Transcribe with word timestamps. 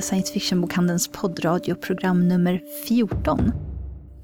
till 0.00 0.08
Science 0.08 0.32
Fiction-bokhandelns 0.32 1.08
poddradioprogram 1.08 2.28
nummer 2.28 2.62
14. 2.88 3.52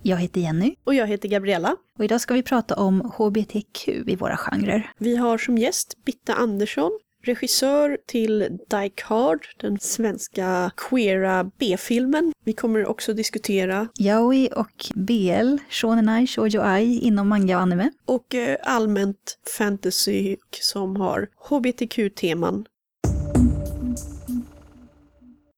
Jag 0.02 0.16
heter 0.16 0.40
Jenny. 0.40 0.74
Och 0.84 0.94
jag 0.94 1.06
heter 1.06 1.28
Gabriella. 1.28 1.76
Och 1.98 2.04
idag 2.04 2.20
ska 2.20 2.34
vi 2.34 2.42
prata 2.42 2.74
om 2.74 3.12
HBTQ 3.16 3.88
i 3.88 4.16
våra 4.16 4.36
genrer. 4.36 4.90
Vi 4.98 5.16
har 5.16 5.38
som 5.38 5.58
gäst 5.58 6.04
Bitta 6.04 6.34
Andersson, 6.34 6.90
regissör 7.24 7.98
till 8.06 8.58
Die 8.70 8.90
Card, 8.94 9.46
den 9.60 9.78
svenska 9.78 10.70
queera 10.76 11.50
B-filmen. 11.58 12.32
Vi 12.44 12.52
kommer 12.52 12.86
också 12.86 13.12
diskutera 13.12 13.88
Yaoi 13.98 14.48
och 14.56 14.86
BL, 14.94 15.56
Shonenai 15.70 16.26
Shoujo 16.26 16.60
Ai 16.60 16.98
inom 16.98 17.28
manga 17.28 17.56
och 17.56 17.62
anime. 17.62 17.90
Och 18.04 18.34
eh, 18.34 18.56
allmänt 18.62 19.38
fantasy 19.58 20.36
som 20.60 20.96
har 20.96 21.28
HBTQ-teman. 21.48 22.64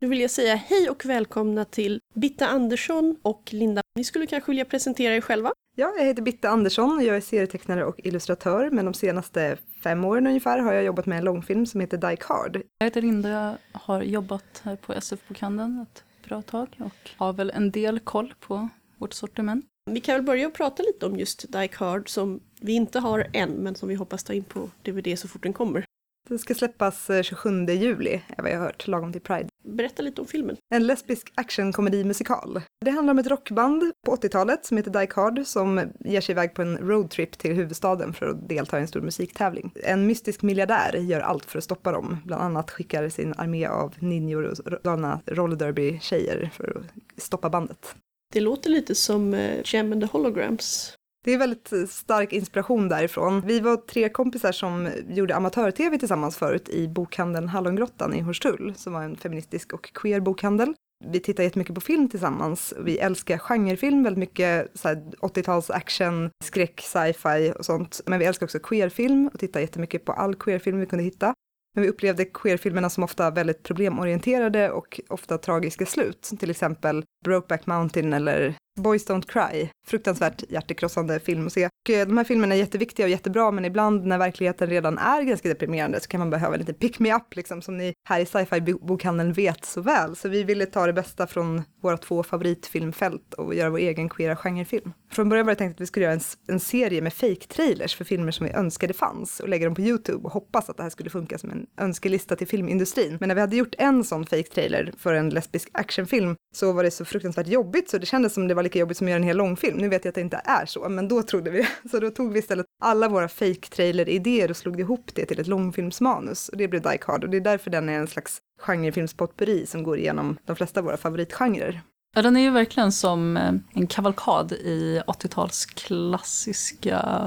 Nu 0.01 0.09
vill 0.09 0.21
jag 0.21 0.31
säga 0.31 0.55
hej 0.55 0.91
och 0.91 1.05
välkomna 1.05 1.65
till 1.65 2.01
Bitta 2.15 2.49
Andersson 2.49 3.17
och 3.23 3.49
Linda. 3.53 3.83
Ni 3.95 4.05
skulle 4.05 4.27
kanske 4.27 4.51
vilja 4.51 4.65
presentera 4.65 5.15
er 5.17 5.21
själva? 5.21 5.53
Ja, 5.77 5.95
jag 5.99 6.05
heter 6.05 6.23
Bitta 6.23 6.49
Andersson 6.49 6.97
och 6.97 7.03
jag 7.03 7.17
är 7.17 7.21
serietecknare 7.21 7.85
och 7.85 7.95
illustratör, 7.99 8.71
men 8.71 8.85
de 8.85 8.95
senaste 8.95 9.57
fem 9.83 10.05
åren 10.05 10.27
ungefär 10.27 10.59
har 10.59 10.73
jag 10.73 10.85
jobbat 10.85 11.07
med 11.07 11.19
en 11.19 11.25
långfilm 11.25 11.67
som 11.67 11.81
heter 11.81 12.11
Die 12.11 12.17
Card. 12.17 12.63
Jag 12.79 12.87
heter 12.87 13.03
Linda, 13.03 13.29
jag 13.29 13.57
har 13.73 14.03
jobbat 14.03 14.61
här 14.63 14.77
på 14.77 14.93
SF-bokhandeln 14.93 15.83
ett 15.83 16.05
bra 16.29 16.43
tag 16.43 16.77
och 16.81 17.11
har 17.17 17.33
väl 17.33 17.51
en 17.51 17.71
del 17.71 18.01
koll 18.01 18.35
på 18.41 18.69
vårt 18.99 19.13
sortiment. 19.13 19.65
Vi 19.91 20.01
kan 20.01 20.15
väl 20.15 20.25
börja 20.25 20.47
och 20.47 20.55
prata 20.55 20.83
lite 20.83 21.07
om 21.07 21.17
just 21.17 21.53
Die 21.53 21.69
Card 21.69 22.09
som 22.09 22.41
vi 22.61 22.73
inte 22.73 22.99
har 22.99 23.27
än, 23.33 23.51
men 23.51 23.75
som 23.75 23.89
vi 23.89 23.95
hoppas 23.95 24.25
ta 24.25 24.33
in 24.33 24.45
på 24.45 24.71
DVD 24.83 25.19
så 25.19 25.29
fort 25.29 25.43
den 25.43 25.53
kommer. 25.53 25.85
Den 26.29 26.39
ska 26.39 26.55
släppas 26.55 27.11
27 27.23 27.67
eh, 27.69 27.83
juli, 27.83 28.23
är 28.37 28.43
vad 28.43 28.51
jag 28.51 28.59
har 28.59 28.65
hört, 28.65 28.87
lagom 28.87 29.13
till 29.13 29.21
Pride. 29.21 29.49
Berätta 29.65 30.03
lite 30.03 30.21
om 30.21 30.27
filmen. 30.27 30.57
En 30.75 30.87
lesbisk 30.87 31.33
actionkomedi-musikal. 31.35 32.61
Det 32.85 32.91
handlar 32.91 33.11
om 33.11 33.19
ett 33.19 33.27
rockband 33.27 33.93
på 34.07 34.17
80-talet 34.17 34.67
som 34.67 34.77
heter 34.77 35.01
Die 35.01 35.07
Card 35.07 35.43
som 35.47 35.93
ger 36.01 36.21
sig 36.21 36.33
iväg 36.33 36.55
på 36.55 36.63
en 36.63 36.79
roadtrip 36.79 37.39
till 37.39 37.53
huvudstaden 37.53 38.13
för 38.13 38.27
att 38.27 38.49
delta 38.49 38.79
i 38.79 38.81
en 38.81 38.89
stor 38.89 39.01
musiktävling. 39.01 39.73
En 39.75 40.07
mystisk 40.07 40.43
miljardär 40.43 40.97
gör 40.97 41.21
allt 41.21 41.45
för 41.45 41.59
att 41.59 41.65
stoppa 41.65 41.93
dem, 41.93 42.17
bland 42.25 42.43
annat 42.43 42.71
skickar 42.71 43.09
sin 43.09 43.35
armé 43.37 43.67
av 43.67 43.95
ninjor 43.99 44.45
och 44.45 44.83
galna 44.83 45.21
rollerderby-tjejer 45.27 46.51
för 46.53 46.77
att 46.77 47.23
stoppa 47.23 47.51
bandet. 47.51 47.95
Det 48.33 48.41
låter 48.41 48.71
lite 48.71 48.95
som 48.95 49.35
uh, 49.35 49.61
Gem 49.65 49.93
and 49.93 50.01
the 50.03 50.09
Holograms. 50.13 50.98
Det 51.25 51.33
är 51.33 51.39
väldigt 51.39 51.91
stark 51.91 52.33
inspiration 52.33 52.89
därifrån. 52.89 53.43
Vi 53.47 53.61
var 53.61 53.77
tre 53.77 54.09
kompisar 54.09 54.53
som 54.53 54.89
gjorde 55.09 55.37
amatör-tv 55.37 55.99
tillsammans 55.99 56.37
förut 56.37 56.69
i 56.69 56.89
bokhandeln 56.89 57.49
Hallongrottan 57.49 58.15
i 58.15 58.21
Hornstull, 58.21 58.75
som 58.77 58.93
var 58.93 59.03
en 59.03 59.17
feministisk 59.17 59.73
och 59.73 59.93
queer 59.93 60.21
bokhandel. 60.21 60.75
Vi 61.05 61.21
tittar 61.21 61.43
jättemycket 61.43 61.75
på 61.75 61.81
film 61.81 62.09
tillsammans. 62.09 62.75
Vi 62.81 62.99
älskar 62.99 63.39
genrefilm 63.39 64.03
väldigt 64.03 64.19
mycket, 64.19 64.73
80-tals 65.21 65.71
action, 65.71 66.31
skräck, 66.45 66.81
sci-fi 66.81 67.53
och 67.59 67.65
sånt. 67.65 68.01
Men 68.07 68.19
vi 68.19 68.25
älskar 68.25 68.47
också 68.47 68.59
queerfilm 68.59 69.31
och 69.33 69.41
tittar 69.41 69.61
jättemycket 69.61 70.05
på 70.05 70.13
all 70.13 70.35
queerfilm 70.35 70.81
vi 70.81 70.87
kunde 70.87 71.05
hitta. 71.05 71.35
Men 71.75 71.83
vi 71.83 71.89
upplevde 71.91 72.25
queerfilmerna 72.25 72.91
som 72.91 73.05
ofta 73.05 73.31
väldigt 73.31 73.63
problemorienterade 73.63 74.71
och 74.71 75.01
ofta 75.09 75.39
tragiska 75.39 75.87
slut. 75.87 76.31
Till 76.39 76.51
exempel 76.51 77.05
Brokeback 77.25 77.67
Mountain 77.67 78.13
eller 78.13 78.55
Boys 78.79 79.07
Don't 79.07 79.27
Cry, 79.27 79.69
fruktansvärt 79.87 80.43
hjärtekrossande 80.49 81.21
film 81.21 81.47
att 81.47 81.53
se. 81.53 81.67
Och 81.67 81.91
eh, 81.91 82.07
de 82.07 82.17
här 82.17 82.25
filmerna 82.25 82.55
är 82.55 82.59
jätteviktiga 82.59 83.07
och 83.07 83.11
jättebra, 83.11 83.51
men 83.51 83.65
ibland 83.65 84.07
när 84.07 84.19
verkligheten 84.19 84.71
redan 84.71 84.99
är 84.99 85.23
ganska 85.23 85.49
deprimerande 85.49 86.01
så 86.01 86.09
kan 86.09 86.21
man 86.21 86.31
behöva 86.31 86.57
lite 86.57 86.73
pick 86.73 86.99
me 86.99 87.15
up, 87.15 87.37
liksom, 87.37 87.63
som 87.63 87.79
ni 87.79 87.95
här 88.09 88.21
i 88.21 88.27
sci-fi 88.27 88.61
bokhandeln 88.61 89.33
vet 89.33 89.65
så 89.65 89.81
väl. 89.81 90.17
Så 90.17 90.29
vi 90.29 90.45
ville 90.45 90.67
ta 90.67 90.87
det 90.87 90.93
bästa 90.93 91.27
från 91.27 91.63
våra 91.83 91.97
två 91.97 92.23
favoritfilmfält 92.23 93.35
och 93.35 93.55
göra 93.55 93.71
vår 93.71 93.79
egen 93.79 94.09
queera 94.09 94.37
genrefilm. 94.37 94.93
Från 95.11 95.29
början 95.29 95.47
var 95.47 95.53
det 95.53 95.59
tänkt 95.59 95.75
att 95.75 95.81
vi 95.81 95.87
skulle 95.87 96.05
göra 96.05 96.15
en, 96.15 96.21
en 96.49 96.61
serie 96.61 97.03
med 97.03 97.13
fake-trailers 97.13 97.97
för 97.97 98.05
filmer 98.05 98.33
som 98.33 98.47
vi 98.47 98.53
önskade 98.53 98.95
fanns 98.95 99.41
och 99.41 99.49
lägga 99.49 99.65
dem 99.65 99.75
på 99.75 99.81
YouTube 99.81 100.25
och 100.25 100.33
hoppas 100.33 100.71
att 100.71 100.77
det 100.77 100.83
här 100.83 100.91
skulle 100.91 101.11
funka 101.11 101.39
som 101.39 101.51
en 101.51 101.67
önskelista 101.79 102.37
till 102.37 102.47
filmindustrin. 102.47 103.17
Men 103.21 103.29
när 103.29 103.35
vi 103.35 103.41
hade 103.41 103.57
gjort 103.57 103.75
en 103.79 104.05
sån 104.05 104.27
fake-trailer 104.27 104.93
för 104.99 105.15
en 105.15 105.31
lesbisk 105.31 105.69
actionfilm 105.73 106.37
så 106.55 106.73
var 106.73 106.85
det 106.85 106.91
så 106.91 107.05
fruktansvärt 107.05 107.47
jobbigt 107.47 107.91
så 107.91 107.99
det 107.99 108.07
kändes 108.07 108.35
som 108.35 108.49
det 108.49 108.55
var 108.55 108.63
lika 108.69 108.79
jobbigt 108.79 108.97
som 108.97 109.07
att 109.07 109.11
göra 109.11 109.17
en 109.17 109.23
hel 109.23 109.37
långfilm. 109.37 109.77
Nu 109.79 109.89
vet 109.89 110.05
jag 110.05 110.11
att 110.11 110.15
det 110.15 110.21
inte 110.21 110.41
är 110.45 110.67
så, 110.67 110.89
men 110.89 111.09
då 111.09 111.23
trodde 111.23 111.51
vi. 111.51 111.69
Så 111.91 112.01
då 112.01 112.11
tog 112.11 112.33
vi 112.33 112.39
istället 112.39 112.67
alla 112.83 113.09
våra 113.09 113.29
fake-trailer-idéer 113.29 114.51
och 114.51 114.57
slog 114.57 114.81
ihop 114.81 115.11
det 115.15 115.27
till 115.27 115.41
ett 115.41 115.47
långfilmsmanus. 115.47 116.49
Och 116.49 116.57
det 116.57 116.69
blev 116.69 116.83
Die 116.83 116.99
Card 116.99 117.25
och 117.25 117.31
det 117.31 117.37
är 117.37 117.41
därför 117.41 117.71
den 117.71 117.89
är 117.89 117.99
en 117.99 118.07
slags 118.07 118.39
genrefilmspotpurri 118.61 119.67
som 119.67 119.83
går 119.83 119.99
igenom 119.99 120.39
de 120.45 120.57
flesta 120.57 120.81
av 120.81 120.87
våra 120.87 120.97
favoritgenrer. 120.97 121.81
Ja, 122.15 122.23
den 122.23 122.37
är 122.37 122.41
ju 122.41 122.51
verkligen 122.51 122.93
som 122.93 123.37
eh, 123.37 123.53
en 123.75 123.87
kavalkad 123.87 124.53
i 124.53 125.03
80-tals 125.07 125.67
klassiska 125.67 127.27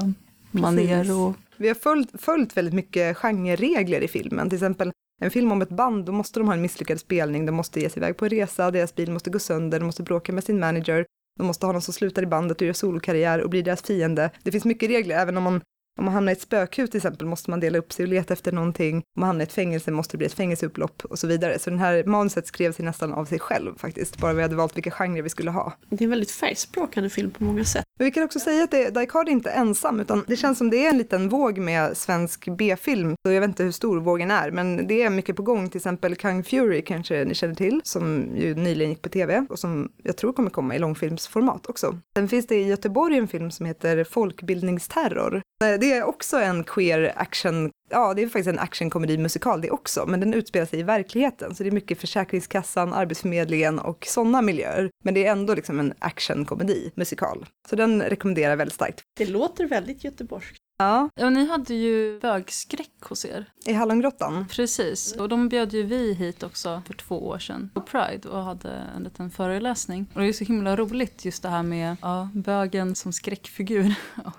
manér. 0.50 1.12
Och... 1.12 1.34
Vi 1.56 1.68
har 1.68 1.74
följt, 1.74 2.22
följt 2.22 2.56
väldigt 2.56 2.74
mycket 2.74 3.16
genreregler 3.16 4.00
i 4.00 4.08
filmen, 4.08 4.48
till 4.48 4.56
exempel 4.56 4.92
en 5.22 5.30
film 5.30 5.52
om 5.52 5.62
ett 5.62 5.68
band, 5.68 6.04
då 6.04 6.12
måste 6.12 6.40
de 6.40 6.46
ha 6.46 6.54
en 6.54 6.62
misslyckad 6.62 7.00
spelning, 7.00 7.46
de 7.46 7.52
måste 7.52 7.80
ge 7.80 7.90
sig 7.90 8.00
iväg 8.00 8.16
på 8.16 8.24
en 8.24 8.30
resa, 8.30 8.70
deras 8.70 8.94
bil 8.94 9.10
måste 9.10 9.30
gå 9.30 9.38
sönder, 9.38 9.78
de 9.78 9.84
måste 9.84 10.02
bråka 10.02 10.32
med 10.32 10.44
sin 10.44 10.60
manager, 10.60 11.06
de 11.38 11.46
måste 11.46 11.66
ha 11.66 11.72
någon 11.72 11.82
som 11.82 11.94
slutar 11.94 12.22
i 12.22 12.26
bandet 12.26 12.60
och 12.60 12.66
gör 12.66 12.72
solokarriär 12.72 13.40
och 13.40 13.50
blir 13.50 13.62
deras 13.62 13.82
fiende. 13.82 14.30
Det 14.42 14.52
finns 14.52 14.64
mycket 14.64 14.90
regler, 14.90 15.16
även 15.16 15.36
om 15.36 15.42
man 15.42 15.60
om 15.98 16.04
man 16.04 16.14
hamnar 16.14 16.32
i 16.32 16.36
ett 16.36 16.40
spökhus 16.40 16.90
till 16.90 16.98
exempel 16.98 17.26
måste 17.26 17.50
man 17.50 17.60
dela 17.60 17.78
upp 17.78 17.92
sig 17.92 18.02
och 18.02 18.08
leta 18.08 18.34
efter 18.34 18.52
någonting. 18.52 18.96
Om 18.96 19.20
man 19.20 19.26
hamnar 19.26 19.42
i 19.42 19.46
ett 19.46 19.52
fängelse 19.52 19.90
måste 19.90 20.12
det 20.12 20.18
bli 20.18 20.26
ett 20.26 20.32
fängelseupplopp 20.32 21.04
och 21.04 21.18
så 21.18 21.26
vidare. 21.26 21.58
Så 21.58 21.70
den 21.70 21.78
här 21.78 22.04
manuset 22.04 22.46
skrev 22.46 22.72
sig 22.72 22.84
nästan 22.84 23.12
av 23.12 23.24
sig 23.24 23.38
själv 23.38 23.78
faktiskt, 23.78 24.18
bara 24.18 24.32
vi 24.32 24.42
hade 24.42 24.56
valt 24.56 24.76
vilka 24.76 24.90
genrer 24.90 25.22
vi 25.22 25.28
skulle 25.28 25.50
ha. 25.50 25.72
Det 25.88 26.00
är 26.00 26.02
en 26.04 26.10
väldigt 26.10 26.30
färgspråkande 26.30 27.10
film 27.10 27.30
på 27.30 27.44
många 27.44 27.64
sätt. 27.64 27.84
Men 27.98 28.04
vi 28.04 28.10
kan 28.10 28.22
också 28.22 28.38
säga 28.38 28.64
att 28.64 28.70
det, 28.70 28.90
Die 28.90 29.06
Card 29.06 29.28
är 29.28 29.32
inte 29.32 29.50
ensam, 29.50 30.00
utan 30.00 30.24
det 30.26 30.36
känns 30.36 30.58
som 30.58 30.70
det 30.70 30.86
är 30.86 30.90
en 30.90 30.98
liten 30.98 31.28
våg 31.28 31.58
med 31.58 31.96
svensk 31.96 32.48
B-film. 32.58 33.14
Jag 33.22 33.40
vet 33.40 33.48
inte 33.48 33.64
hur 33.64 33.72
stor 33.72 34.00
vågen 34.00 34.30
är, 34.30 34.50
men 34.50 34.86
det 34.86 35.02
är 35.02 35.10
mycket 35.10 35.36
på 35.36 35.42
gång. 35.42 35.68
Till 35.68 35.78
exempel 35.78 36.16
Kung 36.16 36.44
Fury 36.44 36.82
kanske 36.82 37.24
ni 37.24 37.34
känner 37.34 37.54
till, 37.54 37.80
som 37.84 38.36
ju 38.36 38.54
nyligen 38.54 38.90
gick 38.90 39.02
på 39.02 39.08
tv 39.08 39.46
och 39.50 39.58
som 39.58 39.92
jag 40.02 40.16
tror 40.16 40.32
kommer 40.32 40.50
komma 40.50 40.76
i 40.76 40.78
långfilmsformat 40.78 41.66
också. 41.66 41.98
Sen 42.14 42.28
finns 42.28 42.46
det 42.46 42.54
i 42.54 42.66
Göteborg 42.66 43.18
en 43.18 43.28
film 43.28 43.50
som 43.50 43.66
heter 43.66 44.04
Folkbildningsterror. 44.04 45.41
Det 45.62 45.92
är 45.92 46.02
också 46.02 46.36
en 46.36 46.64
queer 46.64 47.12
action 47.16 47.70
ja, 47.92 48.14
det 48.14 48.22
är 48.22 48.26
faktiskt 48.26 48.48
en 48.48 48.58
actionkomedi 48.58 49.18
musikal 49.18 49.60
det 49.60 49.70
också, 49.70 50.06
men 50.06 50.20
den 50.20 50.34
utspelar 50.34 50.66
sig 50.66 50.80
i 50.80 50.82
verkligheten, 50.82 51.54
så 51.54 51.62
det 51.62 51.68
är 51.68 51.72
mycket 51.72 52.00
Försäkringskassan, 52.00 52.92
Arbetsförmedlingen 52.92 53.78
och 53.78 54.06
sådana 54.08 54.42
miljöer. 54.42 54.90
Men 55.04 55.14
det 55.14 55.26
är 55.26 55.32
ändå 55.32 55.54
liksom 55.54 55.80
en 55.80 55.94
actionkomedi 55.98 56.90
musikal. 56.94 57.46
Så 57.68 57.76
den 57.76 58.02
rekommenderar 58.02 58.50
jag 58.50 58.56
väldigt 58.56 58.74
starkt. 58.74 59.02
Det 59.18 59.26
låter 59.26 59.66
väldigt 59.66 60.04
göteborgskt. 60.04 60.58
Ja. 60.78 61.08
ja, 61.14 61.30
ni 61.30 61.46
hade 61.46 61.74
ju 61.74 62.20
bögskräck 62.20 63.02
hos 63.02 63.24
er. 63.24 63.46
I 63.64 63.72
Hallongrottan. 63.72 64.46
Precis, 64.50 65.16
och 65.16 65.28
de 65.28 65.48
bjöd 65.48 65.72
ju 65.72 65.82
vi 65.82 66.12
hit 66.12 66.42
också 66.42 66.82
för 66.86 66.94
två 66.94 67.26
år 67.28 67.38
sedan 67.38 67.70
på 67.74 67.80
Pride 67.80 68.28
och 68.28 68.42
hade 68.42 68.70
en 68.96 69.02
liten 69.02 69.30
föreläsning. 69.30 70.06
Och 70.14 70.20
det 70.20 70.26
är 70.26 70.32
så 70.32 70.44
himla 70.44 70.76
roligt 70.76 71.24
just 71.24 71.42
det 71.42 71.48
här 71.48 71.62
med 71.62 71.96
ja, 72.02 72.28
bögen 72.34 72.94
som 72.94 73.12
skräckfigur 73.12 73.94
och 74.24 74.26
eh, 74.26 74.32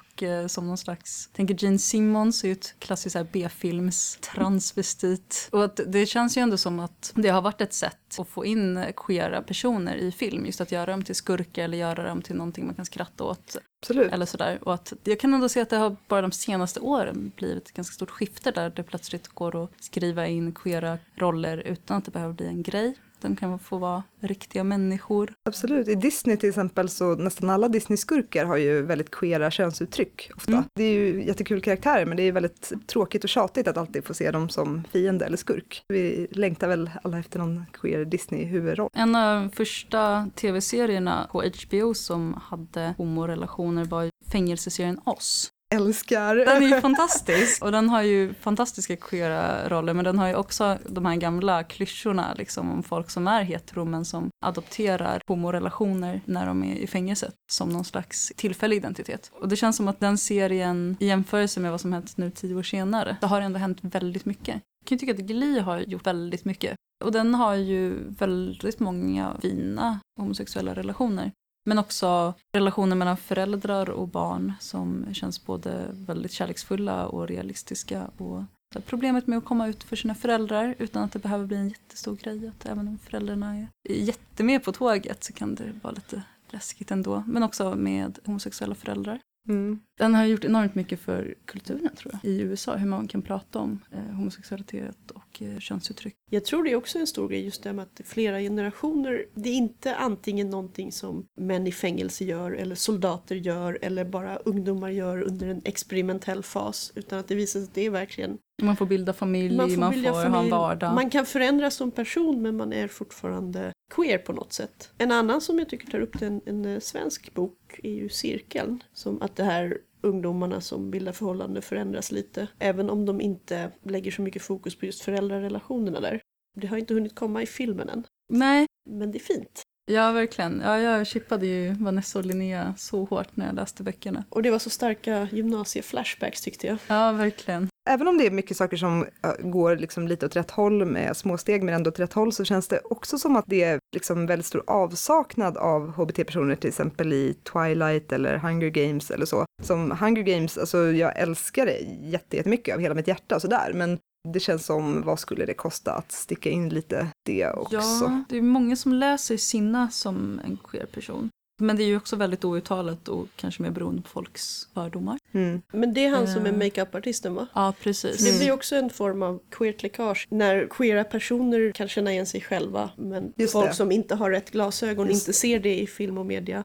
som 0.47 0.67
någon 0.67 0.77
slags, 0.77 1.29
tänker 1.33 1.55
Gene 1.63 1.79
Simmons 1.79 2.43
är 2.43 2.47
ju 2.47 2.51
ett 2.51 2.75
klassiskt 2.79 3.17
B-films 3.31 4.17
transvestit. 4.21 5.49
Och 5.51 5.63
att 5.63 5.79
det 5.87 6.05
känns 6.05 6.37
ju 6.37 6.41
ändå 6.41 6.57
som 6.57 6.79
att 6.79 7.11
det 7.15 7.29
har 7.29 7.41
varit 7.41 7.61
ett 7.61 7.73
sätt 7.73 8.19
att 8.19 8.27
få 8.27 8.45
in 8.45 8.85
queera 8.95 9.41
personer 9.41 9.95
i 9.95 10.11
film, 10.11 10.45
just 10.45 10.61
att 10.61 10.71
göra 10.71 10.91
dem 10.91 11.03
till 11.03 11.15
skurkar 11.15 11.63
eller 11.63 11.77
göra 11.77 12.03
dem 12.03 12.21
till 12.21 12.35
någonting 12.35 12.65
man 12.65 12.75
kan 12.75 12.85
skratta 12.85 13.23
åt. 13.23 13.57
Absolut. 13.81 14.11
Eller 14.11 14.25
sådär. 14.25 14.59
Och 14.61 14.73
att 14.73 14.93
jag 15.03 15.19
kan 15.19 15.33
ändå 15.33 15.49
se 15.49 15.61
att 15.61 15.69
det 15.69 15.77
har 15.77 15.95
bara 16.07 16.21
de 16.21 16.31
senaste 16.31 16.79
åren 16.79 17.31
blivit 17.35 17.67
ett 17.67 17.73
ganska 17.73 17.93
stort 17.93 18.11
skifte 18.11 18.51
där 18.51 18.69
det 18.69 18.83
plötsligt 18.83 19.27
går 19.27 19.63
att 19.63 19.71
skriva 19.79 20.27
in 20.27 20.51
queera 20.51 20.97
roller 21.15 21.57
utan 21.57 21.97
att 21.97 22.05
det 22.05 22.11
behöver 22.11 22.33
bli 22.33 22.47
en 22.47 22.63
grej. 22.63 22.95
De 23.23 23.35
kan 23.35 23.59
få 23.59 23.77
vara 23.77 24.03
riktiga 24.19 24.63
människor. 24.63 25.33
Absolut. 25.45 25.87
I 25.87 25.95
Disney 25.95 26.37
till 26.37 26.49
exempel 26.49 26.89
så 26.89 27.15
nästan 27.15 27.49
alla 27.49 27.67
Disney-skurkar 27.67 28.45
har 28.45 28.57
ju 28.57 28.81
väldigt 28.81 29.11
queera 29.11 29.51
könsuttryck 29.51 30.31
ofta. 30.35 30.51
Mm. 30.51 30.63
Det 30.73 30.83
är 30.83 30.93
ju 30.93 31.23
jättekul 31.23 31.61
karaktärer 31.61 32.05
men 32.05 32.17
det 32.17 32.23
är 32.23 32.31
väldigt 32.31 32.71
tråkigt 32.87 33.23
och 33.23 33.29
tjatigt 33.29 33.67
att 33.67 33.77
alltid 33.77 34.05
få 34.05 34.13
se 34.13 34.31
dem 34.31 34.49
som 34.49 34.83
fiende 34.91 35.25
eller 35.25 35.37
skurk. 35.37 35.83
Vi 35.87 36.27
längtar 36.31 36.67
väl 36.67 36.89
alla 37.03 37.19
efter 37.19 37.39
någon 37.39 37.65
queer 37.73 38.05
Disney-huvudroll. 38.05 38.89
En 38.93 39.15
av 39.15 39.41
de 39.41 39.51
första 39.51 40.29
tv-serierna 40.35 41.27
på 41.31 41.43
HBO 41.43 41.93
som 41.93 42.41
hade 42.43 42.93
homorelationer 42.97 43.85
var 43.85 44.09
fängelseserien 44.31 44.99
Oss 45.03 45.52
älskar. 45.73 46.35
Den 46.35 46.63
är 46.63 46.67
ju 46.67 46.81
fantastisk 46.81 47.63
och 47.63 47.71
den 47.71 47.89
har 47.89 48.01
ju 48.01 48.33
fantastiska 48.33 48.95
queera 48.95 49.69
roller 49.69 49.93
men 49.93 50.05
den 50.05 50.19
har 50.19 50.27
ju 50.27 50.35
också 50.35 50.77
de 50.89 51.05
här 51.05 51.15
gamla 51.15 51.63
klyschorna 51.63 52.33
liksom 52.37 52.71
om 52.71 52.83
folk 52.83 53.09
som 53.09 53.27
är 53.27 53.43
hetero 53.43 53.85
men 53.85 54.05
som 54.05 54.29
adopterar 54.45 55.21
homorelationer 55.27 56.21
när 56.25 56.45
de 56.45 56.63
är 56.63 56.75
i 56.75 56.87
fängelset 56.87 57.33
som 57.51 57.69
någon 57.69 57.85
slags 57.85 58.31
tillfällig 58.35 58.77
identitet. 58.77 59.31
Och 59.33 59.47
det 59.47 59.55
känns 59.55 59.77
som 59.77 59.87
att 59.87 59.99
den 59.99 60.17
serien 60.17 60.97
i 60.99 61.07
jämförelse 61.07 61.59
med 61.59 61.71
vad 61.71 61.81
som 61.81 61.93
hänt 61.93 62.17
nu 62.17 62.31
tio 62.31 62.55
år 62.55 62.63
senare, 62.63 63.17
det 63.21 63.27
har 63.27 63.41
ändå 63.41 63.59
hänt 63.59 63.79
väldigt 63.81 64.25
mycket. 64.25 64.55
Jag 64.83 64.87
kan 64.87 64.95
ju 64.95 64.99
tycka 64.99 65.13
att 65.13 65.27
Glee 65.27 65.61
har 65.61 65.79
gjort 65.79 66.07
väldigt 66.07 66.45
mycket. 66.45 66.75
Och 67.03 67.11
den 67.11 67.35
har 67.35 67.55
ju 67.55 68.09
väldigt 68.09 68.79
många 68.79 69.37
fina 69.41 69.99
homosexuella 70.19 70.73
relationer. 70.73 71.31
Men 71.65 71.79
också 71.79 72.33
relationer 72.53 72.95
mellan 72.95 73.17
föräldrar 73.17 73.89
och 73.89 74.07
barn 74.07 74.53
som 74.59 75.13
känns 75.13 75.45
både 75.45 75.87
väldigt 75.91 76.31
kärleksfulla 76.31 77.05
och 77.07 77.27
realistiska. 77.27 78.09
Och 78.17 78.43
problemet 78.85 79.27
med 79.27 79.37
att 79.37 79.45
komma 79.45 79.67
ut 79.67 79.83
för 79.83 79.95
sina 79.95 80.15
föräldrar 80.15 80.75
utan 80.79 81.03
att 81.03 81.11
det 81.11 81.19
behöver 81.19 81.45
bli 81.45 81.57
en 81.57 81.69
jättestor 81.69 82.15
grej. 82.15 82.47
Att 82.47 82.65
även 82.65 82.87
om 82.87 82.97
föräldrarna 82.97 83.55
är 83.55 83.67
jättemed 83.89 84.63
på 84.63 84.71
tåget 84.71 85.23
så 85.23 85.33
kan 85.33 85.55
det 85.55 85.73
vara 85.81 85.93
lite 85.93 86.21
läskigt 86.49 86.91
ändå. 86.91 87.23
Men 87.27 87.43
också 87.43 87.75
med 87.75 88.19
homosexuella 88.25 88.75
föräldrar. 88.75 89.19
Mm. 89.49 89.79
Den 89.97 90.15
har 90.15 90.25
gjort 90.25 90.45
enormt 90.45 90.75
mycket 90.75 90.99
för 90.99 91.35
kulturen 91.45 91.95
tror 91.95 92.13
jag, 92.13 92.31
i 92.31 92.41
USA. 92.41 92.75
Hur 92.75 92.87
man 92.87 93.07
kan 93.07 93.21
prata 93.21 93.59
om 93.59 93.79
eh, 93.91 94.15
homosexualitet 94.15 95.11
och 95.11 95.41
eh, 95.41 95.59
könsuttryck. 95.59 96.15
Jag 96.29 96.45
tror 96.45 96.63
det 96.63 96.71
är 96.71 96.75
också 96.75 96.99
en 96.99 97.07
stor 97.07 97.29
grej 97.29 97.45
just 97.45 97.63
det 97.63 97.73
med 97.73 97.83
att 97.83 98.07
flera 98.07 98.39
generationer, 98.39 99.25
det 99.33 99.49
är 99.49 99.53
inte 99.53 99.95
antingen 99.95 100.49
någonting 100.49 100.91
som 100.91 101.25
män 101.35 101.67
i 101.67 101.71
fängelse 101.71 102.25
gör 102.25 102.51
eller 102.51 102.75
soldater 102.75 103.35
gör 103.35 103.79
eller 103.81 104.05
bara 104.05 104.35
ungdomar 104.35 104.89
gör 104.89 105.21
under 105.21 105.47
en 105.47 105.61
experimentell 105.65 106.43
fas 106.43 106.91
utan 106.95 107.19
att 107.19 107.27
det 107.27 107.35
visar 107.35 107.59
sig 107.59 107.67
att 107.67 107.73
det 107.73 107.85
är 107.85 107.89
verkligen 107.89 108.37
Man 108.61 108.75
får 108.75 108.85
bilda 108.85 109.13
familj, 109.13 109.57
man 109.57 109.57
man 109.57 109.69
får, 109.69 109.85
får, 109.85 109.91
bilda 109.91 110.11
ha 110.11 110.25
en 110.25 110.31
familj, 110.33 110.51
vardag. 110.51 110.93
man 110.93 111.09
kan 111.09 111.25
förändras 111.25 111.75
som 111.75 111.91
person 111.91 112.41
men 112.41 112.57
man 112.57 112.73
är 112.73 112.87
fortfarande 112.87 113.73
queer 113.95 114.17
på 114.17 114.33
något 114.33 114.53
sätt. 114.53 114.91
En 114.97 115.11
annan 115.11 115.41
som 115.41 115.59
jag 115.59 115.69
tycker 115.69 115.91
tar 115.91 115.99
upp 115.99 116.19
det, 116.19 116.25
en, 116.25 116.41
en 116.45 116.65
eh, 116.65 116.79
svensk 116.79 117.33
bok 117.33 117.79
är 117.83 117.91
ju 117.91 118.09
Cirkeln. 118.09 118.83
Som 118.93 119.21
att 119.21 119.35
det 119.35 119.43
här 119.43 119.77
ungdomarna 120.01 120.61
som 120.61 120.91
bildar 120.91 121.11
förhållande 121.11 121.61
förändras 121.61 122.11
lite. 122.11 122.47
Även 122.59 122.89
om 122.89 123.05
de 123.05 123.21
inte 123.21 123.71
lägger 123.83 124.11
så 124.11 124.21
mycket 124.21 124.41
fokus 124.41 124.75
på 124.75 124.85
just 124.85 125.01
föräldrarelationerna 125.01 125.99
där. 125.99 126.21
Det 126.55 126.67
har 126.67 126.77
inte 126.77 126.93
hunnit 126.93 127.15
komma 127.15 127.41
i 127.41 127.45
filmen 127.45 127.89
än. 127.89 128.03
Nej, 128.33 128.65
Men 128.89 129.11
det 129.11 129.17
är 129.17 129.19
fint. 129.19 129.62
Ja 129.91 130.11
verkligen. 130.11 130.61
Ja, 130.65 130.79
jag 130.79 131.07
chippade 131.07 131.45
ju 131.45 131.73
Vanessa 131.73 132.19
och 132.19 132.25
Linnea 132.25 132.73
så 132.77 133.05
hårt 133.05 133.27
när 133.35 133.45
jag 133.45 133.55
läste 133.55 133.83
böckerna. 133.83 134.23
Och 134.29 134.43
det 134.43 134.51
var 134.51 134.59
så 134.59 134.69
starka 134.69 135.27
gymnasieflashbacks 135.31 136.41
tyckte 136.41 136.67
jag. 136.67 136.77
Ja, 136.87 137.11
verkligen. 137.11 137.67
Även 137.89 138.07
om 138.07 138.17
det 138.17 138.25
är 138.25 138.31
mycket 138.31 138.57
saker 138.57 138.77
som 138.77 139.05
går 139.39 139.75
liksom 139.75 140.07
lite 140.07 140.25
åt 140.25 140.35
rätt 140.35 140.51
håll 140.51 140.85
med 140.85 141.17
små 141.17 141.37
steg 141.37 141.63
men 141.63 141.73
ändå 141.75 141.89
åt 141.89 141.99
rätt 141.99 142.13
håll 142.13 142.33
så 142.33 142.45
känns 142.45 142.67
det 142.67 142.79
också 142.83 143.17
som 143.17 143.35
att 143.35 143.45
det 143.47 143.63
är 143.63 143.79
liksom 143.95 144.25
väldigt 144.25 144.45
stor 144.45 144.63
avsaknad 144.67 145.57
av 145.57 145.91
hbt-personer 145.91 146.55
till 146.55 146.67
exempel 146.69 147.13
i 147.13 147.33
Twilight 147.53 148.11
eller 148.11 148.37
Hunger 148.37 148.69
Games 148.69 149.11
eller 149.11 149.25
så. 149.25 149.45
Som 149.63 149.91
Hunger 149.91 150.21
Games, 150.21 150.57
alltså 150.57 150.77
jag 150.77 151.19
älskar 151.19 151.65
det 151.65 151.77
jätte- 152.09 152.37
jättemycket 152.37 152.75
av 152.75 152.81
hela 152.81 152.95
mitt 152.95 153.07
hjärta 153.07 153.35
och 153.35 153.41
sådär 153.41 153.71
men 153.73 153.99
det 154.27 154.39
känns 154.39 154.65
som 154.65 155.01
vad 155.01 155.19
skulle 155.19 155.45
det 155.45 155.53
kosta 155.53 155.91
att 155.93 156.11
sticka 156.11 156.49
in 156.49 156.69
lite 156.69 157.07
det 157.25 157.49
också. 157.49 157.75
Ja, 157.75 158.23
det 158.29 158.37
är 158.37 158.41
många 158.41 158.75
som 158.75 158.93
läser 158.93 159.37
Sinna 159.37 159.89
som 159.89 160.41
en 160.45 160.57
queer 160.63 160.85
person. 160.85 161.29
Men 161.61 161.75
det 161.77 161.83
är 161.83 161.87
ju 161.87 161.97
också 161.97 162.15
väldigt 162.15 162.45
outtalat 162.45 163.07
och 163.07 163.27
kanske 163.35 163.61
mer 163.63 163.69
beroende 163.71 164.01
på 164.01 164.09
folks 164.09 164.67
fördomar. 164.73 165.17
Mm. 165.31 165.61
Men 165.73 165.93
det 165.93 166.05
är 166.05 166.09
han 166.09 166.27
som 166.27 166.45
är 166.45 166.49
Eh. 166.49 166.57
makeupartisten 166.57 167.35
va? 167.35 167.47
Ja, 167.53 167.73
precis. 167.83 168.25
det 168.31 168.39
blir 168.39 168.51
också 168.51 168.75
en 168.75 168.89
form 168.89 169.23
av 169.23 169.39
queert 169.51 169.83
läckage 169.83 170.27
när 170.29 170.67
queera 170.67 171.03
personer 171.03 171.71
kan 171.71 171.87
känna 171.87 172.11
igen 172.11 172.25
sig 172.25 172.41
själva 172.41 172.89
men 172.97 173.33
Just 173.35 173.53
folk 173.53 173.67
det. 173.69 173.73
som 173.75 173.91
inte 173.91 174.15
har 174.15 174.31
rätt 174.31 174.51
glasögon 174.51 175.07
Just 175.07 175.27
inte 175.27 175.33
ser 175.39 175.59
det 175.59 175.79
i 175.79 175.87
film 175.87 176.17
och 176.17 176.25
media. 176.25 176.62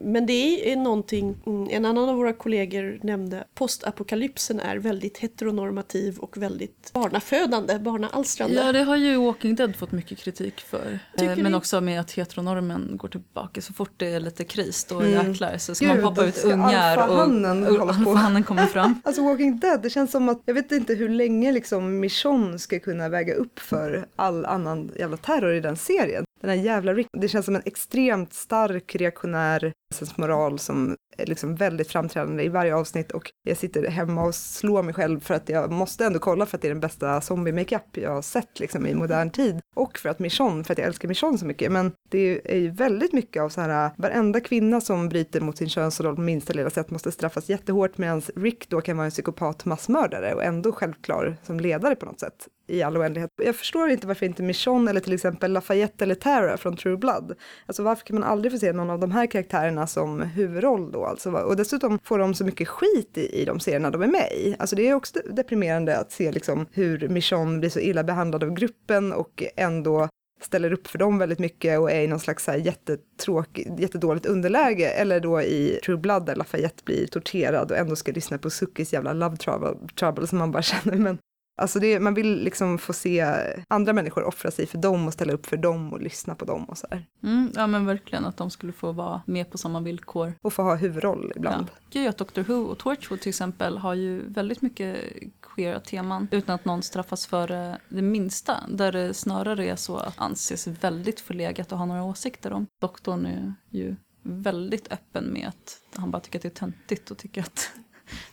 Men 0.00 0.26
det 0.26 0.72
är 0.72 0.76
någonting, 0.76 1.36
mm, 1.46 1.68
en 1.70 1.84
annan 1.84 2.08
av 2.08 2.16
våra 2.16 2.32
kollegor 2.32 2.98
nämnde, 3.02 3.44
postapokalypsen 3.54 4.60
är 4.60 4.76
väldigt 4.76 5.18
heteronormativ 5.18 6.18
och 6.18 6.36
väldigt 6.36 6.90
barnafödande, 6.92 7.78
barnaalstrande. 7.78 8.54
Ja, 8.56 8.72
det 8.72 8.82
har 8.82 8.96
ju 8.96 9.16
Walking 9.16 9.54
Dead 9.54 9.76
fått 9.76 9.92
mycket 9.92 10.18
kritik 10.18 10.60
för. 10.60 10.98
Tycker 11.16 11.32
Eh, 11.32 11.36
Men 11.42 11.52
ni? 11.52 11.58
också 11.58 11.80
med 11.80 12.00
att 12.00 12.12
heteronormen 12.12 12.90
går 12.96 13.08
tillbaka. 13.08 13.60
Så 13.60 13.72
fort 13.72 13.90
det 13.96 14.06
är 14.14 14.20
lite 14.20 14.44
kris 14.44 14.84
då 14.84 15.00
Mm. 15.00 15.26
jäklar 15.28 15.58
så 15.58 15.74
ska 15.74 15.86
Gud, 15.86 16.02
man 16.02 16.14
poppa 16.14 16.26
ut 16.26 16.44
ungar 16.44 16.96
och, 16.96 17.02
alfahannen 17.02 17.66
och 17.66 17.76
på? 17.76 17.82
alfahannen 17.82 18.42
kommer 18.44 18.66
fram. 18.66 19.00
Alltså 19.04 19.22
Walking 19.22 19.58
Dead, 19.60 19.82
det 19.82 19.90
känns 19.90 20.10
som 20.10 20.28
att 20.28 20.42
jag 20.44 20.54
vet 20.54 20.72
inte 20.72 20.94
hur 20.94 21.08
länge 21.08 21.52
liksom 21.52 22.00
Michonne 22.00 22.58
ska 22.58 22.78
kunna 22.80 23.08
väga 23.08 23.34
upp 23.34 23.58
för 23.58 24.06
all 24.16 24.44
annan 24.46 24.90
jävla 24.98 25.16
terror 25.16 25.54
i 25.54 25.60
den 25.60 25.76
serien. 25.76 26.24
Den 26.40 26.50
här 26.50 26.56
jävla 26.56 26.94
Rick, 26.94 27.06
det 27.12 27.28
känns 27.28 27.44
som 27.46 27.56
en 27.56 27.62
extremt 27.64 28.34
stark 28.34 28.96
reaktionär 28.96 29.72
moral 30.16 30.58
som 30.58 30.96
är 31.16 31.26
liksom 31.26 31.54
väldigt 31.54 31.88
framträdande 31.88 32.42
i 32.42 32.48
varje 32.48 32.74
avsnitt 32.74 33.12
och 33.12 33.32
jag 33.42 33.56
sitter 33.56 33.86
hemma 33.86 34.24
och 34.24 34.34
slår 34.34 34.82
mig 34.82 34.94
själv 34.94 35.20
för 35.20 35.34
att 35.34 35.48
jag 35.48 35.72
måste 35.72 36.04
ändå 36.04 36.18
kolla 36.18 36.46
för 36.46 36.56
att 36.56 36.62
det 36.62 36.68
är 36.68 36.72
den 36.72 36.80
bästa 36.80 37.20
zombie-makeup 37.20 37.96
jag 37.96 38.10
har 38.10 38.22
sett 38.22 38.60
liksom 38.60 38.86
i 38.86 38.94
modern 38.94 39.30
tid 39.30 39.60
och 39.76 39.98
för 39.98 40.08
att 40.08 40.18
Michonne, 40.18 40.64
för 40.64 40.72
att 40.72 40.78
jag 40.78 40.86
älskar 40.86 41.08
Michonne 41.08 41.38
så 41.38 41.46
mycket. 41.46 41.72
Men 41.72 41.92
det 42.08 42.52
är 42.52 42.58
ju 42.58 42.70
väldigt 42.70 43.12
mycket 43.12 43.42
av 43.42 43.48
så 43.48 43.60
här 43.60 43.90
varenda 43.96 44.40
kvinna 44.40 44.80
som 44.80 45.08
bryter 45.08 45.40
mot 45.40 45.56
sin 45.56 45.68
könsroll 45.68 46.16
på 46.16 46.20
minsta 46.20 46.52
lilla 46.52 46.70
sätt 46.70 46.90
måste 46.90 47.12
straffas 47.12 47.48
jättehårt 47.48 47.98
medan 47.98 48.22
Rick 48.36 48.68
då 48.68 48.80
kan 48.80 48.96
vara 48.96 49.04
en 49.04 49.10
psykopat 49.10 49.64
massmördare 49.64 50.34
och 50.34 50.44
ändå 50.44 50.72
självklar 50.72 51.36
som 51.42 51.60
ledare 51.60 51.96
på 51.96 52.06
något 52.06 52.20
sätt 52.20 52.48
i 52.68 52.82
all 52.82 52.96
oändlighet. 52.96 53.30
Jag 53.42 53.56
förstår 53.56 53.90
inte 53.90 54.06
varför 54.06 54.26
inte 54.26 54.42
Michonne 54.42 54.90
eller 54.90 55.00
till 55.00 55.12
exempel 55.12 55.52
Lafayette 55.52 56.04
eller 56.04 56.14
Tara 56.14 56.56
från 56.56 56.76
True 56.76 56.96
Blood. 56.96 57.34
Alltså 57.66 57.82
varför 57.82 58.06
kan 58.06 58.20
man 58.20 58.28
aldrig 58.28 58.52
få 58.52 58.58
se 58.58 58.72
någon 58.72 58.90
av 58.90 58.98
de 58.98 59.10
här 59.10 59.26
karaktärerna 59.26 59.86
som 59.86 60.20
huvudroll 60.22 60.92
då? 60.92 61.04
Alltså, 61.04 61.30
och 61.30 61.56
dessutom 61.56 61.98
får 62.04 62.18
de 62.18 62.34
så 62.34 62.44
mycket 62.44 62.68
skit 62.68 63.18
i, 63.18 63.40
i 63.40 63.44
de 63.44 63.60
serierna 63.60 63.90
de 63.90 64.02
är 64.02 64.06
med 64.06 64.32
i. 64.32 64.56
Alltså 64.58 64.76
det 64.76 64.88
är 64.88 64.94
också 64.94 65.20
deprimerande 65.30 65.98
att 65.98 66.12
se 66.12 66.32
liksom 66.32 66.66
hur 66.72 67.08
Michonne 67.08 67.58
blir 67.58 67.70
så 67.70 67.80
illa 67.80 68.04
behandlad 68.04 68.44
av 68.44 68.50
gruppen 68.50 69.12
och 69.12 69.42
ändå 69.56 70.08
ställer 70.40 70.72
upp 70.72 70.86
för 70.86 70.98
dem 70.98 71.18
väldigt 71.18 71.38
mycket 71.38 71.78
och 71.78 71.90
är 71.90 72.00
i 72.00 72.06
någon 72.06 72.20
slags 72.20 72.44
så 72.44 72.50
här 72.50 72.58
jättetråkig, 72.58 73.80
jättedåligt 73.80 74.26
underläge. 74.26 74.88
Eller 74.88 75.20
då 75.20 75.42
i 75.42 75.80
True 75.84 75.96
Blood 75.96 76.26
där 76.26 76.36
Lafayette 76.36 76.84
blir 76.84 77.06
torterad 77.06 77.70
och 77.70 77.76
ändå 77.76 77.96
ska 77.96 78.12
lyssna 78.12 78.38
på 78.38 78.50
Suckis 78.50 78.92
jävla 78.92 79.12
love 79.12 79.36
trouble, 79.36 79.74
trouble 79.98 80.26
som 80.26 80.38
man 80.38 80.52
bara 80.52 80.62
känner. 80.62 80.96
Men 80.96 81.18
Alltså 81.58 81.78
det, 81.78 82.00
man 82.00 82.14
vill 82.14 82.44
liksom 82.44 82.78
få 82.78 82.92
se 82.92 83.26
andra 83.68 83.92
människor 83.92 84.24
offra 84.24 84.50
sig 84.50 84.66
för 84.66 84.78
dem 84.78 85.06
och 85.06 85.12
ställa 85.12 85.32
upp 85.32 85.46
för 85.46 85.56
dem 85.56 85.92
och 85.92 86.00
lyssna 86.00 86.34
på 86.34 86.44
dem 86.44 86.64
och 86.64 86.78
så 86.78 86.86
här. 86.90 87.06
Mm, 87.22 87.52
ja 87.54 87.66
men 87.66 87.86
verkligen 87.86 88.24
att 88.24 88.36
de 88.36 88.50
skulle 88.50 88.72
få 88.72 88.92
vara 88.92 89.22
med 89.26 89.50
på 89.50 89.58
samma 89.58 89.80
villkor. 89.80 90.34
Och 90.42 90.52
få 90.52 90.62
ha 90.62 90.74
huvudroll 90.74 91.32
ibland. 91.36 91.66
Ja. 91.74 91.90
Tycker 91.90 92.08
att 92.08 92.18
Doctor 92.18 92.42
Who 92.42 92.54
och 92.54 92.78
Torchwood 92.78 93.20
till 93.20 93.28
exempel 93.28 93.78
har 93.78 93.94
ju 93.94 94.28
väldigt 94.28 94.62
mycket 94.62 94.96
queera 95.42 95.80
teman 95.80 96.28
utan 96.30 96.54
att 96.54 96.64
någon 96.64 96.82
straffas 96.82 97.26
för 97.26 97.50
eh, 97.50 97.74
det 97.88 98.02
minsta. 98.02 98.54
Där 98.68 98.92
det 98.92 99.14
snarare 99.14 99.68
är 99.68 99.76
så 99.76 99.96
att 99.96 100.14
anses 100.16 100.66
väldigt 100.66 101.20
förlegat 101.20 101.72
att 101.72 101.78
ha 101.78 101.86
några 101.86 102.04
åsikter 102.04 102.52
om. 102.52 102.66
Doktorn 102.80 103.26
är 103.26 103.54
ju 103.70 103.96
väldigt 104.22 104.92
öppen 104.92 105.32
med 105.32 105.48
att 105.48 105.80
han 105.94 106.10
bara 106.10 106.20
tycker 106.20 106.38
att 106.38 106.42
det 106.42 106.48
är 106.48 106.50
töntigt 106.50 107.10
och 107.10 107.18
tycker 107.18 107.40
att 107.40 107.70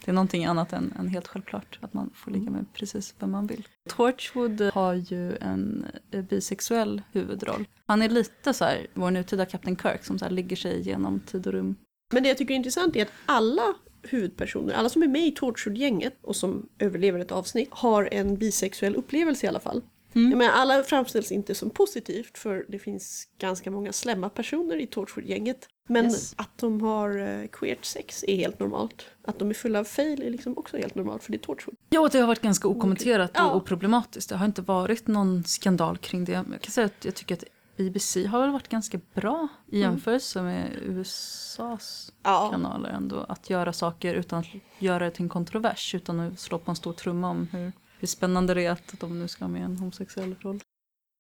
det 0.05 0.11
är 0.11 0.13
någonting 0.13 0.45
annat 0.45 0.73
än, 0.73 0.93
än 0.99 1.07
helt 1.07 1.27
självklart 1.27 1.79
att 1.81 1.93
man 1.93 2.09
får 2.15 2.31
ligga 2.31 2.51
med 2.51 2.65
precis 2.73 3.15
vem 3.19 3.31
man 3.31 3.47
vill. 3.47 3.67
Torchwood 3.89 4.61
har 4.61 4.93
ju 4.93 5.35
en 5.37 5.85
eh, 6.11 6.21
bisexuell 6.21 7.01
huvudroll. 7.11 7.67
Han 7.85 8.01
är 8.01 8.09
lite 8.09 8.53
så 8.53 8.65
här 8.65 8.87
vår 8.93 9.11
nutida 9.11 9.45
Captain 9.45 9.77
Kirk 9.77 10.03
som 10.03 10.19
så 10.19 10.25
här 10.25 10.31
ligger 10.31 10.55
sig 10.55 10.81
genom 10.81 11.19
tid 11.19 11.47
och 11.47 11.53
rum. 11.53 11.75
Men 12.13 12.23
det 12.23 12.29
jag 12.29 12.37
tycker 12.37 12.53
är 12.53 12.57
intressant 12.57 12.95
är 12.95 13.01
att 13.01 13.11
alla 13.25 13.73
huvudpersoner, 14.03 14.73
alla 14.73 14.89
som 14.89 15.03
är 15.03 15.07
med 15.07 15.27
i 15.27 15.31
Torchwood-gänget 15.31 16.17
och 16.21 16.35
som 16.35 16.69
överlever 16.79 17.19
ett 17.19 17.31
avsnitt, 17.31 17.67
har 17.71 18.09
en 18.11 18.37
bisexuell 18.37 18.95
upplevelse 18.95 19.45
i 19.45 19.49
alla 19.49 19.59
fall. 19.59 19.81
Mm. 20.15 20.29
Jag 20.31 20.37
menar, 20.37 20.53
alla 20.53 20.83
framställs 20.83 21.31
inte 21.31 21.55
som 21.55 21.69
positivt 21.69 22.37
för 22.37 22.65
det 22.69 22.79
finns 22.79 23.27
ganska 23.39 23.71
många 23.71 23.93
slemma 23.93 24.29
personer 24.29 24.75
i 24.77 24.87
Torchwood-gänget. 24.87 25.67
Men 25.87 26.05
Yes. 26.05 26.33
att 26.37 26.57
de 26.57 26.81
har 26.81 27.17
eh, 27.17 27.47
queert 27.47 27.85
sex 27.85 28.23
är 28.27 28.35
helt 28.35 28.59
normalt. 28.59 29.05
Att 29.27 29.39
de 29.39 29.49
är 29.49 29.53
fulla 29.53 29.79
av 29.79 29.83
fail 29.83 30.21
är 30.23 30.29
liksom 30.29 30.57
också 30.57 30.77
helt 30.77 30.95
normalt 30.95 31.23
för 31.23 31.31
det 31.31 31.37
är 31.37 31.39
Torchwood. 31.39 31.75
Ja, 31.89 32.09
det 32.11 32.19
har 32.19 32.27
varit 32.27 32.41
ganska 32.41 32.67
okommenterat 32.67 33.31
Ja. 33.33 33.49
och 33.49 33.55
oproblematiskt. 33.57 34.29
Det 34.29 34.35
har 34.35 34.45
inte 34.45 34.61
varit 34.61 35.07
någon 35.07 35.43
skandal 35.43 35.97
kring 35.97 36.25
det. 36.25 36.31
Jag 36.31 36.61
kan 36.61 36.71
säga 36.71 36.85
att 36.85 37.05
jag 37.05 37.15
tycker 37.15 37.35
att 37.35 37.43
BBC 37.77 38.25
har 38.25 38.41
väl 38.41 38.51
varit 38.51 38.67
ganska 38.67 38.99
bra 39.13 39.47
i 39.71 39.79
jämförelse 39.79 40.41
med 40.41 40.69
USAs 40.81 42.11
Ja. 42.23 42.49
kanaler 42.51 42.89
ändå. 42.89 43.25
Att 43.29 43.49
göra 43.49 43.73
saker 43.73 44.13
utan 44.13 44.39
att 44.39 44.45
göra 44.79 45.05
det 45.05 45.11
till 45.11 45.23
en 45.23 45.29
kontrovers. 45.29 45.95
Utan 45.95 46.19
att 46.19 46.39
slå 46.39 46.59
på 46.59 46.71
en 46.71 46.75
stor 46.75 46.93
trumma 46.93 47.29
om 47.29 47.47
hur, 47.51 47.71
hur 47.99 48.07
spännande 48.07 48.53
det 48.53 48.65
är 48.65 48.71
att 48.71 48.99
de 48.99 49.19
nu 49.19 49.27
ska 49.27 49.43
ha 49.43 49.49
med 49.49 49.61
en 49.61 49.77
homosexuell 49.77 50.35
roll. 50.41 50.59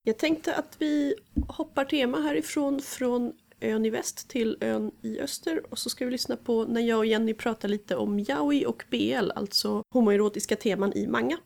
Jag 0.03 0.17
tänkte 0.17 0.55
att 0.55 0.75
vi 0.79 1.15
hoppar 1.47 1.85
tema 1.85 2.21
härifrån 2.21 2.79
från 2.79 3.33
ön 3.61 3.85
i 3.85 3.89
väst 3.89 4.29
till 4.29 4.57
ön 4.61 4.91
i 5.01 5.19
öster 5.19 5.61
och 5.69 5.79
så 5.79 5.89
ska 5.89 6.05
vi 6.05 6.11
lyssna 6.11 6.35
på 6.35 6.65
när 6.65 6.81
jag 6.81 6.97
och 6.97 7.05
Jenny 7.05 7.33
pratar 7.33 7.69
lite 7.69 7.95
om 7.95 8.19
yaoi 8.19 8.65
och 8.65 8.83
BL, 8.89 9.31
alltså 9.35 9.83
homoerotiska 9.93 10.55
teman 10.55 10.93
i 10.93 11.07
manga. 11.07 11.37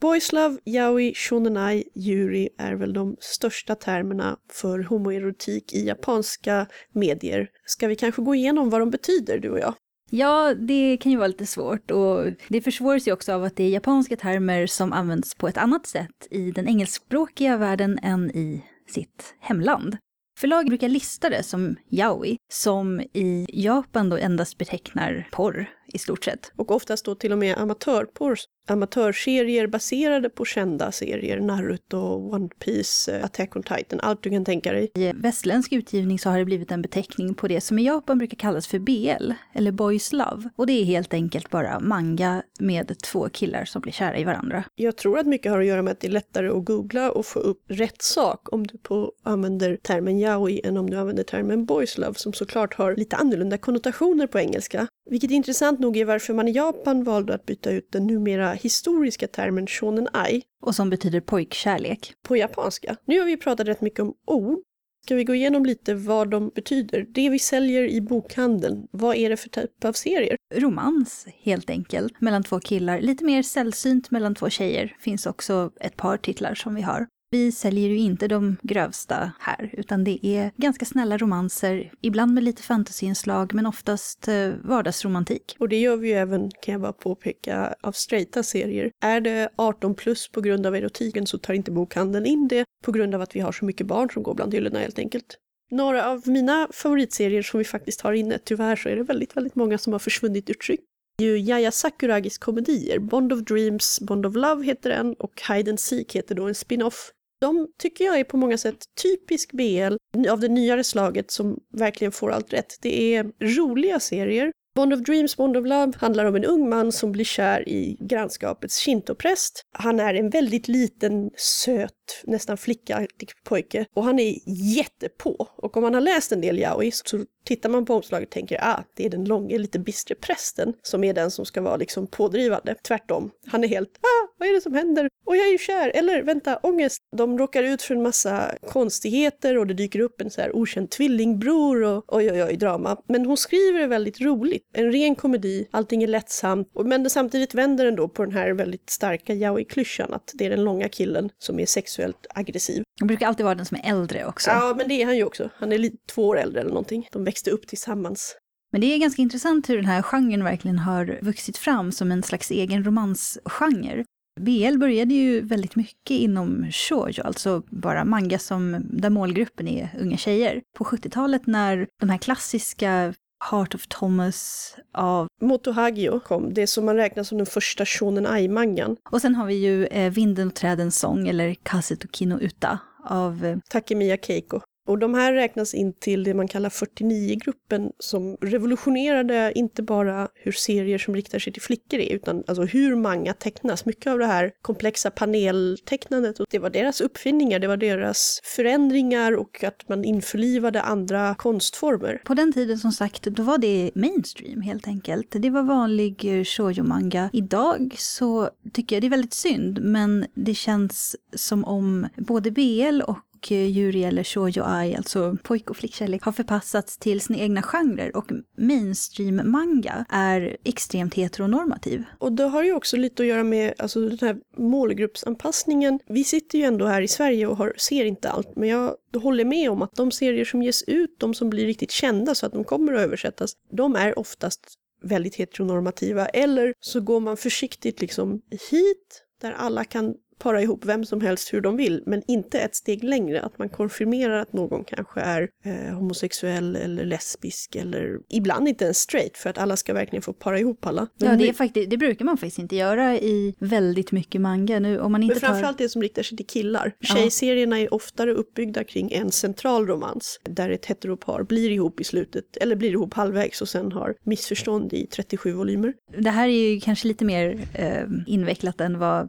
Boys 0.00 0.32
love, 0.32 0.58
yaoi, 0.64 1.14
shonenai, 1.14 1.84
yuri 1.94 2.48
är 2.58 2.74
väl 2.74 2.92
de 2.92 3.16
största 3.20 3.74
termerna 3.74 4.36
för 4.52 4.78
homoerotik 4.82 5.72
i 5.72 5.86
japanska 5.86 6.66
medier. 6.92 7.48
Ska 7.64 7.88
vi 7.88 7.96
kanske 7.96 8.22
gå 8.22 8.34
igenom 8.34 8.70
vad 8.70 8.80
de 8.80 8.90
betyder, 8.90 9.38
du 9.38 9.50
och 9.50 9.58
jag? 9.58 9.74
Ja, 10.14 10.54
det 10.54 10.96
kan 10.96 11.12
ju 11.12 11.18
vara 11.18 11.28
lite 11.28 11.46
svårt 11.46 11.90
och 11.90 12.26
det 12.48 12.60
försvåras 12.60 13.08
ju 13.08 13.12
också 13.12 13.32
av 13.32 13.44
att 13.44 13.56
det 13.56 13.64
är 13.64 13.68
japanska 13.68 14.16
termer 14.16 14.66
som 14.66 14.92
används 14.92 15.34
på 15.34 15.48
ett 15.48 15.56
annat 15.56 15.86
sätt 15.86 16.28
i 16.30 16.50
den 16.50 16.68
engelskspråkiga 16.68 17.56
världen 17.56 17.98
än 18.02 18.30
i 18.30 18.64
sitt 18.88 19.34
hemland. 19.40 19.96
Förlag 20.40 20.66
brukar 20.66 20.88
lista 20.88 21.30
det 21.30 21.42
som 21.42 21.76
yaoi, 21.90 22.36
som 22.52 23.00
i 23.00 23.46
Japan 23.52 24.08
då 24.08 24.16
endast 24.16 24.58
betecknar 24.58 25.28
porr 25.32 25.70
i 25.86 25.98
stort 25.98 26.24
sett. 26.24 26.52
Och 26.56 26.70
oftast 26.70 27.04
då 27.04 27.14
till 27.14 27.32
och 27.32 27.38
med 27.38 27.58
amatörporr. 27.58 28.38
Amatörserier 28.68 29.66
baserade 29.66 30.30
på 30.30 30.44
kända 30.44 30.92
serier, 30.92 31.40
Naruto, 31.40 31.98
One 32.34 32.48
Piece, 32.58 33.12
eh, 33.12 33.24
Attack 33.24 33.56
on 33.56 33.62
Titan, 33.62 34.00
allt 34.00 34.22
du 34.22 34.30
kan 34.30 34.44
tänka 34.44 34.72
dig. 34.72 34.90
I 34.94 35.12
västländsk 35.12 35.72
utgivning 35.72 36.18
så 36.18 36.30
har 36.30 36.38
det 36.38 36.44
blivit 36.44 36.72
en 36.72 36.82
beteckning 36.82 37.34
på 37.34 37.48
det 37.48 37.60
som 37.60 37.78
i 37.78 37.86
Japan 37.86 38.18
brukar 38.18 38.36
kallas 38.36 38.66
för 38.66 38.78
BL, 38.78 39.32
eller 39.52 39.72
Boys 39.72 40.12
Love. 40.12 40.50
Och 40.56 40.66
det 40.66 40.72
är 40.72 40.84
helt 40.84 41.14
enkelt 41.14 41.50
bara 41.50 41.80
manga 41.80 42.42
med 42.60 42.98
två 42.98 43.28
killar 43.28 43.64
som 43.64 43.82
blir 43.82 43.92
kära 43.92 44.18
i 44.18 44.24
varandra. 44.24 44.64
Jag 44.74 44.96
tror 44.96 45.18
att 45.18 45.26
mycket 45.26 45.52
har 45.52 45.60
att 45.60 45.66
göra 45.66 45.82
med 45.82 45.92
att 45.92 46.00
det 46.00 46.06
är 46.06 46.12
lättare 46.12 46.48
att 46.48 46.64
googla 46.64 47.10
och 47.10 47.26
få 47.26 47.38
upp 47.38 47.62
rätt 47.68 48.02
sak 48.02 48.52
om 48.52 48.66
du 48.66 48.78
på, 48.78 49.12
använder 49.22 49.76
termen 49.76 50.18
yaoi 50.18 50.60
än 50.64 50.76
om 50.76 50.90
du 50.90 50.96
använder 50.96 51.24
termen 51.24 51.64
boys 51.64 51.98
love 51.98 52.14
som 52.14 52.32
såklart 52.32 52.74
har 52.74 52.96
lite 52.96 53.16
annorlunda 53.16 53.58
konnotationer 53.58 54.26
på 54.26 54.38
engelska. 54.38 54.86
Vilket 55.10 55.30
intressant 55.30 55.80
nog 55.80 55.96
är 55.96 56.04
varför 56.04 56.34
man 56.34 56.48
i 56.48 56.52
Japan 56.52 57.04
valde 57.04 57.34
att 57.34 57.46
byta 57.46 57.70
ut 57.70 57.92
den 57.92 58.06
numera 58.06 58.52
historiska 58.52 59.28
termen 59.28 59.66
shonen 59.66 60.08
ai 60.12 60.42
Och 60.62 60.74
som 60.74 60.90
betyder 60.90 61.20
pojkkärlek. 61.20 62.14
på 62.22 62.36
japanska. 62.36 62.96
Nu 63.04 63.18
har 63.18 63.26
vi 63.26 63.36
pratat 63.36 63.68
rätt 63.68 63.80
mycket 63.80 64.00
om 64.00 64.14
ord. 64.26 64.58
Ska 65.04 65.14
vi 65.14 65.24
gå 65.24 65.34
igenom 65.34 65.64
lite 65.64 65.94
vad 65.94 66.30
de 66.30 66.48
betyder? 66.54 67.06
Det 67.08 67.30
vi 67.30 67.38
säljer 67.38 67.88
i 67.88 68.00
bokhandeln, 68.00 68.88
vad 68.90 69.16
är 69.16 69.30
det 69.30 69.36
för 69.36 69.48
typ 69.48 69.84
av 69.84 69.92
serier? 69.92 70.36
Romans, 70.54 71.26
helt 71.42 71.70
enkelt, 71.70 72.20
mellan 72.20 72.42
två 72.42 72.60
killar. 72.60 73.00
Lite 73.00 73.24
mer 73.24 73.42
sällsynt 73.42 74.10
mellan 74.10 74.34
två 74.34 74.50
tjejer. 74.50 74.96
Finns 75.00 75.26
också 75.26 75.72
ett 75.80 75.96
par 75.96 76.16
titlar 76.16 76.54
som 76.54 76.74
vi 76.74 76.82
har. 76.82 77.06
Vi 77.34 77.52
säljer 77.52 77.88
ju 77.88 77.98
inte 77.98 78.28
de 78.28 78.56
grövsta 78.62 79.32
här, 79.40 79.70
utan 79.72 80.04
det 80.04 80.26
är 80.26 80.50
ganska 80.56 80.84
snälla 80.84 81.18
romanser, 81.18 81.92
ibland 82.00 82.34
med 82.34 82.44
lite 82.44 82.62
fantasyinslag, 82.62 83.54
men 83.54 83.66
oftast 83.66 84.28
eh, 84.28 84.50
vardagsromantik. 84.64 85.56
Och 85.58 85.68
det 85.68 85.80
gör 85.80 85.96
vi 85.96 86.08
ju 86.08 86.14
även, 86.14 86.50
kan 86.62 86.72
jag 86.72 86.80
bara 86.80 86.92
påpeka, 86.92 87.74
av 87.80 87.92
straighta 87.92 88.42
serier. 88.42 88.90
Är 89.00 89.20
det 89.20 89.48
18 89.56 89.94
plus 89.94 90.28
på 90.28 90.40
grund 90.40 90.66
av 90.66 90.76
erotiken 90.76 91.26
så 91.26 91.38
tar 91.38 91.54
inte 91.54 91.70
bokhandeln 91.70 92.26
in 92.26 92.48
det 92.48 92.64
på 92.84 92.92
grund 92.92 93.14
av 93.14 93.20
att 93.22 93.36
vi 93.36 93.40
har 93.40 93.52
så 93.52 93.64
mycket 93.64 93.86
barn 93.86 94.10
som 94.10 94.22
går 94.22 94.34
bland 94.34 94.54
hyllorna 94.54 94.78
helt 94.78 94.98
enkelt. 94.98 95.36
Några 95.70 96.10
av 96.10 96.28
mina 96.28 96.68
favoritserier 96.72 97.42
som 97.42 97.58
vi 97.58 97.64
faktiskt 97.64 98.00
har 98.00 98.12
inne, 98.12 98.38
tyvärr 98.44 98.76
så 98.76 98.88
är 98.88 98.96
det 98.96 99.02
väldigt, 99.02 99.36
väldigt 99.36 99.54
många 99.54 99.78
som 99.78 99.92
har 99.92 100.00
försvunnit 100.00 100.50
ur 100.50 100.54
tryck. 100.54 100.80
Det 101.18 101.24
är 101.24 101.28
ju 101.28 101.38
Yaya 101.38 101.70
Sakuragis 101.70 102.38
komedier, 102.38 102.98
Bond 102.98 103.32
of 103.32 103.40
Dreams, 103.40 104.00
Bond 104.00 104.26
of 104.26 104.34
Love 104.34 104.64
heter 104.64 104.90
den 104.90 105.14
och 105.14 105.42
Hide 105.48 105.70
and 105.70 105.80
Seek 105.80 106.16
heter 106.16 106.34
då 106.34 106.48
en 106.48 106.54
spin-off. 106.54 107.12
De 107.42 107.68
tycker 107.78 108.04
jag 108.04 108.20
är 108.20 108.24
på 108.24 108.36
många 108.36 108.58
sätt 108.58 108.76
typisk 109.02 109.52
BL 109.52 109.96
av 110.30 110.40
det 110.40 110.48
nyare 110.48 110.84
slaget 110.84 111.30
som 111.30 111.58
verkligen 111.76 112.12
får 112.12 112.32
allt 112.32 112.52
rätt. 112.52 112.76
Det 112.80 113.14
är 113.14 113.32
roliga 113.40 114.00
serier. 114.00 114.52
Bond 114.74 114.92
of 114.92 115.00
Dreams, 115.00 115.36
Bond 115.36 115.56
of 115.56 115.66
Love 115.66 115.92
handlar 115.98 116.24
om 116.24 116.36
en 116.36 116.44
ung 116.44 116.68
man 116.68 116.92
som 116.92 117.12
blir 117.12 117.24
kär 117.24 117.68
i 117.68 117.96
grannskapets 118.00 118.78
shintopräst. 118.78 119.62
Han 119.72 120.00
är 120.00 120.14
en 120.14 120.30
väldigt 120.30 120.68
liten, 120.68 121.30
söt, 121.36 122.22
nästan 122.24 122.56
flickaktig 122.56 123.08
liksom 123.20 123.40
pojke 123.44 123.86
och 123.94 124.04
han 124.04 124.18
är 124.18 124.34
jättepå. 124.46 125.48
Och 125.56 125.76
om 125.76 125.82
man 125.82 125.94
har 125.94 126.00
läst 126.00 126.32
en 126.32 126.40
del 126.40 126.58
yaoi 126.58 126.90
så 126.92 127.24
tittar 127.44 127.68
man 127.68 127.84
på 127.84 127.94
omslaget 127.94 128.28
och 128.28 128.32
tänker 128.32 128.58
ah, 128.62 128.84
det 128.94 129.06
är 129.06 129.10
den 129.10 129.24
långe, 129.24 129.58
lite 129.58 129.78
bistre 129.78 130.14
prästen 130.14 130.74
som 130.82 131.04
är 131.04 131.14
den 131.14 131.30
som 131.30 131.44
ska 131.44 131.60
vara 131.60 131.76
liksom 131.76 132.06
pådrivande. 132.06 132.74
Tvärtom, 132.82 133.30
han 133.46 133.64
är 133.64 133.68
helt 133.68 133.90
ah, 134.00 134.32
vad 134.38 134.48
är 134.48 134.52
det 134.52 134.60
som 134.60 134.74
händer? 134.74 135.08
Och 135.24 135.36
jag 135.36 135.46
är 135.46 135.52
ju 135.52 135.58
kär, 135.58 135.92
eller 135.94 136.22
vänta, 136.22 136.56
ångest. 136.62 137.02
De 137.16 137.38
råkar 137.38 137.62
ut 137.62 137.82
för 137.82 137.94
en 137.94 138.02
massa 138.02 138.54
konstigheter 138.68 139.58
och 139.58 139.66
det 139.66 139.74
dyker 139.74 140.00
upp 140.00 140.20
en 140.20 140.30
så 140.30 140.40
här 140.40 140.56
okänd 140.56 140.90
tvillingbror 140.90 141.82
och 141.82 142.04
oj 142.08 142.32
oj 142.32 142.44
oj 142.44 142.56
drama. 142.56 142.96
Men 143.08 143.26
hon 143.26 143.36
skriver 143.36 143.80
det 143.80 143.86
väldigt 143.86 144.20
roligt, 144.20 144.61
en 144.72 144.92
ren 144.92 145.14
komedi, 145.14 145.68
allting 145.70 146.02
är 146.02 146.06
lättsamt. 146.06 146.68
Men 146.84 147.10
samtidigt 147.10 147.54
vänder 147.54 147.84
den 147.84 147.96
då 147.96 148.08
på 148.08 148.24
den 148.24 148.32
här 148.32 148.50
väldigt 148.50 148.90
starka 148.90 149.34
yaoi-klyschan 149.34 150.12
att 150.14 150.32
det 150.34 150.46
är 150.46 150.50
den 150.50 150.64
långa 150.64 150.88
killen 150.88 151.30
som 151.38 151.60
är 151.60 151.66
sexuellt 151.66 152.26
aggressiv. 152.30 152.82
Det 153.00 153.04
brukar 153.04 153.26
alltid 153.26 153.44
vara 153.44 153.54
den 153.54 153.66
som 153.66 153.76
är 153.82 153.90
äldre 153.90 154.26
också. 154.26 154.50
Ja, 154.50 154.74
men 154.76 154.88
det 154.88 155.02
är 155.02 155.06
han 155.06 155.16
ju 155.16 155.24
också. 155.24 155.50
Han 155.56 155.72
är 155.72 155.78
lite 155.78 155.96
två 156.06 156.28
år 156.28 156.38
äldre 156.38 156.60
eller 156.60 156.70
någonting. 156.70 157.08
De 157.12 157.24
växte 157.24 157.50
upp 157.50 157.66
tillsammans. 157.66 158.36
Men 158.72 158.80
det 158.80 158.86
är 158.86 158.98
ganska 158.98 159.22
intressant 159.22 159.70
hur 159.70 159.76
den 159.76 159.84
här 159.84 160.02
genren 160.02 160.44
verkligen 160.44 160.78
har 160.78 161.18
vuxit 161.22 161.56
fram 161.56 161.92
som 161.92 162.12
en 162.12 162.22
slags 162.22 162.50
egen 162.50 162.84
romansgenre. 162.84 164.04
BL 164.40 164.78
började 164.78 165.14
ju 165.14 165.40
väldigt 165.40 165.76
mycket 165.76 166.10
inom 166.10 166.66
shoujo, 166.70 167.22
alltså 167.22 167.62
bara 167.70 168.04
manga 168.04 168.38
som, 168.38 168.86
där 168.90 169.10
målgruppen 169.10 169.68
är 169.68 169.90
unga 170.00 170.16
tjejer. 170.16 170.62
På 170.76 170.84
70-talet 170.84 171.46
när 171.46 171.86
de 172.00 172.10
här 172.10 172.18
klassiska 172.18 173.14
Heart 173.50 173.74
of 173.74 173.86
Thomas 173.86 174.74
av... 174.92 175.28
Moto 175.40 175.72
Hagio 175.72 176.20
kom, 176.20 176.54
det 176.54 176.66
som 176.66 176.84
man 176.84 176.96
räknar 176.96 177.22
som 177.24 177.38
den 177.38 177.46
första 177.46 177.86
shonen 177.86 178.26
ai-mangan. 178.26 178.96
Och 179.10 179.20
sen 179.20 179.34
har 179.34 179.46
vi 179.46 179.54
ju 179.54 179.86
eh, 179.86 180.12
Vinden 180.12 180.48
och 180.48 180.54
trädens 180.54 180.98
sång, 180.98 181.28
eller 181.28 181.54
Kaseto 181.54 182.08
Kino 182.12 182.38
Uta, 182.38 182.78
av 183.04 183.44
eh, 183.44 183.58
Takemiya 183.70 184.16
Keiko. 184.16 184.60
Och 184.86 184.98
de 184.98 185.14
här 185.14 185.32
räknas 185.32 185.74
in 185.74 185.92
till 185.92 186.24
det 186.24 186.34
man 186.34 186.48
kallar 186.48 186.68
49-gruppen 186.68 187.90
som 187.98 188.36
revolutionerade 188.40 189.52
inte 189.54 189.82
bara 189.82 190.28
hur 190.34 190.52
serier 190.52 190.98
som 190.98 191.14
riktar 191.14 191.38
sig 191.38 191.52
till 191.52 191.62
flickor 191.62 192.00
är, 192.00 192.14
utan 192.14 192.44
alltså 192.46 192.62
hur 192.62 192.96
manga 192.96 193.32
tecknas. 193.32 193.84
Mycket 193.84 194.12
av 194.12 194.18
det 194.18 194.26
här 194.26 194.52
komplexa 194.62 195.10
paneltecknandet, 195.10 196.40
och 196.40 196.46
det 196.50 196.58
var 196.58 196.70
deras 196.70 197.00
uppfinningar, 197.00 197.58
det 197.58 197.68
var 197.68 197.76
deras 197.76 198.40
förändringar 198.44 199.32
och 199.32 199.64
att 199.64 199.88
man 199.88 200.04
införlivade 200.04 200.82
andra 200.82 201.34
konstformer. 201.34 202.22
På 202.24 202.34
den 202.34 202.52
tiden 202.52 202.78
som 202.78 202.92
sagt, 202.92 203.22
då 203.22 203.42
var 203.42 203.58
det 203.58 203.90
mainstream 203.94 204.60
helt 204.60 204.88
enkelt. 204.88 205.26
Det 205.30 205.50
var 205.50 205.62
vanlig 205.62 206.46
shoujo-manga. 206.46 207.30
Idag 207.32 207.94
så 207.98 208.50
tycker 208.72 208.96
jag 208.96 209.02
det 209.02 209.06
är 209.06 209.10
väldigt 209.10 209.34
synd, 209.34 209.78
men 209.82 210.26
det 210.34 210.54
känns 210.54 211.16
som 211.34 211.64
om 211.64 212.08
både 212.16 212.50
BL 212.50 213.00
och 213.06 213.18
och 213.42 213.52
Yuri 213.52 214.04
eller 214.04 214.24
shoujo 214.24 214.62
ai, 214.64 214.94
alltså 214.94 215.36
pojk 215.42 215.70
och 215.70 215.76
flickkärlek, 215.76 216.22
har 216.22 216.32
förpassats 216.32 216.98
till 216.98 217.20
sina 217.20 217.38
egna 217.38 217.62
genrer 217.62 218.16
och 218.16 218.32
mainstream-manga 218.58 220.04
är 220.08 220.56
extremt 220.64 221.14
heteronormativ. 221.14 222.04
Och 222.18 222.32
det 222.32 222.44
har 222.44 222.62
ju 222.62 222.74
också 222.74 222.96
lite 222.96 223.22
att 223.22 223.26
göra 223.26 223.44
med 223.44 223.74
alltså, 223.78 224.08
den 224.08 224.18
här 224.20 224.36
målgruppsanpassningen. 224.56 225.98
Vi 226.06 226.24
sitter 226.24 226.58
ju 226.58 226.64
ändå 226.64 226.86
här 226.86 227.02
i 227.02 227.08
Sverige 227.08 227.46
och 227.46 227.56
har, 227.56 227.72
ser 227.76 228.04
inte 228.04 228.30
allt, 228.30 228.56
men 228.56 228.68
jag 228.68 228.96
håller 229.22 229.44
med 229.44 229.70
om 229.70 229.82
att 229.82 229.94
de 229.94 230.10
serier 230.10 230.44
som 230.44 230.62
ges 230.62 230.82
ut, 230.82 231.16
de 231.18 231.34
som 231.34 231.50
blir 231.50 231.66
riktigt 231.66 231.90
kända 231.90 232.34
så 232.34 232.46
att 232.46 232.52
de 232.52 232.64
kommer 232.64 232.92
att 232.92 233.00
översättas, 233.00 233.52
de 233.70 233.96
är 233.96 234.18
oftast 234.18 234.60
väldigt 235.02 235.34
heteronormativa. 235.34 236.26
Eller 236.26 236.74
så 236.80 237.00
går 237.00 237.20
man 237.20 237.36
försiktigt 237.36 238.00
liksom 238.00 238.40
hit, 238.70 239.22
där 239.40 239.52
alla 239.52 239.84
kan 239.84 240.14
para 240.42 240.62
ihop 240.62 240.84
vem 240.84 241.04
som 241.04 241.20
helst 241.20 241.54
hur 241.54 241.60
de 241.60 241.76
vill, 241.76 242.02
men 242.06 242.22
inte 242.28 242.58
ett 242.58 242.74
steg 242.74 243.04
längre. 243.04 243.42
Att 243.42 243.58
man 243.58 243.68
konfirmerar 243.68 244.38
att 244.38 244.52
någon 244.52 244.84
kanske 244.84 245.20
är 245.20 245.48
eh, 245.64 245.94
homosexuell 245.94 246.76
eller 246.76 247.04
lesbisk 247.04 247.76
eller 247.76 248.18
ibland 248.28 248.68
inte 248.68 248.84
ens 248.84 248.98
straight 248.98 249.36
för 249.36 249.50
att 249.50 249.58
alla 249.58 249.76
ska 249.76 249.94
verkligen 249.94 250.22
få 250.22 250.32
para 250.32 250.58
ihop 250.58 250.86
alla. 250.86 251.06
Men 251.16 251.30
Ja, 251.30 251.36
det, 251.36 251.48
är 251.48 251.52
faktiskt, 251.52 251.90
det 251.90 251.96
brukar 251.96 252.24
man 252.24 252.36
faktiskt 252.36 252.58
inte 252.58 252.76
göra 252.76 253.16
i 253.16 253.54
väldigt 253.58 254.12
mycket 254.12 254.40
manga 254.40 254.78
nu. 254.78 255.00
Om 255.00 255.12
man 255.12 255.22
inte 255.22 255.34
Men 255.34 255.40
tar... 255.40 255.48
framförallt 255.48 255.78
det 255.78 255.88
som 255.88 256.02
riktar 256.02 256.22
sig 256.22 256.36
till 256.36 256.46
killar. 256.46 256.92
Ja. 256.98 257.14
Tjejserierna 257.14 257.78
är 257.80 257.94
oftare 257.94 258.32
uppbyggda 258.32 258.84
kring 258.84 259.12
en 259.12 259.30
central 259.30 259.86
romans 259.86 260.40
där 260.44 260.70
ett 260.70 260.86
heteropar 260.86 261.42
blir 261.42 261.70
ihop 261.70 262.00
i 262.00 262.04
slutet, 262.04 262.56
eller 262.56 262.76
blir 262.76 262.90
ihop 262.90 263.14
halvvägs 263.14 263.62
och 263.62 263.68
sen 263.68 263.92
har 263.92 264.14
missförstånd 264.22 264.92
i 264.92 265.06
37 265.06 265.52
volymer. 265.52 265.94
Det 266.18 266.30
här 266.30 266.48
är 266.48 266.72
ju 266.72 266.80
kanske 266.80 267.08
lite 267.08 267.24
mer 267.24 267.68
eh, 267.74 268.04
invecklat 268.26 268.80
än 268.80 268.98
vad 268.98 269.28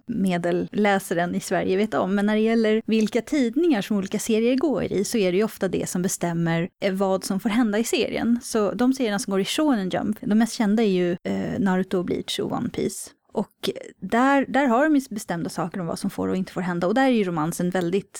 medelläsaren 1.03 1.35
i 1.35 1.39
Sverige 1.39 1.77
vet 1.77 1.93
om. 1.93 2.15
Men 2.15 2.25
när 2.25 2.35
det 2.35 2.41
gäller 2.41 2.81
vilka 2.85 3.21
tidningar 3.21 3.81
som 3.81 3.97
olika 3.97 4.19
serier 4.19 4.55
går 4.55 4.83
i 4.83 5.03
så 5.03 5.17
är 5.17 5.31
det 5.31 5.37
ju 5.37 5.43
ofta 5.43 5.67
det 5.67 5.89
som 5.89 6.01
bestämmer 6.01 6.69
eh, 6.81 6.93
vad 6.93 7.23
som 7.23 7.39
får 7.39 7.49
hända 7.49 7.79
i 7.79 7.83
serien. 7.83 8.39
Så 8.43 8.71
de 8.71 8.93
serierna 8.93 9.19
som 9.19 9.31
går 9.31 9.41
i 9.41 9.45
Shonen 9.45 9.89
Jump, 9.89 10.17
de 10.21 10.35
mest 10.35 10.53
kända 10.53 10.83
är 10.83 10.87
ju 10.87 11.11
eh, 11.11 11.59
Naruto, 11.59 12.03
Bleach 12.03 12.39
och 12.39 12.51
One 12.51 12.69
Piece. 12.69 13.11
Och 13.33 13.69
där, 13.99 14.45
där 14.47 14.67
har 14.67 14.83
de 14.83 14.95
ju 14.95 15.01
bestämda 15.09 15.49
saker 15.49 15.79
om 15.79 15.87
vad 15.87 15.99
som 15.99 16.09
får 16.09 16.27
och 16.27 16.35
inte 16.35 16.51
får 16.51 16.61
hända. 16.61 16.87
Och 16.87 16.93
där 16.93 17.05
är 17.05 17.15
ju 17.15 17.23
romansen 17.23 17.69
väldigt 17.69 18.19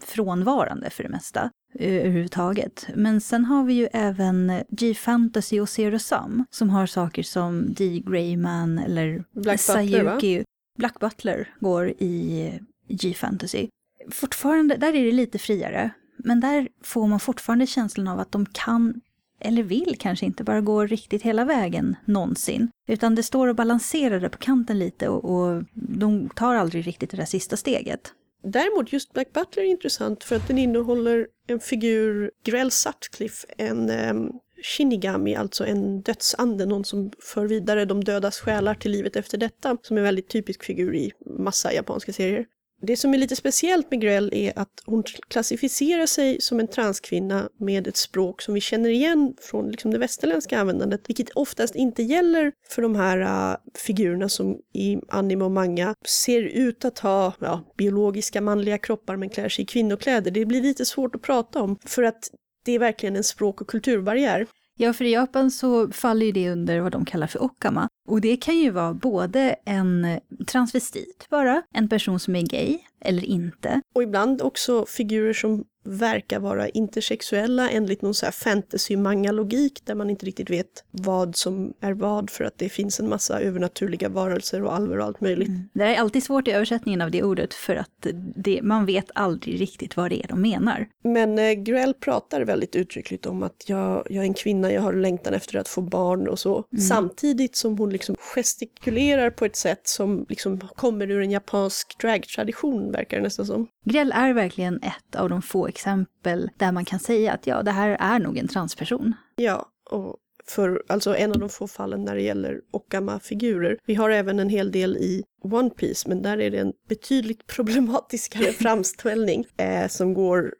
frånvarande 0.00 0.90
för 0.90 1.02
det 1.02 1.08
mesta 1.08 1.50
eh, 1.74 1.94
överhuvudtaget. 1.94 2.86
Men 2.94 3.20
sen 3.20 3.44
har 3.44 3.64
vi 3.64 3.74
ju 3.74 3.88
även 3.92 4.52
G-fantasy 4.68 5.60
och 5.60 5.68
Zero 5.68 5.98
Sum 5.98 6.44
som 6.50 6.70
har 6.70 6.86
saker 6.86 7.22
som 7.22 7.74
D. 7.74 8.02
Greyman 8.06 8.78
eller 8.78 9.24
Black? 9.32 9.60
Sayuki. 9.60 10.44
Black 10.80 10.98
Butler 10.98 11.54
går 11.60 11.88
i 11.88 12.52
G-fantasy. 12.88 13.68
Fortfarande, 14.10 14.76
där 14.76 14.94
är 14.94 15.04
det 15.04 15.12
lite 15.12 15.38
friare. 15.38 15.90
Men 16.16 16.40
där 16.40 16.68
får 16.82 17.06
man 17.06 17.20
fortfarande 17.20 17.66
känslan 17.66 18.08
av 18.08 18.20
att 18.20 18.32
de 18.32 18.46
kan 18.46 19.00
eller 19.40 19.62
vill 19.62 19.96
kanske 19.98 20.26
inte 20.26 20.44
bara 20.44 20.60
gå 20.60 20.86
riktigt 20.86 21.22
hela 21.22 21.44
vägen 21.44 21.96
någonsin. 22.04 22.70
Utan 22.88 23.14
det 23.14 23.22
står 23.22 23.48
och 23.48 23.56
balanserar 23.56 24.20
där 24.20 24.28
på 24.28 24.38
kanten 24.38 24.78
lite 24.78 25.08
och, 25.08 25.24
och 25.24 25.64
de 25.74 26.28
tar 26.28 26.54
aldrig 26.54 26.86
riktigt 26.86 27.10
det 27.10 27.16
där 27.16 27.24
sista 27.24 27.56
steget. 27.56 28.12
Däremot 28.42 28.92
just 28.92 29.12
Black 29.12 29.32
Butler 29.32 29.62
är 29.62 29.66
intressant 29.66 30.24
för 30.24 30.36
att 30.36 30.48
den 30.48 30.58
innehåller 30.58 31.26
en 31.46 31.60
figur, 31.60 32.30
Grell 32.44 32.70
Sutcliffe, 32.70 33.46
en 33.58 33.90
um, 33.90 34.32
Shinigami, 34.62 35.34
alltså 35.34 35.66
en 35.66 36.02
dödsande, 36.02 36.66
någon 36.66 36.84
som 36.84 37.12
för 37.20 37.46
vidare 37.46 37.84
de 37.84 38.04
dödas 38.04 38.40
själar 38.40 38.74
till 38.74 38.90
livet 38.90 39.16
efter 39.16 39.38
detta, 39.38 39.76
som 39.82 39.96
är 39.96 40.00
en 40.00 40.04
väldigt 40.04 40.28
typisk 40.28 40.64
figur 40.64 40.94
i 40.94 41.12
massa 41.38 41.72
japanska 41.72 42.12
serier. 42.12 42.46
Det 42.82 42.96
som 42.96 43.14
är 43.14 43.18
lite 43.18 43.36
speciellt 43.36 43.90
med 43.90 44.00
Grell 44.00 44.30
är 44.34 44.58
att 44.58 44.82
hon 44.86 45.02
klassificerar 45.28 46.06
sig 46.06 46.40
som 46.40 46.60
en 46.60 46.68
transkvinna 46.68 47.48
med 47.58 47.86
ett 47.86 47.96
språk 47.96 48.42
som 48.42 48.54
vi 48.54 48.60
känner 48.60 48.90
igen 48.90 49.34
från 49.40 49.70
liksom 49.70 49.90
det 49.90 49.98
västerländska 49.98 50.60
användandet, 50.60 51.00
vilket 51.08 51.30
oftast 51.30 51.74
inte 51.74 52.02
gäller 52.02 52.52
för 52.68 52.82
de 52.82 52.96
här 52.96 53.20
uh, 53.20 53.56
figurerna 53.86 54.28
som 54.28 54.58
i 54.74 54.98
anime 55.08 55.44
och 55.44 55.50
manga 55.50 55.94
ser 56.06 56.42
ut 56.42 56.84
att 56.84 56.98
ha 56.98 57.34
ja, 57.38 57.74
biologiska 57.76 58.40
manliga 58.40 58.78
kroppar 58.78 59.16
men 59.16 59.28
klär 59.28 59.48
sig 59.48 59.62
i 59.62 59.66
kvinnokläder. 59.66 60.30
Det 60.30 60.44
blir 60.44 60.62
lite 60.62 60.84
svårt 60.84 61.14
att 61.14 61.22
prata 61.22 61.62
om 61.62 61.78
för 61.86 62.02
att 62.02 62.30
det 62.64 62.72
är 62.72 62.78
verkligen 62.78 63.16
en 63.16 63.24
språk 63.24 63.60
och 63.60 63.68
kulturbarriär. 63.68 64.46
Ja, 64.76 64.92
för 64.92 65.04
i 65.04 65.12
Japan 65.12 65.50
så 65.50 65.90
faller 65.90 66.26
ju 66.26 66.32
det 66.32 66.50
under 66.50 66.80
vad 66.80 66.92
de 66.92 67.04
kallar 67.04 67.26
för 67.26 67.42
okama. 67.42 67.88
Och 68.08 68.20
det 68.20 68.36
kan 68.36 68.58
ju 68.58 68.70
vara 68.70 68.94
både 68.94 69.56
en 69.64 70.20
transvestit 70.46 71.26
bara, 71.30 71.62
en 71.74 71.88
person 71.88 72.20
som 72.20 72.36
är 72.36 72.42
gay 72.42 72.78
eller 73.00 73.24
inte. 73.24 73.80
Och 73.94 74.02
ibland 74.02 74.42
också 74.42 74.86
figurer 74.86 75.32
som 75.32 75.64
verkar 75.84 76.40
vara 76.40 76.68
intersexuella 76.68 77.70
enligt 77.70 78.02
någon 78.02 78.14
så 78.14 78.26
här 78.26 78.32
fantasy-manga-logik 78.32 79.82
där 79.84 79.94
man 79.94 80.10
inte 80.10 80.26
riktigt 80.26 80.50
vet 80.50 80.84
vad 80.90 81.36
som 81.36 81.74
är 81.80 81.92
vad 81.92 82.30
för 82.30 82.44
att 82.44 82.58
det 82.58 82.68
finns 82.68 83.00
en 83.00 83.08
massa 83.08 83.40
övernaturliga 83.40 84.08
varelser 84.08 84.62
och 84.64 84.74
alver 84.74 84.98
och 84.98 85.04
allt 85.04 85.20
möjligt. 85.20 85.48
Mm. 85.48 85.68
Det 85.72 85.84
är 85.84 86.00
alltid 86.00 86.22
svårt 86.22 86.48
i 86.48 86.50
översättningen 86.50 87.00
av 87.00 87.10
det 87.10 87.22
ordet 87.22 87.54
för 87.54 87.76
att 87.76 88.06
det, 88.36 88.62
man 88.62 88.86
vet 88.86 89.10
aldrig 89.14 89.60
riktigt 89.60 89.96
vad 89.96 90.10
det 90.10 90.24
är 90.24 90.28
de 90.28 90.40
menar. 90.40 90.86
Men 91.04 91.38
eh, 91.38 91.52
Grell 91.52 91.94
pratar 91.94 92.40
väldigt 92.40 92.76
uttryckligt 92.76 93.26
om 93.26 93.42
att 93.42 93.64
jag, 93.66 94.06
jag 94.10 94.24
är 94.24 94.28
en 94.28 94.34
kvinna, 94.34 94.72
jag 94.72 94.82
har 94.82 94.92
längtan 94.92 95.34
efter 95.34 95.58
att 95.58 95.68
få 95.68 95.80
barn 95.80 96.28
och 96.28 96.38
så. 96.38 96.64
Mm. 96.72 96.82
Samtidigt 96.82 97.56
som 97.56 97.78
hon 97.78 97.90
liksom 97.90 98.16
gestikulerar 98.18 99.30
på 99.30 99.44
ett 99.44 99.56
sätt 99.56 99.88
som 99.88 100.26
liksom 100.28 100.60
kommer 100.60 101.10
ur 101.10 101.20
en 101.20 101.30
japansk 101.30 101.98
dragtradition 102.00 102.89
verkar 102.92 103.16
det 103.16 103.22
nästan 103.22 103.46
som. 103.46 103.66
Grell 103.84 104.12
är 104.12 104.32
verkligen 104.32 104.76
ett 104.82 105.16
av 105.16 105.28
de 105.28 105.42
få 105.42 105.66
exempel 105.66 106.50
där 106.56 106.72
man 106.72 106.84
kan 106.84 106.98
säga 106.98 107.32
att 107.32 107.46
ja, 107.46 107.62
det 107.62 107.70
här 107.70 107.96
är 108.00 108.18
nog 108.18 108.38
en 108.38 108.48
transperson. 108.48 109.14
Ja, 109.36 109.66
och 109.90 110.16
för 110.46 110.82
alltså 110.88 111.16
en 111.16 111.32
av 111.32 111.38
de 111.38 111.48
få 111.48 111.68
fallen 111.68 112.04
när 112.04 112.14
det 112.14 112.22
gäller 112.22 112.60
Okama-figurer. 112.70 113.78
Vi 113.86 113.94
har 113.94 114.10
även 114.10 114.38
en 114.38 114.48
hel 114.48 114.72
del 114.72 114.96
i 114.96 115.22
One 115.42 115.70
Piece, 115.70 116.08
men 116.08 116.22
där 116.22 116.40
är 116.40 116.50
det 116.50 116.58
en 116.58 116.72
betydligt 116.88 117.46
problematiskare 117.56 118.52
framställning 118.52 119.44
eh, 119.56 119.88
som 119.88 120.14
går 120.14 120.54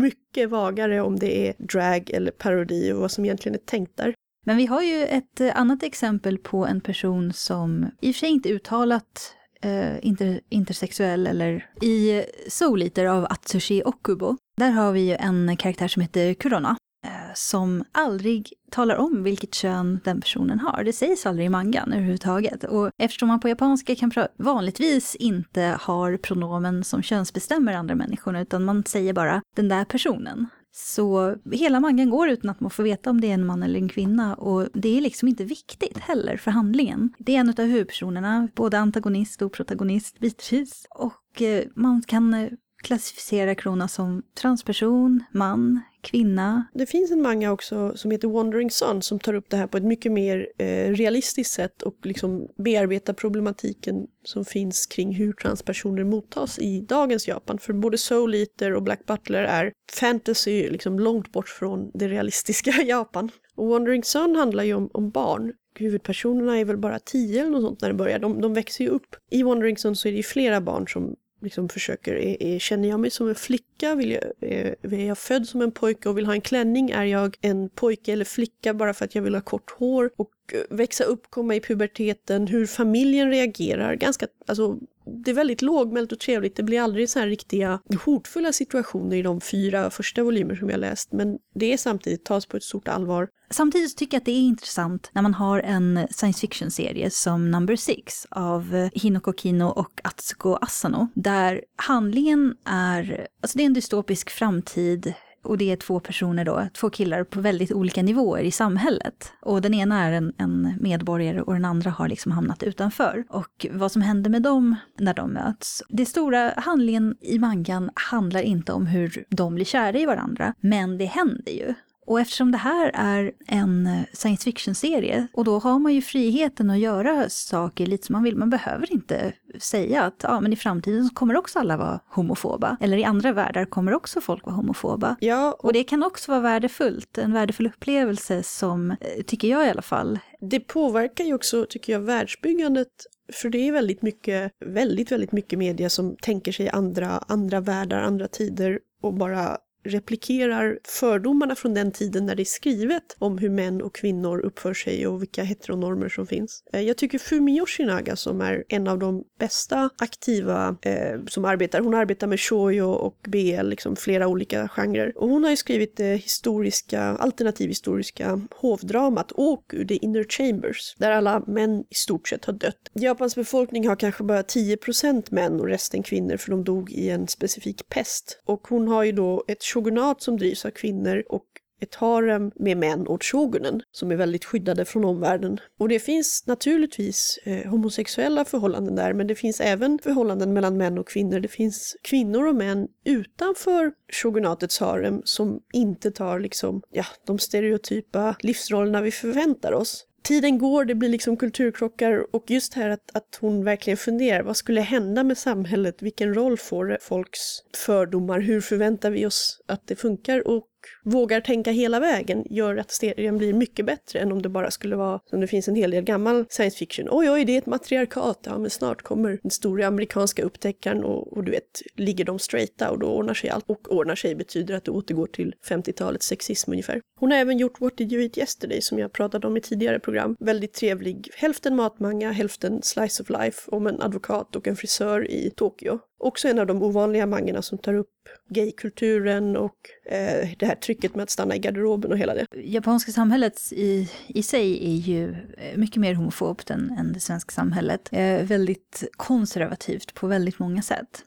mycket 0.00 0.50
vagare 0.50 1.00
om 1.00 1.18
det 1.18 1.48
är 1.48 1.54
drag 1.58 2.10
eller 2.10 2.30
parodi 2.30 2.92
och 2.92 3.00
vad 3.00 3.10
som 3.10 3.24
egentligen 3.24 3.54
är 3.54 3.64
tänkt 3.64 3.96
där. 3.96 4.14
Men 4.44 4.56
vi 4.56 4.66
har 4.66 4.82
ju 4.82 5.04
ett 5.04 5.40
annat 5.40 5.82
exempel 5.82 6.38
på 6.38 6.66
en 6.66 6.80
person 6.80 7.32
som 7.32 7.86
i 8.00 8.10
och 8.10 8.14
för 8.14 8.18
sig 8.18 8.28
inte 8.28 8.48
uttalat 8.48 9.04
eh, 9.04 9.45
Eh, 9.62 10.06
inter, 10.06 10.40
intersexuell 10.48 11.26
eller 11.26 11.66
i 11.82 12.24
Soul 12.48 12.82
Eater 12.82 13.04
av 13.04 13.24
Atsushi 13.24 13.82
Okubo. 13.84 14.36
Där 14.56 14.70
har 14.70 14.92
vi 14.92 15.00
ju 15.00 15.14
en 15.14 15.56
karaktär 15.56 15.88
som 15.88 16.02
heter 16.02 16.34
Kurona 16.34 16.76
eh, 17.06 17.34
som 17.34 17.84
aldrig 17.92 18.52
talar 18.70 18.96
om 18.96 19.22
vilket 19.22 19.54
kön 19.54 20.00
den 20.04 20.20
personen 20.20 20.60
har. 20.60 20.84
Det 20.84 20.92
sägs 20.92 21.26
aldrig 21.26 21.46
i 21.46 21.48
mangan 21.48 21.92
överhuvudtaget. 21.92 22.64
Och 22.64 22.90
eftersom 23.02 23.28
man 23.28 23.40
på 23.40 23.48
japanska 23.48 23.96
kan 23.96 24.12
vanligtvis 24.38 25.14
inte 25.14 25.78
har 25.80 26.16
pronomen 26.16 26.84
som 26.84 27.02
könsbestämmer 27.02 27.72
andra 27.72 27.94
människor, 27.94 28.36
utan 28.38 28.64
man 28.64 28.84
säger 28.84 29.12
bara 29.12 29.42
den 29.56 29.68
där 29.68 29.84
personen. 29.84 30.46
Så 30.78 31.36
hela 31.52 31.80
mangen 31.80 32.10
går 32.10 32.28
utan 32.28 32.50
att 32.50 32.60
man 32.60 32.70
får 32.70 32.82
veta 32.82 33.10
om 33.10 33.20
det 33.20 33.30
är 33.30 33.34
en 33.34 33.46
man 33.46 33.62
eller 33.62 33.78
en 33.78 33.88
kvinna 33.88 34.34
och 34.34 34.68
det 34.72 34.96
är 34.96 35.00
liksom 35.00 35.28
inte 35.28 35.44
viktigt 35.44 35.98
heller 35.98 36.36
för 36.36 36.50
handlingen. 36.50 37.12
Det 37.18 37.36
är 37.36 37.40
en 37.40 37.48
av 37.48 37.64
huvudpersonerna, 37.64 38.48
både 38.54 38.78
antagonist 38.78 39.42
och 39.42 39.52
protagonist 39.52 40.18
bitvis. 40.18 40.86
Och 40.90 41.42
eh, 41.42 41.64
man 41.74 42.02
kan 42.02 42.34
eh, 42.34 42.48
klassificera 42.86 43.54
Krona 43.54 43.88
som 43.88 44.22
transperson, 44.40 45.24
man, 45.32 45.80
kvinna. 46.00 46.66
Det 46.74 46.86
finns 46.86 47.10
en 47.10 47.22
manga 47.22 47.52
också 47.52 47.96
som 47.96 48.10
heter 48.10 48.28
Wandering 48.28 48.70
Sun 48.70 49.02
som 49.02 49.18
tar 49.18 49.34
upp 49.34 49.50
det 49.50 49.56
här 49.56 49.66
på 49.66 49.76
ett 49.76 49.84
mycket 49.84 50.12
mer 50.12 50.48
eh, 50.58 50.92
realistiskt 50.92 51.52
sätt 51.52 51.82
och 51.82 51.96
liksom 52.02 52.48
bearbetar 52.56 53.12
problematiken 53.12 54.06
som 54.24 54.44
finns 54.44 54.86
kring 54.86 55.14
hur 55.14 55.32
transpersoner 55.32 56.04
mottas 56.04 56.58
i 56.58 56.80
dagens 56.80 57.28
Japan. 57.28 57.58
För 57.58 57.72
både 57.72 57.98
Soul 57.98 58.34
Eater 58.34 58.74
och 58.74 58.82
Black 58.82 59.06
Butler 59.06 59.42
är 59.42 59.72
fantasy 59.92 60.70
liksom 60.70 60.98
långt 60.98 61.32
bort 61.32 61.48
från 61.48 61.90
det 61.94 62.08
realistiska 62.08 62.70
Japan. 62.86 63.30
Och 63.54 63.68
Wandering 63.68 64.04
Sun 64.04 64.36
handlar 64.36 64.64
ju 64.64 64.74
om, 64.74 64.90
om 64.92 65.10
barn 65.10 65.52
huvudpersonerna 65.80 66.58
är 66.58 66.64
väl 66.64 66.76
bara 66.76 66.98
tio 66.98 67.40
eller 67.40 67.50
något 67.50 67.62
sånt 67.62 67.80
när 67.80 67.88
det 67.88 67.94
börjar. 67.94 68.18
De, 68.18 68.40
de 68.40 68.54
växer 68.54 68.84
ju 68.84 68.90
upp. 68.90 69.16
I 69.30 69.42
Wandering 69.42 69.76
Sun 69.76 69.96
så 69.96 70.08
är 70.08 70.12
det 70.12 70.16
ju 70.16 70.22
flera 70.22 70.60
barn 70.60 70.88
som 70.88 71.16
liksom 71.40 71.68
försöker, 71.68 72.14
är, 72.14 72.42
är, 72.42 72.58
känner 72.58 72.88
jag 72.88 73.00
mig 73.00 73.10
som 73.10 73.28
en 73.28 73.34
flicka? 73.34 73.94
Vill 73.94 74.10
jag, 74.10 74.22
är, 74.40 74.76
är 74.82 75.06
jag 75.06 75.18
född 75.18 75.48
som 75.48 75.62
en 75.62 75.72
pojke 75.72 76.08
och 76.08 76.18
vill 76.18 76.26
ha 76.26 76.34
en 76.34 76.40
klänning? 76.40 76.90
Är 76.90 77.04
jag 77.04 77.36
en 77.40 77.68
pojke 77.68 78.12
eller 78.12 78.24
flicka 78.24 78.74
bara 78.74 78.94
för 78.94 79.04
att 79.04 79.14
jag 79.14 79.22
vill 79.22 79.34
ha 79.34 79.42
kort 79.42 79.70
hår? 79.70 80.10
Och 80.16 80.32
eh, 80.52 80.76
växa 80.76 81.04
upp, 81.04 81.30
komma 81.30 81.54
i 81.54 81.60
puberteten, 81.60 82.46
hur 82.46 82.66
familjen 82.66 83.30
reagerar. 83.30 83.94
Ganska, 83.94 84.26
alltså, 84.46 84.78
det 85.06 85.30
är 85.30 85.34
väldigt 85.34 85.62
lågmält 85.62 86.12
och 86.12 86.18
trevligt. 86.18 86.56
Det 86.56 86.62
blir 86.62 86.80
aldrig 86.80 87.10
så 87.10 87.18
här 87.18 87.26
riktiga 87.26 87.80
hotfulla 88.04 88.52
situationer 88.52 89.16
i 89.16 89.22
de 89.22 89.40
fyra 89.40 89.90
första 89.90 90.22
volymer 90.22 90.54
som 90.54 90.70
jag 90.70 90.80
läst. 90.80 91.12
Men 91.12 91.38
det 91.54 91.72
är 91.72 91.76
samtidigt 91.76 92.24
tas 92.24 92.46
på 92.46 92.56
ett 92.56 92.62
stort 92.62 92.88
allvar. 92.88 93.28
Samtidigt 93.50 93.96
tycker 93.96 94.14
jag 94.14 94.20
att 94.20 94.24
det 94.24 94.32
är 94.32 94.40
intressant 94.40 95.10
när 95.12 95.22
man 95.22 95.34
har 95.34 95.60
en 95.60 96.06
science 96.10 96.40
fiction-serie 96.40 97.10
som 97.10 97.50
Number 97.50 97.76
Six 97.76 98.26
av 98.30 98.88
Hinoko 98.92 99.32
Kino 99.32 99.64
och 99.64 100.00
Atsuko 100.04 100.54
Asano. 100.60 101.08
Där 101.14 101.60
handlingen 101.76 102.54
är, 102.64 103.26
alltså 103.42 103.58
det 103.58 103.64
är 103.64 103.66
en 103.66 103.74
dystopisk 103.74 104.30
framtid 104.30 105.14
och 105.46 105.58
det 105.58 105.72
är 105.72 105.76
två 105.76 106.00
personer 106.00 106.44
då, 106.44 106.68
två 106.72 106.90
killar 106.90 107.24
på 107.24 107.40
väldigt 107.40 107.72
olika 107.72 108.02
nivåer 108.02 108.42
i 108.42 108.50
samhället. 108.50 109.32
Och 109.42 109.62
den 109.62 109.74
ena 109.74 110.04
är 110.04 110.12
en, 110.12 110.32
en, 110.38 110.74
medborgare 110.80 111.40
och 111.40 111.52
den 111.52 111.64
andra 111.64 111.90
har 111.90 112.08
liksom 112.08 112.32
hamnat 112.32 112.62
utanför. 112.62 113.24
Och 113.28 113.66
vad 113.70 113.92
som 113.92 114.02
händer 114.02 114.30
med 114.30 114.42
dem 114.42 114.76
när 114.98 115.14
de 115.14 115.32
möts. 115.32 115.82
Det 115.88 116.06
stora 116.06 116.52
handlingen 116.56 117.16
i 117.20 117.38
mangan 117.38 117.90
handlar 117.94 118.40
inte 118.40 118.72
om 118.72 118.86
hur 118.86 119.24
de 119.28 119.54
blir 119.54 119.64
kära 119.64 119.98
i 119.98 120.06
varandra, 120.06 120.54
men 120.60 120.98
det 120.98 121.04
händer 121.04 121.52
ju. 121.52 121.74
Och 122.06 122.20
eftersom 122.20 122.52
det 122.52 122.58
här 122.58 122.90
är 122.94 123.32
en 123.46 123.86
eh, 123.86 124.02
science 124.12 124.44
fiction-serie, 124.44 125.26
och 125.32 125.44
då 125.44 125.58
har 125.58 125.78
man 125.78 125.94
ju 125.94 126.02
friheten 126.02 126.70
att 126.70 126.78
göra 126.78 127.28
saker 127.28 127.86
lite 127.86 128.06
som 128.06 128.12
man 128.12 128.22
vill. 128.22 128.36
Man 128.36 128.50
behöver 128.50 128.92
inte 128.92 129.32
säga 129.58 130.02
att 130.02 130.20
ja, 130.22 130.40
men 130.40 130.52
i 130.52 130.56
framtiden 130.56 131.10
kommer 131.10 131.36
också 131.36 131.58
alla 131.58 131.76
vara 131.76 132.00
homofoba. 132.08 132.76
Eller 132.80 132.96
i 132.96 133.04
andra 133.04 133.32
världar 133.32 133.64
kommer 133.64 133.94
också 133.94 134.20
folk 134.20 134.46
vara 134.46 134.56
homofoba. 134.56 135.16
Ja, 135.20 135.52
och... 135.52 135.64
och 135.64 135.72
det 135.72 135.84
kan 135.84 136.02
också 136.02 136.30
vara 136.30 136.40
värdefullt, 136.40 137.18
en 137.18 137.32
värdefull 137.32 137.66
upplevelse 137.66 138.42
som, 138.42 138.90
eh, 138.90 138.96
tycker 139.26 139.48
jag 139.48 139.66
i 139.66 139.70
alla 139.70 139.82
fall. 139.82 140.18
Det 140.40 140.60
påverkar 140.60 141.24
ju 141.24 141.34
också, 141.34 141.66
tycker 141.68 141.92
jag, 141.92 142.00
världsbyggandet 142.00 142.88
för 143.32 143.48
det 143.48 143.68
är 143.68 143.72
väldigt 143.72 144.02
mycket, 144.02 144.52
väldigt, 144.64 145.12
väldigt 145.12 145.32
mycket 145.32 145.58
media 145.58 145.90
som 145.90 146.16
tänker 146.22 146.52
sig 146.52 146.68
andra, 146.68 147.08
andra 147.28 147.60
världar, 147.60 147.98
andra 147.98 148.28
tider 148.28 148.78
och 149.02 149.14
bara 149.14 149.58
replikerar 149.88 150.78
fördomarna 150.84 151.54
från 151.54 151.74
den 151.74 151.92
tiden 151.92 152.26
när 152.26 152.34
det 152.34 152.42
är 152.42 152.44
skrivet 152.44 153.16
om 153.18 153.38
hur 153.38 153.50
män 153.50 153.82
och 153.82 153.94
kvinnor 153.94 154.38
uppför 154.38 154.74
sig 154.74 155.06
och 155.06 155.22
vilka 155.22 155.42
heteronormer 155.42 156.08
som 156.08 156.26
finns. 156.26 156.62
Eh, 156.72 156.80
jag 156.80 156.96
tycker 156.96 157.18
Fumi 157.18 157.58
Yoshinaga 157.58 158.16
som 158.16 158.40
är 158.40 158.64
en 158.68 158.88
av 158.88 158.98
de 158.98 159.24
bästa 159.38 159.90
aktiva 159.98 160.76
eh, 160.82 161.20
som 161.28 161.44
arbetar, 161.44 161.80
hon 161.80 161.94
arbetar 161.94 162.26
med 162.26 162.40
shoujo 162.40 162.90
och 162.90 163.16
BL, 163.28 163.62
liksom 163.62 163.96
flera 163.96 164.28
olika 164.28 164.68
genrer. 164.68 165.12
Och 165.18 165.28
hon 165.28 165.44
har 165.44 165.50
ju 165.50 165.56
skrivit 165.56 165.96
det 165.96 166.16
historiska, 166.16 167.02
alternativhistoriska 167.02 168.40
hovdramat 168.50 169.32
Oku, 169.34 169.86
The 169.86 169.94
Inner 169.96 170.24
Chambers, 170.24 170.94
där 170.98 171.10
alla 171.10 171.42
män 171.46 171.84
i 171.90 171.94
stort 171.94 172.28
sett 172.28 172.44
har 172.44 172.52
dött. 172.52 172.90
Japans 172.92 173.34
befolkning 173.34 173.88
har 173.88 173.96
kanske 173.96 174.24
bara 174.24 174.42
10% 174.42 175.26
män 175.30 175.60
och 175.60 175.66
resten 175.66 176.02
kvinnor 176.02 176.36
för 176.36 176.50
de 176.50 176.64
dog 176.64 176.92
i 176.92 177.10
en 177.10 177.28
specifik 177.28 177.88
pest. 177.88 178.40
Och 178.44 178.68
hon 178.68 178.88
har 178.88 179.04
ju 179.04 179.12
då 179.12 179.44
ett 179.48 179.62
shogunat 179.76 180.22
som 180.22 180.36
drivs 180.36 180.64
av 180.64 180.70
kvinnor 180.70 181.22
och 181.28 181.44
ett 181.80 181.94
harem 181.94 182.52
med 182.54 182.76
män 182.76 183.08
åt 183.08 183.24
shogunen 183.24 183.82
som 183.92 184.10
är 184.10 184.16
väldigt 184.16 184.44
skyddade 184.44 184.84
från 184.84 185.04
omvärlden. 185.04 185.58
Och 185.78 185.88
det 185.88 185.98
finns 185.98 186.46
naturligtvis 186.46 187.38
eh, 187.44 187.70
homosexuella 187.70 188.44
förhållanden 188.44 188.94
där 188.94 189.12
men 189.12 189.26
det 189.26 189.34
finns 189.34 189.60
även 189.60 189.98
förhållanden 189.98 190.52
mellan 190.52 190.76
män 190.76 190.98
och 190.98 191.08
kvinnor. 191.08 191.40
Det 191.40 191.48
finns 191.48 191.96
kvinnor 192.02 192.46
och 192.46 192.54
män 192.54 192.88
utanför 193.04 193.92
shogunatets 194.22 194.80
harem 194.80 195.22
som 195.24 195.60
inte 195.72 196.10
tar 196.10 196.40
liksom, 196.40 196.82
ja, 196.90 197.04
de 197.26 197.38
stereotypa 197.38 198.36
livsrollerna 198.40 199.00
vi 199.00 199.10
förväntar 199.10 199.72
oss 199.72 200.06
tiden 200.26 200.58
går, 200.58 200.84
det 200.84 200.94
blir 200.94 201.08
liksom 201.08 201.36
kulturkrockar 201.36 202.34
och 202.36 202.50
just 202.50 202.74
här 202.74 202.88
att, 202.90 203.16
att 203.16 203.38
hon 203.40 203.64
verkligen 203.64 203.96
funderar, 203.96 204.42
vad 204.42 204.56
skulle 204.56 204.80
hända 204.80 205.24
med 205.24 205.38
samhället? 205.38 206.02
Vilken 206.02 206.34
roll 206.34 206.56
får 206.56 206.98
folks 207.00 207.40
fördomar? 207.76 208.40
Hur 208.40 208.60
förväntar 208.60 209.10
vi 209.10 209.26
oss 209.26 209.60
att 209.66 209.86
det 209.86 209.96
funkar? 209.96 210.48
Och 210.48 210.64
vågar 211.04 211.40
tänka 211.40 211.70
hela 211.70 212.00
vägen 212.00 212.44
gör 212.50 212.76
att 212.76 212.90
serien 212.90 213.38
blir 213.38 213.52
mycket 213.52 213.86
bättre 213.86 214.18
än 214.18 214.32
om 214.32 214.42
det 214.42 214.48
bara 214.48 214.70
skulle 214.70 214.96
vara, 214.96 215.20
som 215.30 215.40
det 215.40 215.46
finns 215.46 215.68
en 215.68 215.74
hel 215.74 215.90
del 215.90 216.04
gammal 216.04 216.46
science 216.48 216.78
fiction, 216.78 217.08
oj 217.10 217.30
oj 217.30 217.44
det 217.44 217.52
är 217.52 217.58
ett 217.58 217.66
matriarkat, 217.66 218.40
ja 218.42 218.58
men 218.58 218.70
snart 218.70 219.02
kommer 219.02 219.38
den 219.42 219.50
stora 219.50 219.86
amerikanska 219.86 220.42
upptäckaren 220.42 221.04
och, 221.04 221.32
och 221.32 221.44
du 221.44 221.50
vet, 221.50 221.82
ligger 221.94 222.24
de 222.24 222.38
straighta 222.38 222.90
och 222.90 222.98
då 222.98 223.06
ordnar 223.06 223.34
sig 223.34 223.50
allt. 223.50 223.64
Och 223.66 223.92
ordnar 223.92 224.14
sig 224.14 224.34
betyder 224.34 224.74
att 224.74 224.84
det 224.84 224.90
återgår 224.90 225.26
till 225.26 225.54
50-talets 225.68 226.26
sexism 226.26 226.70
ungefär. 226.70 227.00
Hon 227.20 227.30
har 227.30 227.38
även 227.38 227.58
gjort 227.58 227.80
What 227.80 227.96
Did 227.96 228.12
You 228.12 228.22
Eat 228.22 228.38
Yesterday 228.38 228.80
som 228.80 228.98
jag 228.98 229.12
pratade 229.12 229.46
om 229.46 229.56
i 229.56 229.60
tidigare 229.60 230.00
program. 230.00 230.36
Väldigt 230.40 230.72
trevlig, 230.72 231.30
hälften 231.34 231.76
matmanga, 231.76 232.32
hälften 232.32 232.82
slice 232.82 233.22
of 233.22 233.30
life 233.30 233.70
om 233.70 233.86
en 233.86 234.02
advokat 234.02 234.56
och 234.56 234.68
en 234.68 234.76
frisör 234.76 235.30
i 235.30 235.50
Tokyo. 235.56 235.98
Också 236.18 236.48
en 236.48 236.58
av 236.58 236.66
de 236.66 236.82
ovanliga 236.82 237.26
mangorna 237.26 237.62
som 237.62 237.78
tar 237.78 237.94
upp 237.94 238.10
gaykulturen 238.48 239.56
och 239.56 239.76
eh, 240.06 240.48
det 240.58 240.66
här 240.66 240.74
trycket 240.74 241.14
med 241.14 241.22
att 241.22 241.30
stanna 241.30 241.56
i 241.56 241.58
garderoben 241.58 242.12
och 242.12 242.18
hela 242.18 242.34
det. 242.34 242.46
Japanska 242.64 243.12
samhället 243.12 243.60
i, 243.72 244.10
i 244.26 244.42
sig 244.42 244.86
är 244.86 244.96
ju 244.96 245.30
eh, 245.58 245.76
mycket 245.76 245.96
mer 245.96 246.14
homofobt 246.14 246.70
än, 246.70 246.90
än 246.98 247.12
det 247.12 247.20
svenska 247.20 247.52
samhället. 247.52 248.08
Eh, 248.12 248.42
väldigt 248.42 249.04
konservativt 249.16 250.14
på 250.14 250.26
väldigt 250.26 250.58
många 250.58 250.82
sätt. 250.82 251.22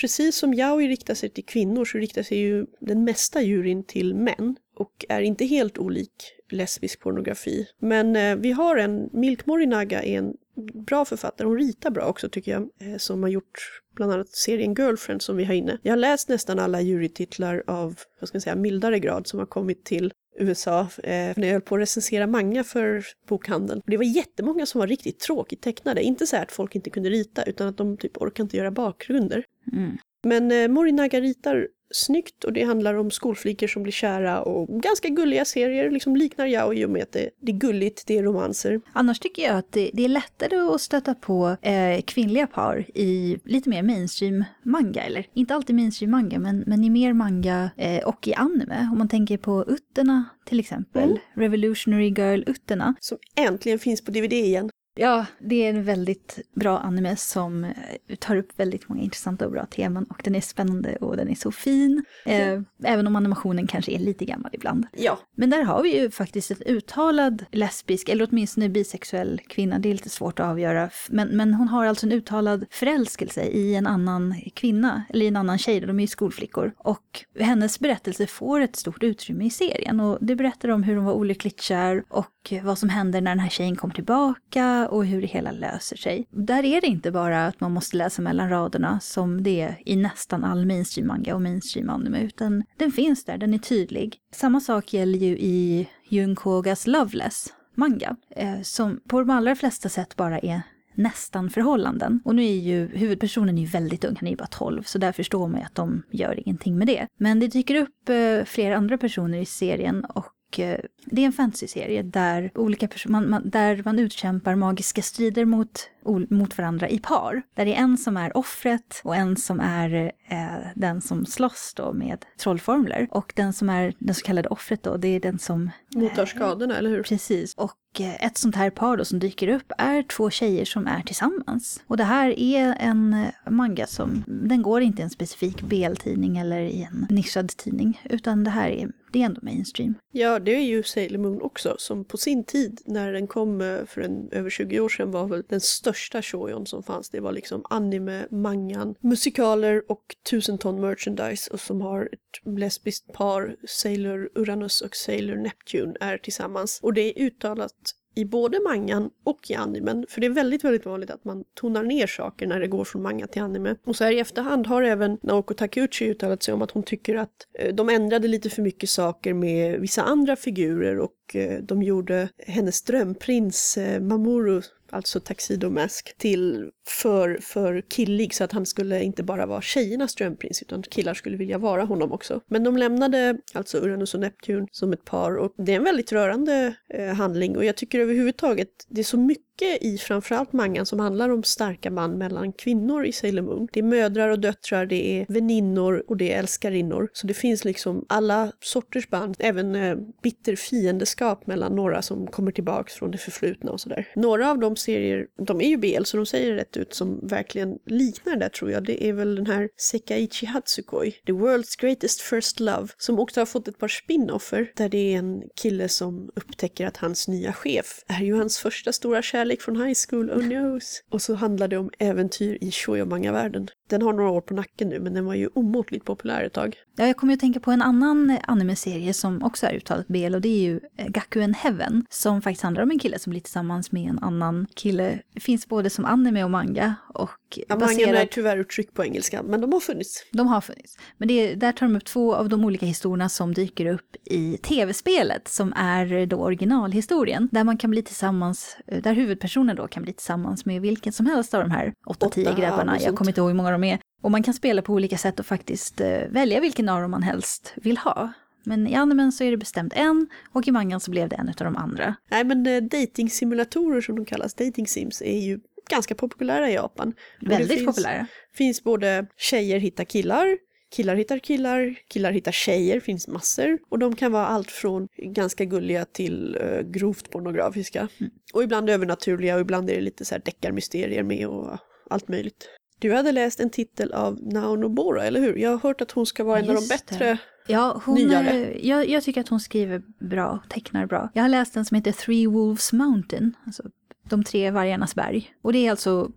Precis 0.00 0.36
som 0.36 0.54
yaoi 0.54 0.88
riktar 0.88 1.14
sig 1.14 1.30
till 1.30 1.44
kvinnor 1.44 1.84
så 1.84 1.98
riktar 1.98 2.22
sig 2.22 2.38
ju 2.38 2.66
den 2.80 3.04
mesta 3.04 3.42
juryn 3.42 3.84
till 3.84 4.14
män 4.14 4.56
och 4.76 5.04
är 5.08 5.20
inte 5.20 5.44
helt 5.44 5.78
olik 5.78 6.34
lesbisk 6.50 7.00
pornografi. 7.00 7.66
Men 7.78 8.16
eh, 8.16 8.36
vi 8.36 8.52
har 8.52 8.76
en, 8.76 9.10
Milk 9.12 9.46
Morinaga 9.46 10.02
är 10.02 10.18
en 10.18 10.34
bra 10.74 11.04
författare, 11.04 11.48
hon 11.48 11.58
ritar 11.58 11.90
bra 11.90 12.04
också 12.04 12.28
tycker 12.28 12.52
jag, 12.52 12.68
eh, 12.80 12.96
som 12.96 13.22
har 13.22 13.30
gjort 13.30 13.80
bland 13.96 14.12
annat 14.12 14.28
serien 14.28 14.74
Girlfriend 14.74 15.22
som 15.22 15.36
vi 15.36 15.44
har 15.44 15.54
inne. 15.54 15.78
Jag 15.82 15.92
har 15.92 15.96
läst 15.96 16.28
nästan 16.28 16.58
alla 16.58 16.80
jurytitlar 16.80 17.62
av, 17.66 17.98
vad 18.20 18.28
ska 18.28 18.36
jag 18.36 18.42
säga, 18.42 18.56
mildare 18.56 18.98
grad 18.98 19.26
som 19.26 19.38
har 19.38 19.46
kommit 19.46 19.84
till 19.84 20.12
USA 20.38 20.80
eh, 20.80 21.12
när 21.36 21.44
jag 21.44 21.52
höll 21.52 21.60
på 21.60 21.74
att 21.74 21.80
recensera 21.80 22.26
manga 22.26 22.64
för 22.64 23.04
bokhandeln. 23.28 23.82
Det 23.86 23.96
var 23.96 24.04
jättemånga 24.04 24.66
som 24.66 24.78
var 24.78 24.86
riktigt 24.86 25.20
tråkigt 25.20 25.62
tecknade. 25.62 26.02
Inte 26.02 26.26
så 26.26 26.36
att 26.36 26.52
folk 26.52 26.74
inte 26.74 26.90
kunde 26.90 27.10
rita 27.10 27.42
utan 27.42 27.68
att 27.68 27.76
de 27.76 27.96
typ 27.96 28.16
orkar 28.16 28.44
inte 28.44 28.56
göra 28.56 28.70
bakgrunder. 28.70 29.44
Mm. 29.72 29.96
Men 30.24 30.52
eh, 30.52 30.68
Morinaga 30.68 31.20
ritar 31.20 31.68
snyggt 31.94 32.44
och 32.44 32.52
det 32.52 32.64
handlar 32.64 32.94
om 32.94 33.10
skolflickor 33.10 33.66
som 33.66 33.82
blir 33.82 33.92
kära 33.92 34.42
och 34.42 34.82
ganska 34.82 35.08
gulliga 35.08 35.44
serier, 35.44 35.90
liksom 35.90 36.16
liknar 36.16 36.46
jag 36.46 36.78
i 36.78 36.84
och 36.84 36.90
med 36.90 37.02
att 37.02 37.12
det, 37.12 37.30
det 37.40 37.52
är 37.52 37.56
gulligt, 37.56 38.06
det 38.06 38.18
är 38.18 38.22
romanser. 38.22 38.80
Annars 38.92 39.18
tycker 39.18 39.42
jag 39.42 39.56
att 39.56 39.72
det, 39.72 39.90
det 39.92 40.04
är 40.04 40.08
lättare 40.08 40.56
att 40.56 40.80
stöta 40.80 41.14
på 41.14 41.56
eh, 41.62 42.00
kvinnliga 42.04 42.46
par 42.46 42.84
i 42.94 43.38
lite 43.44 43.68
mer 43.68 43.82
mainstream 43.82 44.44
manga, 44.62 45.02
eller 45.02 45.26
inte 45.34 45.54
alltid 45.54 45.76
mainstream 45.76 46.10
manga, 46.10 46.38
men, 46.38 46.64
men 46.66 46.84
i 46.84 46.90
mer 46.90 47.12
manga 47.12 47.70
eh, 47.76 48.04
och 48.04 48.28
i 48.28 48.34
anime. 48.34 48.88
Om 48.92 48.98
man 48.98 49.08
tänker 49.08 49.36
på 49.36 49.64
Utterna 49.68 50.24
till 50.44 50.60
exempel, 50.60 51.04
Mm. 51.04 51.18
Revolutionary 51.34 52.08
Girl 52.08 52.42
Utterna. 52.46 52.94
Som 53.00 53.18
äntligen 53.36 53.78
finns 53.78 54.04
på 54.04 54.10
DVD 54.10 54.32
igen. 54.32 54.70
Ja, 54.96 55.26
det 55.38 55.64
är 55.64 55.70
en 55.70 55.84
väldigt 55.84 56.38
bra 56.54 56.78
anime 56.78 57.16
som 57.16 57.64
eh, 57.64 58.16
tar 58.18 58.36
upp 58.36 58.48
väldigt 58.56 58.88
många 58.88 59.02
intressanta 59.02 59.46
och 59.46 59.52
bra 59.52 59.66
teman 59.66 60.04
och 60.04 60.20
den 60.24 60.34
är 60.34 60.40
spännande 60.40 60.96
och 60.96 61.16
den 61.16 61.28
är 61.28 61.34
så 61.34 61.52
fin. 61.52 62.04
Eh, 62.26 62.60
även 62.84 63.06
om 63.06 63.16
animationen 63.16 63.66
kanske 63.66 63.92
är 63.92 63.98
lite 63.98 64.24
gammal 64.24 64.50
ibland. 64.54 64.86
Ja. 64.92 65.18
Men 65.36 65.50
där 65.50 65.62
har 65.62 65.82
vi 65.82 66.00
ju 66.00 66.10
faktiskt 66.10 66.50
ett 66.50 66.62
uttalad 66.66 67.44
lesbisk, 67.50 68.08
eller 68.08 68.28
åtminstone 68.30 68.68
bisexuell 68.68 69.40
kvinna, 69.48 69.78
det 69.78 69.88
är 69.88 69.92
lite 69.92 70.10
svårt 70.10 70.40
att 70.40 70.46
avgöra. 70.46 70.90
Men, 71.08 71.28
men 71.28 71.54
hon 71.54 71.68
har 71.68 71.86
alltså 71.86 72.06
en 72.06 72.12
uttalad 72.12 72.66
förälskelse 72.70 73.42
i 73.42 73.74
en 73.74 73.86
annan 73.86 74.34
kvinna, 74.54 75.02
eller 75.08 75.24
i 75.24 75.28
en 75.28 75.36
annan 75.36 75.58
tjej, 75.58 75.80
de 75.80 75.98
är 75.98 76.02
ju 76.04 76.06
skolflickor. 76.06 76.72
Och 76.78 77.24
hennes 77.38 77.80
berättelse 77.80 78.26
får 78.26 78.60
ett 78.60 78.76
stort 78.76 79.02
utrymme 79.02 79.44
i 79.44 79.50
serien 79.50 80.00
och 80.00 80.18
det 80.20 80.36
berättar 80.36 80.68
om 80.68 80.82
hur 80.82 80.96
hon 80.96 81.04
var 81.04 81.12
olyckligt 81.12 81.60
kär 81.60 82.04
och 82.08 82.52
vad 82.62 82.78
som 82.78 82.88
händer 82.88 83.20
när 83.20 83.30
den 83.30 83.38
här 83.38 83.50
tjejen 83.50 83.76
kommer 83.76 83.94
tillbaka 83.94 84.83
och 84.88 85.06
hur 85.06 85.20
det 85.20 85.26
hela 85.26 85.52
löser 85.52 85.96
sig. 85.96 86.26
Där 86.30 86.64
är 86.64 86.80
det 86.80 86.86
inte 86.86 87.10
bara 87.10 87.46
att 87.46 87.60
man 87.60 87.72
måste 87.72 87.96
läsa 87.96 88.22
mellan 88.22 88.50
raderna 88.50 89.00
som 89.00 89.42
det 89.42 89.60
är 89.60 89.78
i 89.84 89.96
nästan 89.96 90.44
all 90.44 90.66
mainstream 90.66 91.06
manga 91.06 91.34
och 91.34 91.42
mainstream 91.42 91.90
anime, 91.90 92.20
utan 92.20 92.64
den 92.76 92.92
finns 92.92 93.24
där, 93.24 93.38
den 93.38 93.54
är 93.54 93.58
tydlig. 93.58 94.16
Samma 94.32 94.60
sak 94.60 94.92
gäller 94.92 95.18
ju 95.18 95.38
i 95.38 95.88
Junkogas 96.08 96.86
Loveless 96.86 97.52
manga, 97.74 98.16
eh, 98.30 98.60
som 98.62 99.00
på 99.08 99.20
de 99.20 99.30
allra 99.30 99.56
flesta 99.56 99.88
sätt 99.88 100.16
bara 100.16 100.38
är 100.38 100.62
nästan 100.94 101.50
förhållanden. 101.50 102.20
Och 102.24 102.34
nu 102.34 102.44
är 102.44 102.56
ju 102.56 102.86
huvudpersonen 102.86 103.58
är 103.58 103.62
ju 103.62 103.68
väldigt 103.68 104.04
ung, 104.04 104.16
han 104.20 104.26
är 104.26 104.30
ju 104.30 104.36
bara 104.36 104.46
12, 104.46 104.82
så 104.82 104.98
där 104.98 105.12
förstår 105.12 105.48
man 105.48 105.60
ju 105.60 105.66
att 105.66 105.74
de 105.74 106.02
gör 106.10 106.40
ingenting 106.46 106.78
med 106.78 106.86
det. 106.86 107.06
Men 107.18 107.40
det 107.40 107.46
dyker 107.48 107.74
upp 107.74 108.08
eh, 108.08 108.44
flera 108.44 108.76
andra 108.76 108.98
personer 108.98 109.38
i 109.38 109.44
serien 109.44 110.04
och 110.04 110.33
eh, 110.60 110.80
det 111.04 111.22
är 111.22 111.26
en 111.26 111.32
fantasyserie 111.32 112.02
där, 112.02 112.50
olika 112.54 112.88
man, 113.06 113.30
man, 113.30 113.50
där 113.50 113.82
man 113.84 113.98
utkämpar 113.98 114.54
magiska 114.54 115.02
strider 115.02 115.44
mot, 115.44 115.90
mot 116.28 116.58
varandra 116.58 116.88
i 116.88 116.98
par. 116.98 117.42
Där 117.54 117.64
det 117.64 117.74
är 117.74 117.78
en 117.78 117.96
som 117.96 118.16
är 118.16 118.36
offret 118.36 119.00
och 119.04 119.16
en 119.16 119.36
som 119.36 119.60
är 119.60 120.12
eh, 120.28 120.66
den 120.74 121.00
som 121.00 121.26
slåss 121.26 121.72
då 121.76 121.92
med 121.92 122.24
trollformler. 122.38 123.08
Och 123.10 123.32
den 123.36 123.52
som 123.52 123.68
är 123.68 123.94
den 123.98 124.14
så 124.14 124.22
kallade 124.22 124.48
offret 124.48 124.82
då, 124.82 124.96
det 124.96 125.08
är 125.08 125.20
den 125.20 125.38
som 125.38 125.70
Motar 125.94 126.26
skadorna, 126.26 126.78
eller 126.78 126.90
hur? 126.90 127.02
Precis. 127.02 127.54
Och 127.54 128.00
eh, 128.00 128.24
ett 128.26 128.38
sånt 128.38 128.56
här 128.56 128.70
par 128.70 128.96
då 128.96 129.04
som 129.04 129.18
dyker 129.18 129.48
upp 129.48 129.72
är 129.78 130.02
två 130.02 130.30
tjejer 130.30 130.64
som 130.64 130.86
är 130.86 131.02
tillsammans. 131.02 131.82
Och 131.86 131.96
det 131.96 132.04
här 132.04 132.38
är 132.38 132.76
en 132.80 133.14
eh, 133.14 133.52
manga 133.52 133.86
som, 133.86 134.24
den 134.26 134.62
går 134.62 134.82
inte 134.82 135.02
i 135.02 135.04
en 135.04 135.10
specifik 135.10 135.62
BL-tidning 135.62 136.38
eller 136.38 136.60
i 136.60 136.82
en 136.82 137.06
nischad 137.10 137.48
tidning, 137.48 138.00
utan 138.04 138.44
det 138.44 138.50
här 138.50 138.68
är, 138.68 138.90
det 139.14 139.22
är 139.22 139.26
ändå 139.26 139.40
mainstream. 139.42 139.94
Ja, 140.12 140.38
det 140.38 140.54
är 140.54 140.60
ju 140.60 140.82
Sailor 140.82 141.18
Moon 141.18 141.42
också, 141.42 141.76
som 141.78 142.04
på 142.04 142.16
sin 142.16 142.44
tid, 142.44 142.80
när 142.84 143.12
den 143.12 143.26
kom 143.26 143.60
eh, 143.60 143.84
för 143.86 144.00
en, 144.00 144.28
över 144.32 144.50
20 144.50 144.80
år 144.80 144.88
sedan, 144.88 145.10
var 145.10 145.26
väl 145.26 145.42
den 145.48 145.60
största 145.60 146.22
shoyon 146.22 146.66
som 146.66 146.82
fanns. 146.82 147.10
Det 147.10 147.20
var 147.20 147.32
liksom 147.32 147.64
anime, 147.70 148.26
mangan, 148.30 148.94
musikaler 149.00 149.82
och 149.90 150.16
tusen 150.30 150.58
ton 150.58 150.80
merchandise 150.80 151.50
och 151.52 151.60
som 151.60 151.80
har 151.80 152.08
ett 152.12 152.58
lesbiskt 152.58 153.12
par, 153.12 153.56
Sailor 153.66 154.30
Uranus 154.34 154.80
och 154.80 154.96
Sailor 154.96 155.36
Neptune, 155.36 155.94
är 156.00 156.18
tillsammans. 156.18 156.80
Och 156.82 156.94
det 156.94 157.20
är 157.20 157.26
uttalat 157.26 157.94
i 158.14 158.24
både 158.24 158.60
mangan 158.60 159.10
och 159.24 159.50
i 159.50 159.54
animen. 159.54 160.06
För 160.08 160.20
det 160.20 160.26
är 160.26 160.30
väldigt, 160.30 160.64
väldigt 160.64 160.86
vanligt 160.86 161.10
att 161.10 161.24
man 161.24 161.44
tonar 161.54 161.82
ner 161.82 162.06
saker 162.06 162.46
när 162.46 162.60
det 162.60 162.66
går 162.66 162.84
från 162.84 163.02
manga 163.02 163.26
till 163.26 163.42
anime. 163.42 163.76
Och 163.84 163.96
så 163.96 164.04
här 164.04 164.12
i 164.12 164.18
efterhand 164.18 164.66
har 164.66 164.82
även 164.82 165.18
Naoko 165.22 165.54
Takeuchi 165.54 166.04
uttalat 166.04 166.42
sig 166.42 166.54
om 166.54 166.62
att 166.62 166.70
hon 166.70 166.82
tycker 166.82 167.14
att 167.14 167.46
eh, 167.58 167.74
de 167.74 167.88
ändrade 167.88 168.28
lite 168.28 168.50
för 168.50 168.62
mycket 168.62 168.90
saker 168.90 169.34
med 169.34 169.80
vissa 169.80 170.02
andra 170.02 170.36
figurer 170.36 170.98
och 170.98 171.36
eh, 171.36 171.62
de 171.62 171.82
gjorde 171.82 172.28
hennes 172.38 172.82
drömprins 172.82 173.76
eh, 173.76 174.00
Mamoru 174.00 174.62
alltså 174.94 175.20
Taxidomask, 175.20 176.18
till 176.18 176.70
för, 176.86 177.38
för 177.40 177.82
killig 177.88 178.34
så 178.34 178.44
att 178.44 178.52
han 178.52 178.66
skulle 178.66 179.02
inte 179.02 179.22
bara 179.22 179.46
vara 179.46 179.62
tjejernas 179.62 180.14
drömprins 180.14 180.62
utan 180.62 180.82
killar 180.82 181.14
skulle 181.14 181.36
vilja 181.36 181.58
vara 181.58 181.84
honom 181.84 182.12
också. 182.12 182.40
Men 182.46 182.64
de 182.64 182.76
lämnade 182.76 183.38
alltså 183.52 183.78
Uranus 183.78 184.14
och 184.14 184.20
Neptun 184.20 184.68
som 184.70 184.92
ett 184.92 185.04
par 185.04 185.36
och 185.36 185.54
det 185.56 185.72
är 185.72 185.76
en 185.76 185.84
väldigt 185.84 186.12
rörande 186.12 186.74
eh, 186.88 187.14
handling 187.14 187.56
och 187.56 187.64
jag 187.64 187.76
tycker 187.76 187.98
överhuvudtaget 187.98 188.68
det 188.88 189.00
är 189.00 189.04
så 189.04 189.18
mycket 189.18 189.44
i 189.62 189.98
framförallt 189.98 190.52
mangan 190.52 190.86
som 190.86 191.00
handlar 191.00 191.28
om 191.28 191.42
starka 191.42 191.90
band 191.90 192.18
mellan 192.18 192.52
kvinnor 192.52 193.04
i 193.04 193.12
Sailor 193.12 193.42
Moon. 193.42 193.68
Det 193.72 193.80
är 193.80 193.84
mödrar 193.84 194.28
och 194.28 194.40
döttrar, 194.40 194.86
det 194.86 195.20
är 195.20 195.26
väninnor 195.28 196.04
och 196.08 196.16
det 196.16 196.32
är 196.32 196.38
älskarinnor. 196.38 197.08
Så 197.12 197.26
det 197.26 197.34
finns 197.34 197.64
liksom 197.64 198.04
alla 198.08 198.52
sorters 198.60 199.08
band, 199.08 199.36
även 199.38 199.74
eh, 199.74 199.96
bitter 200.22 200.56
fiendeskap 200.56 201.46
mellan 201.46 201.76
några 201.76 202.02
som 202.02 202.26
kommer 202.26 202.52
tillbaks 202.52 202.94
från 202.94 203.10
det 203.10 203.18
förflutna 203.18 203.72
och 203.72 203.80
sådär. 203.80 204.08
Några 204.14 204.50
av 204.50 204.58
de 204.58 204.76
serier, 204.76 205.26
de 205.46 205.60
är 205.60 205.68
ju 205.68 205.76
BL 205.76 206.04
så 206.04 206.16
de 206.16 206.26
säger 206.26 206.54
rätt 206.54 206.76
ut, 206.76 206.94
som 206.94 207.20
verkligen 207.22 207.78
liknar 207.86 208.36
det 208.36 208.48
tror 208.48 208.70
jag, 208.70 208.84
det 208.84 209.04
är 209.08 209.12
väl 209.12 209.34
den 209.34 209.46
här 209.46 209.68
Sekaichi 209.76 210.46
Hatsukoi, 210.46 211.10
The 211.10 211.32
World's 211.32 211.80
Greatest 211.80 212.20
First 212.20 212.60
Love, 212.60 212.88
som 212.98 213.18
också 213.18 213.40
har 213.40 213.46
fått 213.46 213.68
ett 213.68 213.78
par 213.78 213.88
spin-offer 213.88 214.72
där 214.76 214.88
det 214.88 215.14
är 215.14 215.18
en 215.18 215.42
kille 215.62 215.88
som 215.88 216.30
upptäcker 216.36 216.86
att 216.86 216.96
hans 216.96 217.28
nya 217.28 217.52
chef 217.52 218.04
är 218.06 218.24
ju 218.24 218.34
hans 218.34 218.58
första 218.58 218.92
stora 218.92 219.22
kärlek 219.22 219.43
kärlek 219.44 219.60
från 219.62 219.76
high 219.76 219.94
school, 220.10 220.30
oh 220.30 220.48
knows. 220.48 221.02
Och 221.10 221.22
så 221.22 221.34
handlar 221.34 221.68
det 221.68 221.76
om 221.76 221.90
äventyr 221.98 222.58
i 222.60 222.70
shoujo-manga-världen. 222.70 223.68
Den 223.90 224.02
har 224.02 224.12
några 224.12 224.30
år 224.30 224.40
på 224.40 224.54
nacken 224.54 224.88
nu, 224.88 225.00
men 225.00 225.14
den 225.14 225.24
var 225.24 225.34
ju 225.34 225.48
omåttligt 225.54 226.04
populär 226.04 226.44
ett 226.44 226.52
tag. 226.52 226.76
Ja, 226.96 227.06
jag 227.06 227.16
kommer 227.16 227.32
ju 227.32 227.34
att 227.34 227.40
tänka 227.40 227.60
på 227.60 227.70
en 227.70 227.82
annan 227.82 228.38
anime-serie 228.46 229.12
som 229.14 229.42
också 229.42 229.66
är 229.66 229.74
uttalat 229.74 230.08
BL 230.08 230.34
och 230.34 230.40
det 230.40 230.48
är 230.48 230.60
ju 230.62 230.80
eh, 230.96 231.06
Gakuen 231.08 231.54
Heaven 231.54 232.06
som 232.10 232.42
faktiskt 232.42 232.62
handlar 232.62 232.82
om 232.82 232.90
en 232.90 232.98
kille 232.98 233.18
som 233.18 233.30
blir 233.30 233.40
tillsammans 233.40 233.92
med 233.92 234.08
en 234.10 234.18
annan 234.18 234.66
kille. 234.74 235.18
Det 235.34 235.40
finns 235.40 235.68
både 235.68 235.90
som 235.90 236.04
anime 236.04 236.44
och 236.44 236.50
manga 236.50 236.94
och 237.14 237.30
Ja, 237.68 237.76
mangan 237.76 238.14
är 238.14 238.26
tyvärr 238.26 238.56
uttryckt 238.56 238.94
på 238.94 239.04
engelska, 239.04 239.42
men 239.42 239.60
de 239.60 239.72
har 239.72 239.80
funnits. 239.80 240.24
De 240.32 240.46
har 240.46 240.60
funnits. 240.60 240.98
Men 241.18 241.28
det, 241.28 241.34
är- 241.52 241.56
där 241.56 241.72
tar 241.72 241.86
de 241.86 241.96
upp 241.96 242.04
två 242.04 242.34
av 242.34 242.48
de 242.48 242.64
olika 242.64 242.86
historierna 242.86 243.28
som 243.28 243.54
dyker 243.54 243.86
upp 243.86 244.16
i 244.24 244.56
tv-spelet 244.56 245.48
som 245.48 245.72
är 245.76 246.26
då 246.26 246.36
originalhistorien. 246.36 247.48
Där 247.52 247.64
man 247.64 247.76
kan 247.76 247.90
bli 247.90 248.02
tillsammans, 248.02 248.76
eh, 248.86 249.02
där 249.02 249.14
huvudpersonen 249.34 249.76
då 249.76 249.88
kan 249.88 250.02
bli 250.02 250.12
tillsammans 250.12 250.64
med 250.64 250.80
vilken 250.80 251.12
som 251.12 251.26
helst 251.26 251.54
av 251.54 251.60
de 251.60 251.70
här 251.70 251.92
8-10 252.06 252.26
Åtta, 252.26 252.60
grabbarna. 252.60 253.00
Jag 253.00 253.16
kommer 253.16 253.30
inte 253.30 253.40
ihåg 253.40 253.48
hur 253.50 253.56
många 253.56 253.70
de 253.70 253.84
är. 253.84 253.98
Och 254.22 254.30
man 254.30 254.42
kan 254.42 254.54
spela 254.54 254.82
på 254.82 254.92
olika 254.92 255.18
sätt 255.18 255.40
och 255.40 255.46
faktiskt 255.46 256.00
eh, 256.00 256.28
välja 256.30 256.60
vilken 256.60 256.88
av 256.88 257.02
dem 257.02 257.10
man 257.10 257.22
helst 257.22 257.74
vill 257.76 257.98
ha. 257.98 258.32
Men 258.66 258.86
i 258.86 258.94
animen 258.94 259.32
så 259.32 259.44
är 259.44 259.50
det 259.50 259.56
bestämt 259.56 259.92
en 259.96 260.26
och 260.52 260.68
i 260.68 260.70
mangan 260.70 261.00
så 261.00 261.10
blev 261.10 261.28
det 261.28 261.36
en 261.36 261.48
av 261.48 261.54
de 261.54 261.76
andra. 261.76 262.14
Nej, 262.30 262.44
men 262.44 262.66
eh, 262.66 262.82
dating-simulatorer 262.82 264.00
som 264.00 264.16
de 264.16 264.24
kallas, 264.24 264.54
dating 264.54 264.86
sims, 264.86 265.22
är 265.22 265.40
ju 265.40 265.58
ganska 265.90 266.14
populära 266.14 266.70
i 266.70 266.74
Japan. 266.74 267.12
Väldigt 267.40 267.78
finns, 267.78 267.96
populära. 267.96 268.26
finns 268.54 268.84
både 268.84 269.26
tjejer 269.36 269.78
hittar 269.78 270.04
killar, 270.04 270.46
killar 270.94 271.16
hittar 271.16 271.38
killar, 271.38 271.94
killar 272.08 272.32
hittar 272.32 272.52
tjejer, 272.52 273.00
finns 273.00 273.28
massor. 273.28 273.78
Och 273.88 273.98
de 273.98 274.16
kan 274.16 274.32
vara 274.32 274.46
allt 274.46 274.70
från 274.70 275.08
ganska 275.16 275.64
gulliga 275.64 276.04
till 276.04 276.58
eh, 276.60 276.80
grovt 276.80 277.30
pornografiska. 277.30 278.08
Och 278.52 278.62
ibland 278.62 278.90
övernaturliga 278.90 279.54
och 279.54 279.60
ibland 279.60 279.90
är 279.90 279.94
det 279.94 280.00
lite 280.00 280.24
så 280.24 280.34
här 280.34 280.42
deckarmysterier 280.44 281.22
med 281.22 281.46
och 281.46 281.78
allt 282.10 282.28
möjligt. 282.28 282.68
Du 282.98 283.14
hade 283.14 283.32
läst 283.32 283.60
en 283.60 283.70
titel 283.70 284.12
av 284.12 284.38
Nao 284.42 284.76
Nobora, 284.76 285.24
eller 285.24 285.40
hur? 285.40 285.56
Jag 285.56 285.70
har 285.70 285.78
hört 285.78 286.00
att 286.00 286.10
hon 286.10 286.26
ska 286.26 286.44
vara 286.44 286.58
en 286.58 286.68
av 286.68 286.74
de 286.74 286.80
det. 286.80 286.88
bättre. 286.88 287.38
Ja, 287.66 288.02
hon, 288.04 288.14
Nyare. 288.14 288.50
eh, 288.50 288.86
jag, 288.88 289.08
jag 289.08 289.22
tycker 289.22 289.40
att 289.40 289.48
hon 289.48 289.60
skriver 289.60 290.02
bra, 290.30 290.62
tecknar 290.68 291.06
bra. 291.06 291.30
Jag 291.34 291.42
har 291.42 291.48
läst 291.48 291.76
en 291.76 291.84
som 291.84 291.94
heter 291.94 292.12
Three 292.12 292.46
Wolves 292.46 292.92
Mountain, 292.92 293.52
alltså 293.66 293.82
De 294.28 294.44
tre 294.44 294.70
vargarnas 294.70 295.14
berg. 295.14 295.54
Och 295.62 295.72
det 295.72 295.86
är 295.86 295.90
alltså 295.90 296.30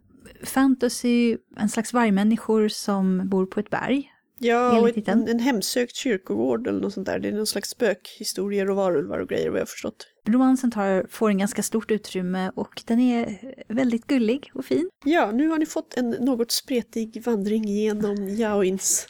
fantasy, 0.43 1.37
en 1.57 1.69
slags 1.69 1.93
vargmänniskor 1.93 2.67
som 2.67 3.29
bor 3.29 3.45
på 3.45 3.59
ett 3.59 3.69
berg. 3.69 4.11
Ja, 4.39 4.79
och 4.79 4.89
ett, 4.89 5.07
en, 5.07 5.27
en 5.27 5.39
hemsökt 5.39 5.95
kyrkogård 5.95 6.67
eller 6.67 6.79
något 6.79 6.93
sånt 6.93 7.05
där. 7.05 7.19
Det 7.19 7.27
är 7.27 7.31
någon 7.31 7.47
slags 7.47 7.69
spökhistorier 7.69 8.69
och 8.69 8.75
varulvar 8.75 9.19
och 9.19 9.29
grejer 9.29 9.49
vad 9.49 9.57
jag 9.57 9.61
har 9.61 9.67
förstått. 9.67 10.07
Romansen 10.27 10.71
tar, 10.71 11.05
får 11.09 11.29
en 11.29 11.37
ganska 11.37 11.63
stort 11.63 11.91
utrymme 11.91 12.51
och 12.55 12.81
den 12.85 12.99
är 12.99 13.37
väldigt 13.67 14.07
gullig 14.07 14.51
och 14.53 14.65
fin. 14.65 14.89
Ja, 15.05 15.31
nu 15.31 15.47
har 15.47 15.57
ni 15.57 15.65
fått 15.65 15.97
en 15.97 16.09
något 16.09 16.51
spretig 16.51 17.23
vandring 17.25 17.63
genom 17.63 18.27
Yaoins 18.27 19.07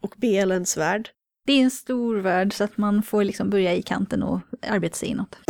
och 0.00 0.14
BLNs 0.16 0.76
värld. 0.76 1.10
Det 1.46 1.52
är 1.52 1.62
en 1.62 1.70
stor 1.70 2.16
värld 2.16 2.54
så 2.54 2.64
att 2.64 2.76
man 2.78 3.02
får 3.02 3.24
liksom 3.24 3.50
börja 3.50 3.74
i 3.74 3.82
kanten 3.82 4.22
och 4.22 4.40
arbeta 4.62 4.96
sig 4.96 5.08
inåt. 5.08 5.49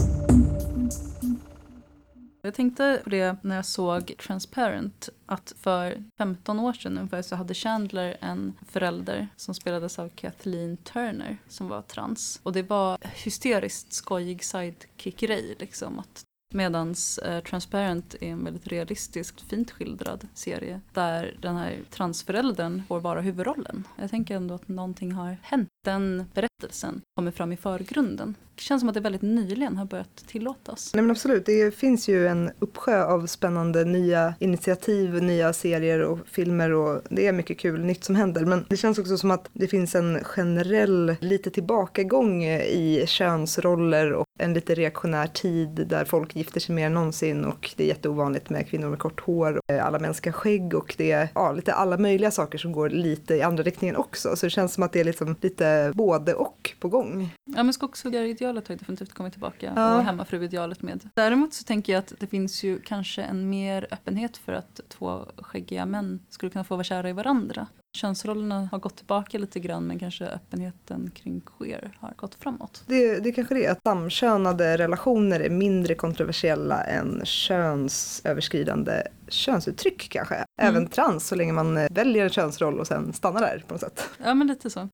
Jag 2.43 2.55
tänkte 2.55 3.01
på 3.05 3.11
det 3.11 3.37
när 3.43 3.57
jag 3.57 3.67
såg 3.67 4.15
Transparent, 4.19 5.09
att 5.27 5.53
för 5.57 6.05
15 6.19 6.61
år 6.61 6.73
sedan 6.73 6.99
ungefär 6.99 7.23
så 7.23 7.37
hade 7.37 7.55
Chandler 7.55 8.17
en 8.21 8.53
förälder 8.69 9.29
som 9.37 9.55
spelades 9.55 9.99
av 9.99 10.09
Kathleen 10.09 10.77
Turner 10.77 11.37
som 11.49 11.69
var 11.69 11.83
trans. 11.83 12.41
Och 12.43 12.53
det 12.53 12.63
var 12.63 12.99
hysteriskt 13.25 13.93
skojig 13.93 14.45
sidekick-grej 14.45 15.57
liksom. 15.59 15.99
Att 15.99 16.25
Medans 16.55 17.19
eh, 17.19 17.43
Transparent 17.43 18.15
är 18.21 18.27
en 18.27 18.45
väldigt 18.45 18.67
realistiskt 18.67 19.41
fint 19.41 19.71
skildrad 19.71 20.29
serie 20.35 20.81
där 20.93 21.37
den 21.41 21.57
här 21.57 21.79
transföräldern 21.91 22.83
får 22.89 23.01
vara 23.01 23.21
huvudrollen. 23.21 23.85
Jag 23.97 24.11
tänker 24.11 24.37
ändå 24.37 24.55
att 24.55 24.69
någonting 24.69 25.13
har 25.13 25.37
hänt. 25.43 25.69
Den 25.85 26.25
berättelsen 26.35 27.03
kommer 27.17 27.31
fram 27.31 27.53
i 27.53 27.57
förgrunden. 27.57 28.35
Det 28.55 28.65
känns 28.65 28.81
som 28.81 28.89
att 28.89 28.95
det 28.95 29.01
väldigt 29.01 29.23
nyligen 29.23 29.77
har 29.77 29.85
börjat 29.85 30.17
tillåtas. 30.27 30.95
Nej 30.95 31.03
men 31.03 31.11
absolut, 31.11 31.47
det 31.47 31.75
finns 31.75 32.09
ju 32.09 32.27
en 32.27 32.51
uppsjö 32.59 33.05
av 33.05 33.27
spännande 33.27 33.85
nya 33.85 34.35
initiativ, 34.39 35.23
nya 35.23 35.53
serier 35.53 36.01
och 36.01 36.19
filmer 36.27 36.73
och 36.73 37.03
det 37.09 37.27
är 37.27 37.33
mycket 37.33 37.59
kul 37.59 37.85
nytt 37.85 38.05
som 38.05 38.17
händer. 38.17 38.45
Men 38.45 38.67
det 38.69 38.77
känns 38.77 38.99
också 38.99 39.17
som 39.17 39.31
att 39.31 39.51
det 39.53 39.69
finns 39.69 39.95
en 39.95 40.25
generell 40.25 41.17
lite 41.21 41.51
tillbakagång 41.51 42.45
i 42.45 43.05
könsroller 43.07 44.13
och 44.13 44.27
en 44.39 44.55
lite 44.55 44.75
reaktionär 44.75 45.27
tid 45.27 45.87
där 45.89 46.05
folk 46.05 46.37
gifter 46.37 46.61
sig 46.61 46.75
mer 46.75 46.87
än 46.87 46.95
någonsin 46.95 47.45
och 47.45 47.71
det 47.77 47.85
är 47.85 47.89
jätteovanligt 47.89 48.51
med 48.51 48.69
kvinnor 48.69 48.89
med 48.89 48.99
kort 48.99 49.21
hår, 49.21 49.57
och 49.57 49.75
eh, 49.75 49.87
alla 49.87 49.99
män 49.99 50.15
ska 50.15 50.33
skägg 50.33 50.75
och 50.75 50.95
det 50.99 51.11
är 51.13 51.29
ja, 51.35 51.53
lite 51.53 51.73
alla 51.73 51.99
möjliga 51.99 52.31
saker 52.31 52.59
som 52.59 52.73
går 52.73 52.91
lite 52.91 53.35
i 53.35 53.43
andra 53.43 53.63
riktningen 53.63 53.97
också. 53.97 54.37
Så 54.37 54.47
det 54.47 54.51
känns 54.51 54.75
som 54.75 54.83
att 54.83 54.93
det 54.93 55.01
är 55.01 55.05
liksom 55.05 55.37
lite 55.41 55.70
både 55.95 56.35
och 56.35 56.73
på 56.81 56.89
gång. 56.89 57.35
Ja 57.45 57.63
men 57.63 57.73
skogshuggaриdealet 57.73 58.69
har 58.69 58.73
ju 58.75 58.79
definitivt 58.79 59.13
kommit 59.15 59.33
tillbaka 59.33 59.73
Ja. 59.77 59.97
och 59.97 60.03
hemmafruidealet 60.03 60.83
med. 60.83 61.09
Däremot 61.15 61.53
så 61.55 61.65
tänker 61.65 61.93
jag 61.93 61.99
att 62.01 62.13
det 62.21 62.27
finns 62.27 62.63
ju 62.63 62.81
kanske 62.81 63.23
en 63.23 63.51
mer 63.51 63.87
öppenhet 63.91 64.37
för 64.37 64.53
att 64.53 64.81
två 64.89 65.21
skäggiga 65.37 65.87
män 65.87 66.21
skulle 66.29 66.51
kunna 66.51 66.65
få 66.65 66.77
vara 66.77 66.85
kära 66.85 67.09
i 67.11 67.13
varandra. 67.13 67.67
Könsrollerna 67.97 68.69
har 68.73 68.79
gått 68.79 68.97
tillbaka 68.97 69.39
lite 69.39 69.61
grann 69.61 69.87
men 69.87 69.99
kanske 69.99 70.27
öppenheten 70.27 71.11
kring 71.15 71.41
queer 71.59 71.97
har 72.01 72.13
gått 72.17 72.35
framåt. 72.35 72.83
Det, 72.87 73.21
det 73.21 73.33
kanske 73.33 73.55
det 73.55 73.67
är, 73.67 73.73
att 73.73 73.83
samkönade 73.83 74.79
relationer 74.79 75.41
är 75.41 75.51
mindre 75.51 75.95
kontroversiella 75.95 76.85
än 76.85 77.21
könsöverskridande 77.25 79.03
könsuttryck 79.29 80.09
kanske. 80.11 80.45
Även 80.63 80.87
trans 80.87 81.27
så 81.29 81.35
länge 81.35 81.53
man 81.53 81.75
väljer 81.91 82.25
en 82.25 82.31
könsroll 82.31 82.79
och 82.81 82.87
sen 82.87 83.13
stannar 83.13 83.41
där 83.41 83.65
på 83.67 83.75
något 83.75 83.81
sätt. 83.81 84.09
Ja 84.25 84.35
men 84.35 84.47
lite 84.47 84.71
så. 84.71 84.89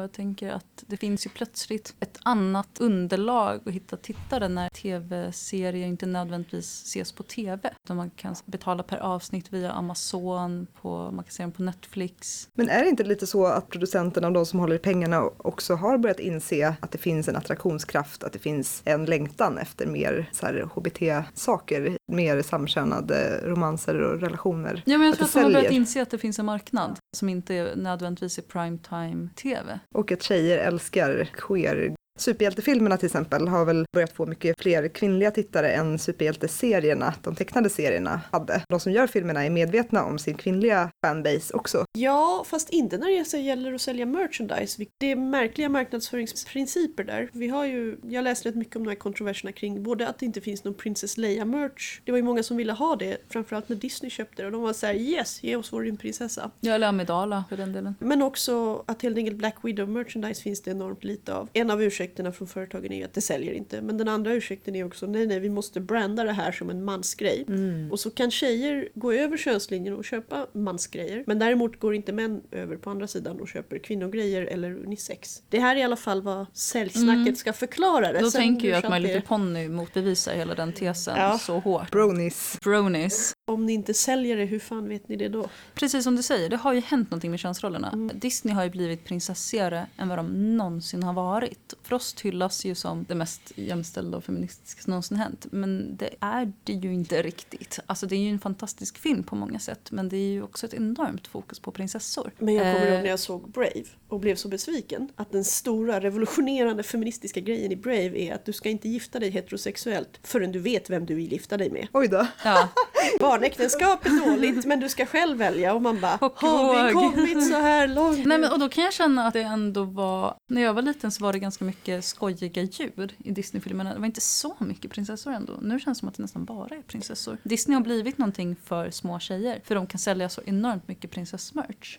Jag 0.00 0.12
tänker 0.12 0.50
att 0.50 0.84
det 0.86 0.96
finns 0.96 1.26
ju 1.26 1.30
plötsligt 1.30 1.94
ett 2.00 2.18
annat 2.22 2.68
underlag 2.80 3.60
att 3.66 3.74
hitta 3.74 3.96
tittare 3.96 4.48
när 4.48 4.68
tv-serier 4.68 5.86
inte 5.86 6.06
nödvändigtvis 6.06 6.82
ses 6.82 7.12
på 7.12 7.22
tv. 7.22 7.74
Utan 7.84 7.96
man 7.96 8.10
kan 8.10 8.34
betala 8.44 8.82
per 8.82 8.96
avsnitt 8.96 9.52
via 9.52 9.72
Amazon, 9.72 10.66
på, 10.80 11.10
man 11.10 11.24
kan 11.24 11.32
se 11.32 11.42
dem 11.42 11.52
på 11.52 11.62
Netflix. 11.62 12.48
Men 12.54 12.68
är 12.68 12.82
det 12.82 12.88
inte 12.88 13.04
lite 13.04 13.26
så 13.26 13.46
att 13.46 13.68
producenterna 13.68 14.26
och 14.26 14.32
de 14.32 14.46
som 14.46 14.58
håller 14.58 14.76
i 14.76 14.78
pengarna 14.78 15.22
också 15.36 15.74
har 15.74 15.98
börjat 15.98 16.20
inse 16.20 16.74
att 16.80 16.90
det 16.90 16.98
finns 16.98 17.28
en 17.28 17.36
attraktionskraft, 17.36 18.24
att 18.24 18.32
det 18.32 18.38
finns 18.38 18.82
en 18.84 19.04
längtan 19.04 19.58
efter 19.58 19.86
mer 19.86 20.30
så 20.32 20.46
här 20.46 20.68
HBT-saker, 20.74 21.96
mer 22.12 22.42
samkönade 22.42 23.40
romanser 23.44 24.00
och 24.00 24.20
relationer? 24.20 24.82
Ja, 24.86 24.98
men 24.98 25.06
jag 25.06 25.12
Att 25.12 25.18
tror 25.18 25.26
det 25.26 25.46
att 25.46 25.52
de 25.52 25.54
har 25.54 25.60
börjat 25.60 25.72
inse 25.72 26.02
att 26.02 26.10
det 26.10 26.18
finns 26.18 26.38
en 26.38 26.46
marknad 26.46 26.98
som 27.16 27.28
inte 27.28 27.72
nödvändigtvis 27.76 28.38
är 28.38 28.42
primetime-tv. 28.42 29.80
Och 29.94 30.12
att 30.12 30.22
tjejer 30.22 30.58
älskar 30.58 31.28
queer. 31.32 31.94
Superhjältefilmerna 32.18 32.96
till 32.96 33.06
exempel 33.06 33.48
har 33.48 33.64
väl 33.64 33.84
börjat 33.92 34.12
få 34.12 34.26
mycket 34.26 34.60
fler 34.62 34.88
kvinnliga 34.88 35.30
tittare 35.30 35.72
än 35.72 35.98
superhjälteserierna, 35.98 37.14
de 37.22 37.34
tecknade 37.34 37.70
serierna, 37.70 38.20
hade. 38.32 38.62
De 38.68 38.80
som 38.80 38.92
gör 38.92 39.06
filmerna 39.06 39.44
är 39.44 39.50
medvetna 39.50 40.04
om 40.04 40.18
sin 40.18 40.34
kvinnliga 40.34 40.90
fanbase 41.06 41.54
också. 41.54 41.84
Ja, 41.98 42.44
fast 42.46 42.70
inte 42.70 42.98
när 42.98 43.06
det 43.32 43.38
gäller 43.38 43.72
att 43.72 43.80
sälja 43.80 44.06
merchandise. 44.06 44.84
Det 44.98 45.06
är 45.06 45.16
märkliga 45.16 45.68
marknadsföringsprinciper 45.68 47.04
där. 47.04 47.30
Vi 47.32 47.48
har 47.48 47.64
ju, 47.64 47.96
jag 48.02 48.24
läste 48.24 48.48
rätt 48.48 48.54
mycket 48.54 48.76
om 48.76 48.84
de 48.84 48.88
här 48.88 48.96
kontroverserna 48.96 49.52
kring 49.52 49.82
både 49.82 50.08
att 50.08 50.18
det 50.18 50.26
inte 50.26 50.40
finns 50.40 50.64
någon 50.64 50.74
Princess 50.74 51.16
Leia-merch. 51.16 52.00
Det 52.04 52.12
var 52.12 52.16
ju 52.16 52.24
många 52.24 52.42
som 52.42 52.56
ville 52.56 52.72
ha 52.72 52.96
det, 52.96 53.16
framförallt 53.28 53.68
när 53.68 53.76
Disney 53.76 54.10
köpte 54.10 54.42
det. 54.42 54.46
Och 54.46 54.52
de 54.52 54.62
var 54.62 54.72
så 54.72 54.86
här: 54.86 54.94
yes, 54.94 55.42
ge 55.42 55.56
oss 55.56 55.72
vår 55.72 55.82
rymdprinsessa. 55.82 56.50
Ja, 56.60 56.72
eller 56.72 56.86
Amidala 56.86 57.44
för 57.48 57.56
den 57.56 57.72
delen. 57.72 57.94
Men 57.98 58.22
också 58.22 58.84
att 58.86 59.02
helt 59.02 59.16
enkelt 59.16 59.36
Black 59.36 59.56
Widow 59.62 59.88
merchandise 59.88 60.42
finns 60.42 60.62
det 60.62 60.70
enormt 60.70 61.04
lite 61.04 61.34
av. 61.34 61.48
En 61.52 61.70
av 61.70 61.82
ursäkterna 61.82 61.99
från 62.32 62.48
företagen 62.48 62.92
är 62.92 63.04
att 63.04 63.14
det 63.14 63.20
säljer 63.20 63.52
inte. 63.52 63.80
Men 63.82 63.96
den 63.98 64.08
andra 64.08 64.32
ursäkten 64.34 64.76
är 64.76 64.84
också 64.84 65.06
nej, 65.06 65.26
nej, 65.26 65.40
vi 65.40 65.48
måste 65.48 65.80
branda 65.80 66.24
det 66.24 66.32
här 66.32 66.52
som 66.52 66.70
en 66.70 66.84
mansgrej. 66.84 67.46
Och 67.90 68.00
så 68.00 68.10
kan 68.10 68.30
tjejer 68.30 68.88
gå 68.94 69.12
över 69.12 69.36
könslinjen 69.36 69.94
och 69.96 70.04
köpa 70.04 70.46
mansgrejer. 70.52 71.24
Men 71.26 71.38
däremot 71.38 71.80
går 71.80 71.94
inte 71.94 72.12
män 72.12 72.40
över 72.50 72.76
på 72.76 72.90
andra 72.90 73.06
sidan 73.06 73.40
och 73.40 73.48
köper 73.48 73.78
kvinnogrejer 73.78 74.42
eller 74.42 74.70
unisex. 74.84 75.42
Det 75.48 75.58
här 75.60 75.76
är 75.76 75.80
i 75.80 75.82
alla 75.82 75.96
fall 75.96 76.22
vad 76.22 76.46
säljsnacket 76.52 77.38
ska 77.38 77.52
förklara 77.52 78.12
det. 78.12 78.20
Då 78.20 78.30
Sen 78.30 78.40
tänker 78.40 78.68
jag 78.68 78.76
att 78.84 78.90
det 78.90 78.96
är- 78.96 79.00
Little 79.00 79.20
Pony 79.20 79.68
motbevisar 79.68 80.34
hela 80.34 80.54
den 80.54 80.72
tesen 80.72 81.14
Ja. 81.18 81.38
så 81.38 81.58
hårt. 81.58 81.90
Bronies. 81.90 82.58
Bronies. 82.64 83.32
Om 83.50 83.66
ni 83.66 83.72
inte 83.72 83.94
säljer 83.94 84.36
det, 84.36 84.44
hur 84.44 84.58
fan 84.58 84.88
vet 84.88 85.08
ni 85.08 85.16
det 85.16 85.28
då? 85.28 85.48
Precis 85.74 86.04
som 86.04 86.16
du 86.16 86.22
säger, 86.22 86.48
det 86.48 86.56
har 86.56 86.72
ju 86.72 86.80
hänt 86.80 87.10
någonting 87.10 87.30
med 87.30 87.40
könsrollerna. 87.40 87.90
Mm. 87.92 88.18
Disney 88.18 88.54
har 88.54 88.64
ju 88.64 88.70
blivit 88.70 89.04
prinsessigare 89.04 89.86
än 89.96 90.08
vad 90.08 90.18
de 90.18 90.56
någonsin 90.56 91.02
har 91.02 91.12
varit. 91.12 91.74
Frost 91.82 92.20
hyllas 92.20 92.64
ju 92.64 92.74
som 92.74 93.04
det 93.08 93.14
mest 93.14 93.52
jämställda 93.56 94.16
och 94.16 94.24
feministiska 94.24 94.82
som 94.82 94.90
någonsin 94.90 95.16
hänt. 95.16 95.46
Men 95.50 95.96
det 95.96 96.10
är 96.20 96.52
det 96.64 96.72
ju 96.72 96.94
inte 96.94 97.22
riktigt. 97.22 97.78
Alltså 97.86 98.06
det 98.06 98.16
är 98.16 98.20
ju 98.20 98.30
en 98.30 98.38
fantastisk 98.38 98.98
film 98.98 99.22
på 99.22 99.36
många 99.36 99.58
sätt. 99.58 99.90
Men 99.90 100.08
det 100.08 100.16
är 100.16 100.30
ju 100.30 100.42
också 100.42 100.66
ett 100.66 100.74
enormt 100.74 101.26
fokus 101.26 101.58
på 101.60 101.70
prinsessor. 101.70 102.32
Men 102.38 102.54
jag 102.54 102.74
kommer 102.74 102.86
Eh, 102.86 102.92
ihåg 102.92 103.02
när 103.02 103.10
jag 103.10 103.18
såg 103.18 103.50
Brave 103.50 103.84
och 104.08 104.20
blev 104.20 104.36
så 104.36 104.48
besviken 104.48 105.08
att 105.16 105.32
den 105.32 105.44
stora 105.44 106.00
revolutionerande 106.00 106.82
feministiska 106.82 107.40
grejen 107.40 107.72
i 107.72 107.76
Brave 107.76 108.18
är 108.18 108.34
att 108.34 108.44
du 108.44 108.52
ska 108.52 108.68
inte 108.68 108.88
gifta 108.88 109.18
dig 109.18 109.30
heterosexuellt 109.30 110.20
förrän 110.22 110.52
du 110.52 110.58
vet 110.58 110.90
vem 110.90 111.06
du 111.06 111.14
vill 111.14 111.32
gifta 111.32 111.56
dig 111.56 111.70
med. 111.70 111.88
Oj 111.92 112.08
då. 112.08 112.26
Ja, 112.44 112.68
Barnäktenskap 113.40 114.06
är 114.06 114.26
dåligt 114.26 114.64
men 114.66 114.80
du 114.80 114.88
ska 114.88 115.06
själv 115.06 115.38
välja 115.38 115.74
och 115.74 115.82
man 115.82 116.00
bara 116.00 116.16
Och 116.16 116.40
har 116.40 116.86
vi 116.86 116.92
våg." 116.92 117.14
kommit 117.14 117.48
så 117.48 117.54
här 117.54 117.88
långt? 117.88 118.26
Nej, 118.26 118.38
men, 118.38 118.52
och 118.52 118.58
då 118.58 118.68
kan 118.68 118.84
jag 118.84 118.92
känna 118.92 119.26
att 119.26 119.32
det 119.32 119.40
ändå 119.42 119.84
var... 119.84 120.34
När 120.50 120.62
jag 120.62 120.74
var 120.74 120.82
liten 120.82 121.10
så 121.12 121.24
var 121.24 121.32
det 121.32 121.38
ganska 121.38 121.64
mycket 121.64 122.04
skojiga 122.04 122.62
djur 122.62 123.14
i 123.18 123.30
Disneyfilmerna. 123.30 123.94
Det 123.94 123.98
var 123.98 124.06
inte 124.06 124.20
så 124.20 124.56
mycket 124.58 124.90
prinsessor 124.90 125.32
ändå. 125.32 125.58
Nu 125.62 125.80
känns 125.80 125.98
det 125.98 126.00
som 126.00 126.08
att 126.08 126.14
det 126.14 126.22
nästan 126.22 126.44
bara 126.44 126.76
är 126.76 126.82
prinsessor. 126.82 127.36
Disney 127.42 127.74
har 127.74 127.82
blivit 127.82 128.18
någonting 128.18 128.56
för 128.64 128.90
små 128.90 129.18
tjejer. 129.18 129.60
För 129.64 129.74
de 129.74 129.86
kan 129.86 129.98
sälja 129.98 130.28
så 130.28 130.40
enormt 130.44 130.88
mycket 130.88 131.10
prinsessmerch. 131.10 131.98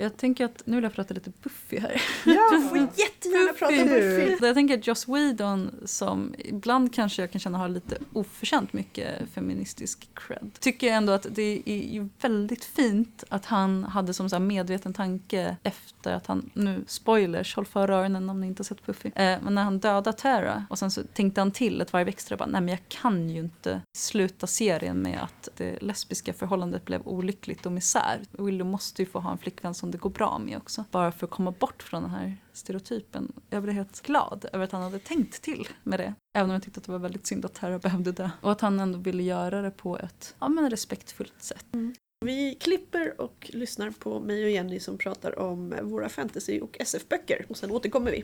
Jag 0.00 0.16
tänker 0.16 0.44
att 0.44 0.62
nu 0.66 0.76
vill 0.76 0.84
jag 0.84 0.92
prata 0.92 1.14
lite 1.14 1.32
Buffy 1.42 1.78
här. 1.78 2.02
Ja. 2.24 2.50
Du 2.50 2.68
får 2.68 2.78
jättegärna 2.78 3.52
prata 3.52 3.82
om 3.82 3.88
Buffy. 3.88 4.46
Jag 4.46 4.54
tänker 4.54 4.78
att 4.78 4.86
Joss 4.86 5.08
Whedon 5.08 5.70
som 5.84 6.34
ibland 6.38 6.94
kanske 6.94 7.22
jag 7.22 7.30
kan 7.30 7.40
känna 7.40 7.58
har 7.58 7.68
lite 7.68 7.98
oförtjänt 8.12 8.72
mycket 8.72 9.28
feministisk 9.34 10.08
cred. 10.14 10.50
Tycker 10.60 10.86
jag 10.86 10.96
ändå 10.96 11.12
att 11.12 11.26
det 11.30 11.62
är 11.66 11.92
ju 11.92 12.08
väldigt 12.20 12.64
fint 12.64 13.24
att 13.28 13.46
han 13.46 13.84
hade 13.84 14.14
som 14.14 14.30
så 14.30 14.36
här 14.36 14.40
medveten 14.40 14.94
tanke 14.94 15.56
efter 15.62 16.12
att 16.12 16.26
han, 16.26 16.50
nu 16.54 16.84
spoilers, 16.86 17.56
håll 17.56 17.66
för 17.66 17.90
öronen 17.90 18.30
om 18.30 18.40
ni 18.40 18.46
inte 18.46 18.60
har 18.60 18.64
sett 18.64 18.86
Buffy. 18.86 19.08
Eh, 19.08 19.38
men 19.42 19.54
när 19.54 19.62
han 19.62 19.78
dödade 19.78 20.12
Tara 20.12 20.66
och 20.70 20.78
sen 20.78 20.90
så 20.90 21.02
tänkte 21.14 21.40
han 21.40 21.50
till 21.50 21.80
ett 21.80 21.92
varv 21.92 22.08
extra 22.08 22.36
bara, 22.36 22.48
nej 22.48 22.60
men 22.60 22.68
jag 22.68 22.88
kan 22.88 23.30
ju 23.30 23.40
inte 23.40 23.80
sluta 23.96 24.46
serien 24.46 25.02
med 25.02 25.22
att 25.22 25.48
det 25.56 25.82
lesbiska 25.82 26.32
förhållandet 26.32 26.84
blev 26.84 27.08
olyckligt 27.08 27.66
och 27.66 27.72
misär. 27.72 28.20
Willow 28.30 28.66
måste 28.66 29.02
ju 29.02 29.06
få 29.06 29.20
ha 29.20 29.32
en 29.32 29.38
flickvän 29.38 29.74
som 29.74 29.89
det 29.90 29.98
går 29.98 30.10
bra 30.10 30.38
med 30.38 30.56
också. 30.56 30.84
Bara 30.90 31.12
för 31.12 31.26
att 31.26 31.30
komma 31.30 31.50
bort 31.50 31.82
från 31.82 32.02
den 32.02 32.10
här 32.10 32.36
stereotypen. 32.52 33.32
Jag 33.50 33.62
blev 33.62 33.74
helt 33.74 34.02
glad 34.02 34.46
över 34.52 34.64
att 34.64 34.72
han 34.72 34.82
hade 34.82 34.98
tänkt 34.98 35.42
till 35.42 35.68
med 35.82 36.00
det. 36.00 36.14
Även 36.38 36.50
om 36.50 36.54
jag 36.54 36.62
tyckte 36.62 36.78
att 36.78 36.86
det 36.86 36.92
var 36.92 36.98
väldigt 36.98 37.26
synd 37.26 37.44
att 37.44 37.54
Tara 37.54 37.78
behövde 37.78 38.12
dö. 38.12 38.30
Och 38.40 38.52
att 38.52 38.60
han 38.60 38.80
ändå 38.80 38.98
ville 38.98 39.22
göra 39.22 39.62
det 39.62 39.70
på 39.70 39.98
ett 39.98 40.34
ja, 40.38 40.48
men 40.48 40.70
respektfullt 40.70 41.42
sätt. 41.42 41.66
Mm. 41.72 41.94
Vi 42.24 42.54
klipper 42.54 43.20
och 43.20 43.50
lyssnar 43.52 43.90
på 43.90 44.20
mig 44.20 44.44
och 44.44 44.50
Jenny 44.50 44.80
som 44.80 44.98
pratar 44.98 45.38
om 45.38 45.74
våra 45.82 46.08
fantasy 46.08 46.60
och 46.60 46.76
SF-böcker 46.80 47.46
och 47.48 47.56
sen 47.56 47.70
återkommer 47.70 48.10
vi. 48.10 48.22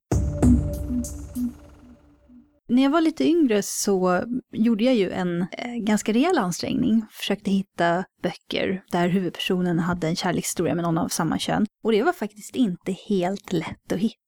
När 2.69 2.83
jag 2.83 2.91
var 2.91 3.01
lite 3.01 3.25
yngre 3.25 3.63
så 3.63 4.25
gjorde 4.53 4.85
jag 4.85 4.95
ju 4.95 5.11
en 5.11 5.41
eh, 5.53 5.75
ganska 5.77 6.13
rejäl 6.13 6.39
ansträngning. 6.39 7.07
Försökte 7.11 7.51
hitta 7.51 8.05
böcker 8.23 8.83
där 8.93 9.09
huvudpersonen 9.09 9.79
hade 9.79 10.09
en 10.09 10.17
kärlekshistoria 10.17 10.75
med 10.75 10.85
någon 10.85 10.99
av 10.99 11.09
samma 11.09 11.39
kön. 11.39 11.67
Och 11.85 11.93
det 11.93 12.03
var 12.03 12.13
faktiskt 12.13 12.57
inte 12.57 12.93
helt 12.93 13.53
lätt 13.53 13.93
att 13.93 13.99
hitta. 13.99 14.26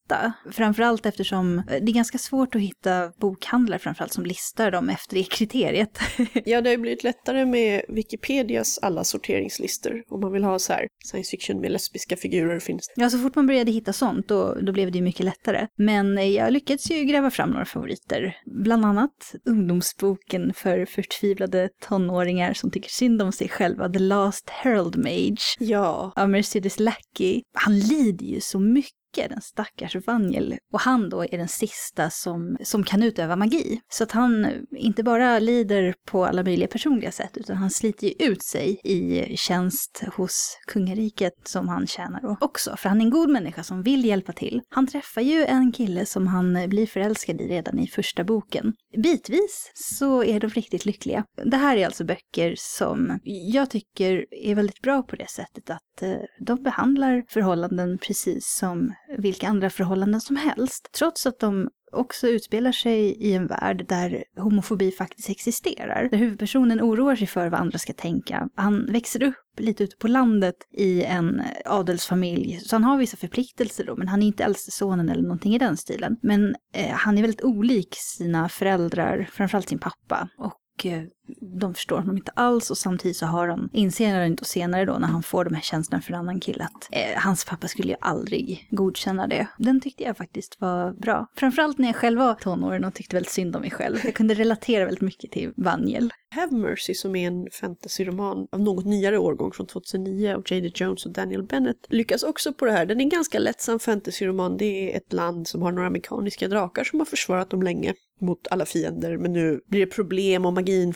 Framförallt 0.52 1.06
eftersom 1.06 1.58
eh, 1.58 1.64
det 1.66 1.90
är 1.90 1.94
ganska 1.94 2.18
svårt 2.18 2.54
att 2.54 2.60
hitta 2.60 3.12
bokhandlar 3.20 3.78
framförallt 3.78 4.12
som 4.12 4.26
listar 4.26 4.70
dem 4.70 4.88
efter 4.88 5.16
det 5.16 5.24
kriteriet. 5.24 5.98
Ja, 6.44 6.60
det 6.60 6.68
har 6.68 6.72
ju 6.72 6.78
blivit 6.78 7.04
lättare 7.04 7.44
med 7.44 7.82
Wikipedias 7.88 8.78
alla 8.82 9.04
sorteringslistor. 9.04 10.02
Om 10.08 10.20
man 10.20 10.32
vill 10.32 10.44
ha 10.44 10.58
så 10.58 10.72
här 10.72 10.88
science 11.04 11.30
fiction 11.30 11.60
med 11.60 11.72
lesbiska 11.72 12.16
figurer 12.16 12.60
finns 12.60 12.92
Ja, 12.96 13.10
så 13.10 13.18
fort 13.18 13.34
man 13.34 13.46
började 13.46 13.70
hitta 13.70 13.92
sånt 13.92 14.28
då, 14.28 14.54
då 14.54 14.72
blev 14.72 14.92
det 14.92 14.98
ju 14.98 15.04
mycket 15.04 15.24
lättare. 15.24 15.66
Men 15.76 16.18
eh, 16.18 16.24
jag 16.24 16.52
lyckades 16.52 16.90
ju 16.90 17.04
gräva 17.04 17.30
fram 17.30 17.50
några 17.50 17.64
favoriter. 17.64 18.36
Bland 18.46 18.84
annat 18.84 19.34
ungdomsboken 19.44 20.54
för 20.54 20.86
förtvivlade 20.86 21.68
tonåringar 21.88 22.54
som 22.54 22.70
tycker 22.70 22.90
synd 22.90 23.22
om 23.22 23.32
sig 23.32 23.48
själva, 23.48 23.88
The 23.88 23.98
Last 23.98 24.50
Herald 24.50 24.96
Mage 24.96 25.56
Ja, 25.58 26.12
av 26.16 26.30
Mercedes 26.30 26.80
Lackey. 26.80 27.42
Han 27.52 27.78
lider 27.78 28.26
ju 28.26 28.40
så 28.40 28.60
mycket, 28.60 28.97
den 29.26 29.40
stackars 29.40 29.96
Vanjel 30.06 30.56
Och 30.72 30.80
han 30.80 31.08
då 31.08 31.24
är 31.24 31.38
den 31.38 31.48
sista 31.48 32.10
som, 32.10 32.56
som 32.62 32.84
kan 32.84 33.02
utöva 33.02 33.36
magi. 33.36 33.80
Så 33.88 34.04
att 34.04 34.12
han 34.12 34.46
inte 34.70 35.02
bara 35.02 35.38
lider 35.38 35.94
på 36.06 36.26
alla 36.26 36.42
möjliga 36.42 36.68
personliga 36.68 37.12
sätt, 37.12 37.36
utan 37.36 37.56
han 37.56 37.70
sliter 37.70 38.06
ju 38.06 38.12
ut 38.18 38.42
sig 38.42 38.80
i 38.84 39.36
tjänst 39.36 40.04
hos 40.16 40.58
kungariket 40.66 41.32
som 41.44 41.68
han 41.68 41.86
tjänar 41.86 42.20
då 42.20 42.36
också. 42.40 42.76
För 42.76 42.88
han 42.88 43.00
är 43.00 43.04
en 43.04 43.10
god 43.10 43.30
människa 43.30 43.62
som 43.62 43.82
vill 43.82 44.04
hjälpa 44.04 44.32
till. 44.32 44.60
Han 44.68 44.86
träffar 44.86 45.20
ju 45.20 45.44
en 45.44 45.72
kille 45.72 46.06
som 46.06 46.26
han 46.26 46.68
blir 46.68 46.86
förälskad 46.86 47.40
i 47.40 47.48
redan 47.48 47.78
i 47.78 47.86
första 47.86 48.24
boken. 48.24 48.72
Bitvis 49.02 49.70
så 49.74 50.24
är 50.24 50.40
de 50.40 50.46
riktigt 50.46 50.84
lyckliga. 50.84 51.24
Det 51.44 51.56
här 51.56 51.76
är 51.76 51.86
alltså 51.86 52.04
böcker 52.04 52.54
som 52.58 53.18
jag 53.52 53.70
tycker 53.70 54.26
är 54.30 54.54
väldigt 54.54 54.80
bra 54.82 55.02
på 55.02 55.16
det 55.16 55.30
sättet 55.30 55.70
att 55.70 56.02
eh, 56.02 56.12
de 56.46 56.62
behandlar 56.62 57.24
förhållanden 57.28 57.98
precis 57.98 58.56
som 58.58 58.94
vilka 59.18 59.48
andra 59.48 59.70
förhållanden 59.70 60.20
som 60.20 60.36
helst. 60.36 60.88
Trots 60.92 61.26
att 61.26 61.40
de 61.40 61.68
också 61.92 62.28
utspelar 62.28 62.72
sig 62.72 62.98
i 63.00 63.32
en 63.32 63.46
värld 63.46 63.86
där 63.88 64.24
homofobi 64.36 64.90
faktiskt 64.90 65.30
existerar. 65.30 66.08
Där 66.10 66.18
huvudpersonen 66.18 66.80
oroar 66.80 67.16
sig 67.16 67.26
för 67.26 67.48
vad 67.48 67.60
andra 67.60 67.78
ska 67.78 67.92
tänka. 67.92 68.48
Han 68.54 68.92
växer 68.92 69.22
upp 69.22 69.34
lite 69.58 69.84
ute 69.84 69.96
på 69.96 70.08
landet 70.08 70.56
i 70.72 71.02
en 71.02 71.42
adelsfamilj, 71.64 72.60
så 72.60 72.76
han 72.76 72.84
har 72.84 72.98
vissa 72.98 73.16
förpliktelser 73.16 73.84
då, 73.84 73.96
men 73.96 74.08
han 74.08 74.22
är 74.22 74.26
inte 74.26 74.44
äldste 74.44 74.70
sonen 74.70 75.08
eller 75.08 75.22
någonting 75.22 75.54
i 75.54 75.58
den 75.58 75.76
stilen. 75.76 76.16
Men 76.22 76.54
eh, 76.74 76.90
han 76.90 77.18
är 77.18 77.22
väldigt 77.22 77.44
olik 77.44 77.94
sina 77.94 78.48
föräldrar, 78.48 79.28
framförallt 79.32 79.68
sin 79.68 79.78
pappa. 79.78 80.28
Och 80.38 80.86
eh, 80.86 81.02
de 81.40 81.74
förstår 81.74 81.98
honom 81.98 82.16
inte 82.16 82.32
alls 82.34 82.70
och 82.70 82.78
samtidigt 82.78 83.16
så 83.16 83.26
har 83.26 83.48
han, 83.48 83.70
inser 83.72 84.14
han 84.14 84.26
inte 84.26 84.44
senare 84.44 84.84
då 84.84 84.98
när 84.98 85.08
han 85.08 85.22
får 85.22 85.44
de 85.44 85.54
här 85.54 85.62
känslorna 85.62 86.02
för 86.02 86.12
en 86.12 86.18
annan 86.18 86.40
kille 86.40 86.64
att 86.64 86.88
eh, 86.92 87.20
hans 87.22 87.44
pappa 87.44 87.68
skulle 87.68 87.88
ju 87.88 87.96
aldrig 88.00 88.68
godkänna 88.70 89.26
det. 89.26 89.48
Den 89.58 89.80
tyckte 89.80 90.02
jag 90.02 90.16
faktiskt 90.16 90.60
var 90.60 90.92
bra. 90.92 91.26
Framförallt 91.36 91.78
när 91.78 91.88
jag 91.88 91.96
själv 91.96 92.18
var 92.18 92.34
tonåring 92.34 92.84
och 92.84 92.94
tyckte 92.94 93.16
väldigt 93.16 93.32
synd 93.32 93.56
om 93.56 93.62
mig 93.62 93.70
själv. 93.70 93.96
Jag 94.04 94.14
kunde 94.14 94.34
relatera 94.34 94.84
väldigt 94.84 95.00
mycket 95.02 95.30
till 95.32 95.52
Vanjel. 95.56 96.12
Have 96.30 96.56
Mercy 96.56 96.94
som 96.94 97.16
är 97.16 97.26
en 97.26 97.46
fantasyroman 97.52 98.48
av 98.52 98.60
något 98.60 98.84
nyare 98.84 99.18
årgång 99.18 99.52
från 99.52 99.66
2009 99.66 100.34
av 100.34 100.42
J.D. 100.46 100.70
Jones 100.74 101.06
och 101.06 101.12
Daniel 101.12 101.42
Bennett 101.42 101.86
lyckas 101.88 102.22
också 102.22 102.52
på 102.52 102.64
det 102.64 102.72
här. 102.72 102.86
Den 102.86 103.00
är 103.00 103.04
en 103.04 103.08
ganska 103.08 103.38
lättsam 103.38 103.78
fantasyroman. 103.78 104.56
Det 104.56 104.92
är 104.92 104.96
ett 104.96 105.12
land 105.12 105.48
som 105.48 105.62
har 105.62 105.72
några 105.72 105.90
mekaniska 105.90 106.48
drakar 106.48 106.84
som 106.84 106.98
har 106.98 107.06
försvarat 107.06 107.50
dem 107.50 107.62
länge 107.62 107.94
mot 108.20 108.48
alla 108.50 108.66
fiender 108.66 109.16
men 109.16 109.32
nu 109.32 109.60
blir 109.66 109.80
det 109.80 109.92
problem 109.92 110.46
och 110.46 110.52
magin 110.52 110.94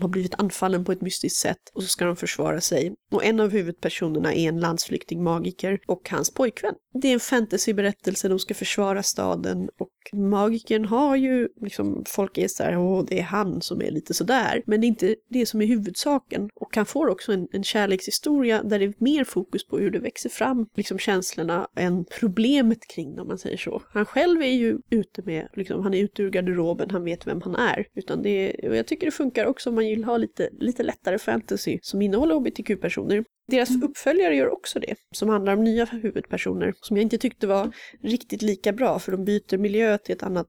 har 0.00 0.08
blivit 0.08 0.34
anfallen 0.34 0.84
på 0.84 0.92
ett 0.92 1.00
mystiskt 1.00 1.40
sätt 1.40 1.58
och 1.74 1.82
så 1.82 1.88
ska 1.88 2.04
de 2.04 2.16
försvara 2.16 2.60
sig. 2.60 2.94
Och 3.12 3.24
en 3.24 3.40
av 3.40 3.50
huvudpersonerna 3.50 4.34
är 4.34 4.48
en 4.48 4.60
landsflyktig 4.60 5.18
magiker 5.18 5.78
och 5.86 6.10
hans 6.10 6.34
pojkvän. 6.34 6.74
Det 7.02 7.08
är 7.08 7.12
en 7.12 7.20
fantasyberättelse, 7.20 8.28
de 8.28 8.38
ska 8.38 8.54
försvara 8.54 9.02
staden 9.02 9.68
och 9.78 9.88
magikern 10.12 10.84
har 10.84 11.16
ju 11.16 11.48
liksom, 11.60 12.04
folk 12.06 12.38
är 12.38 12.48
så 12.48 12.62
här, 12.62 12.78
åh 12.78 13.04
det 13.08 13.18
är 13.18 13.22
han 13.22 13.60
som 13.60 13.82
är 13.82 13.90
lite 13.90 14.14
sådär. 14.14 14.62
Men 14.66 14.80
det 14.80 14.86
är 14.86 14.88
inte 14.88 15.16
det 15.30 15.46
som 15.46 15.62
är 15.62 15.66
huvudsaken. 15.66 16.50
Och 16.54 16.76
han 16.76 16.86
får 16.86 17.08
också 17.08 17.32
en, 17.32 17.48
en 17.52 17.64
kärlekshistoria 17.64 18.62
där 18.62 18.78
det 18.78 18.84
är 18.84 18.94
mer 18.98 19.24
fokus 19.24 19.66
på 19.66 19.78
hur 19.78 19.90
det 19.90 19.98
växer 19.98 20.28
fram, 20.28 20.66
liksom 20.74 20.98
känslorna, 20.98 21.68
än 21.76 22.04
problemet 22.20 22.88
kring 22.94 23.14
det 23.14 23.22
om 23.22 23.28
man 23.28 23.38
säger 23.38 23.56
så. 23.56 23.82
Han 23.92 24.04
själv 24.04 24.42
är 24.42 24.46
ju 24.46 24.78
ute 24.90 25.22
med, 25.22 25.48
liksom, 25.54 25.82
han 25.82 25.94
är 25.94 26.02
ute 26.02 26.22
ur 26.22 26.30
garderoben, 26.30 26.90
han 26.90 27.04
vet 27.04 27.26
vem 27.26 27.42
han 27.42 27.54
är. 27.54 27.86
Utan 27.94 28.22
det, 28.22 28.52
och 28.68 28.76
jag 28.76 28.86
tycker 28.86 29.06
det 29.06 29.12
funkar 29.12 29.46
också 29.46 29.68
om 29.68 29.74
man 29.74 29.84
vill 29.84 30.04
ha 30.04 30.16
lite, 30.16 30.48
lite 30.52 30.82
lättare 30.82 31.18
fantasy 31.18 31.78
som 31.82 32.02
innehåller 32.02 32.34
hbtq-personer. 32.34 33.24
Deras 33.48 33.70
uppföljare 33.82 34.36
gör 34.36 34.48
också 34.48 34.80
det, 34.80 34.94
som 35.14 35.28
handlar 35.28 35.52
om 35.52 35.64
nya 35.64 35.84
huvudpersoner, 35.84 36.74
som 36.80 36.96
jag 36.96 37.02
inte 37.02 37.18
tyckte 37.18 37.46
var 37.46 37.72
riktigt 38.02 38.42
lika 38.42 38.72
bra, 38.72 38.98
för 38.98 39.12
de 39.12 39.24
byter 39.24 39.58
miljö 39.58 39.98
till 39.98 40.14
ett 40.14 40.22
annat 40.22 40.48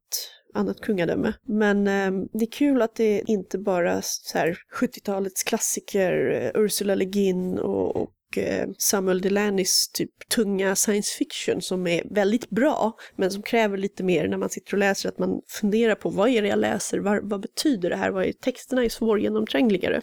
annat 0.54 0.82
kungadöme. 0.82 1.34
Men 1.48 1.88
eh, 1.88 2.12
det 2.34 2.46
är 2.46 2.52
kul 2.52 2.82
att 2.82 2.96
det 2.96 3.24
inte 3.28 3.58
bara 3.58 4.02
så 4.02 4.38
här 4.38 4.58
70-talets 4.82 5.44
klassiker, 5.44 6.32
eh, 6.32 6.62
Ursula 6.62 6.96
Le 6.96 7.06
Guin 7.06 7.60
och, 7.60 7.96
och 7.96 8.38
eh, 8.38 8.70
Samuel 8.78 9.22
Delanys 9.22 9.92
typ 9.94 10.30
tunga 10.36 10.76
science 10.76 11.18
fiction 11.18 11.62
som 11.62 11.88
är 11.88 12.14
väldigt 12.14 12.50
bra, 12.50 12.94
men 13.16 13.32
som 13.32 13.44
kräver 13.44 13.78
lite 13.78 14.04
mer 14.04 14.28
när 14.28 14.38
man 14.38 14.50
sitter 14.50 14.74
och 14.74 14.80
läser, 14.80 15.10
att 15.10 15.20
man 15.20 15.42
funderar 15.48 15.96
på 15.96 16.10
vad 16.10 16.30
är 16.30 16.42
det 16.42 16.48
jag 16.48 16.60
läser, 16.60 17.00
vad, 17.00 17.30
vad 17.30 17.42
betyder 17.42 17.90
det 17.90 17.96
här, 17.96 18.12
vad 18.12 18.26
är, 18.26 18.32
texterna 18.32 18.86
är 18.86 18.90
svårgenomträngligare. 18.90 20.02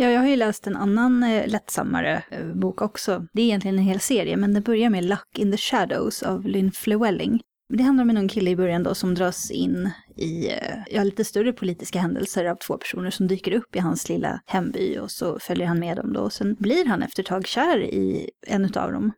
Ja, 0.00 0.10
jag 0.10 0.20
har 0.20 0.28
ju 0.28 0.36
läst 0.36 0.66
en 0.66 0.76
annan 0.76 1.22
eh, 1.22 1.48
lättsammare 1.48 2.22
eh, 2.30 2.46
bok 2.46 2.82
också. 2.82 3.26
Det 3.32 3.42
är 3.42 3.46
egentligen 3.46 3.78
en 3.78 3.84
hel 3.84 4.00
serie, 4.00 4.36
men 4.36 4.54
den 4.54 4.62
börjar 4.62 4.90
med 4.90 5.04
Luck 5.04 5.38
in 5.38 5.52
the 5.52 5.56
Shadows 5.56 6.22
av 6.22 6.44
Lynn 6.44 6.72
Flewelling. 6.72 7.40
Det 7.74 7.82
handlar 7.82 8.02
om 8.02 8.10
en 8.10 8.16
ung 8.16 8.28
kille 8.28 8.50
i 8.50 8.56
början 8.56 8.82
då 8.82 8.94
som 8.94 9.14
dras 9.14 9.50
in 9.50 9.90
i 10.16 10.48
eh, 10.48 10.78
ja, 10.90 11.02
lite 11.02 11.24
större 11.24 11.52
politiska 11.52 12.00
händelser 12.00 12.44
av 12.44 12.54
två 12.56 12.78
personer 12.78 13.10
som 13.10 13.26
dyker 13.26 13.52
upp 13.52 13.76
i 13.76 13.78
hans 13.78 14.08
lilla 14.08 14.40
hemby 14.46 14.98
och 14.98 15.10
så 15.10 15.38
följer 15.38 15.66
han 15.66 15.78
med 15.78 15.96
dem 15.96 16.12
då. 16.12 16.20
Och 16.20 16.32
sen 16.32 16.56
blir 16.58 16.84
han 16.86 17.02
efter 17.02 17.22
ett 17.22 17.28
tag 17.28 17.46
kär 17.46 17.78
i 17.78 18.30
en 18.46 18.64
av 18.64 18.92
dem, 18.92 19.12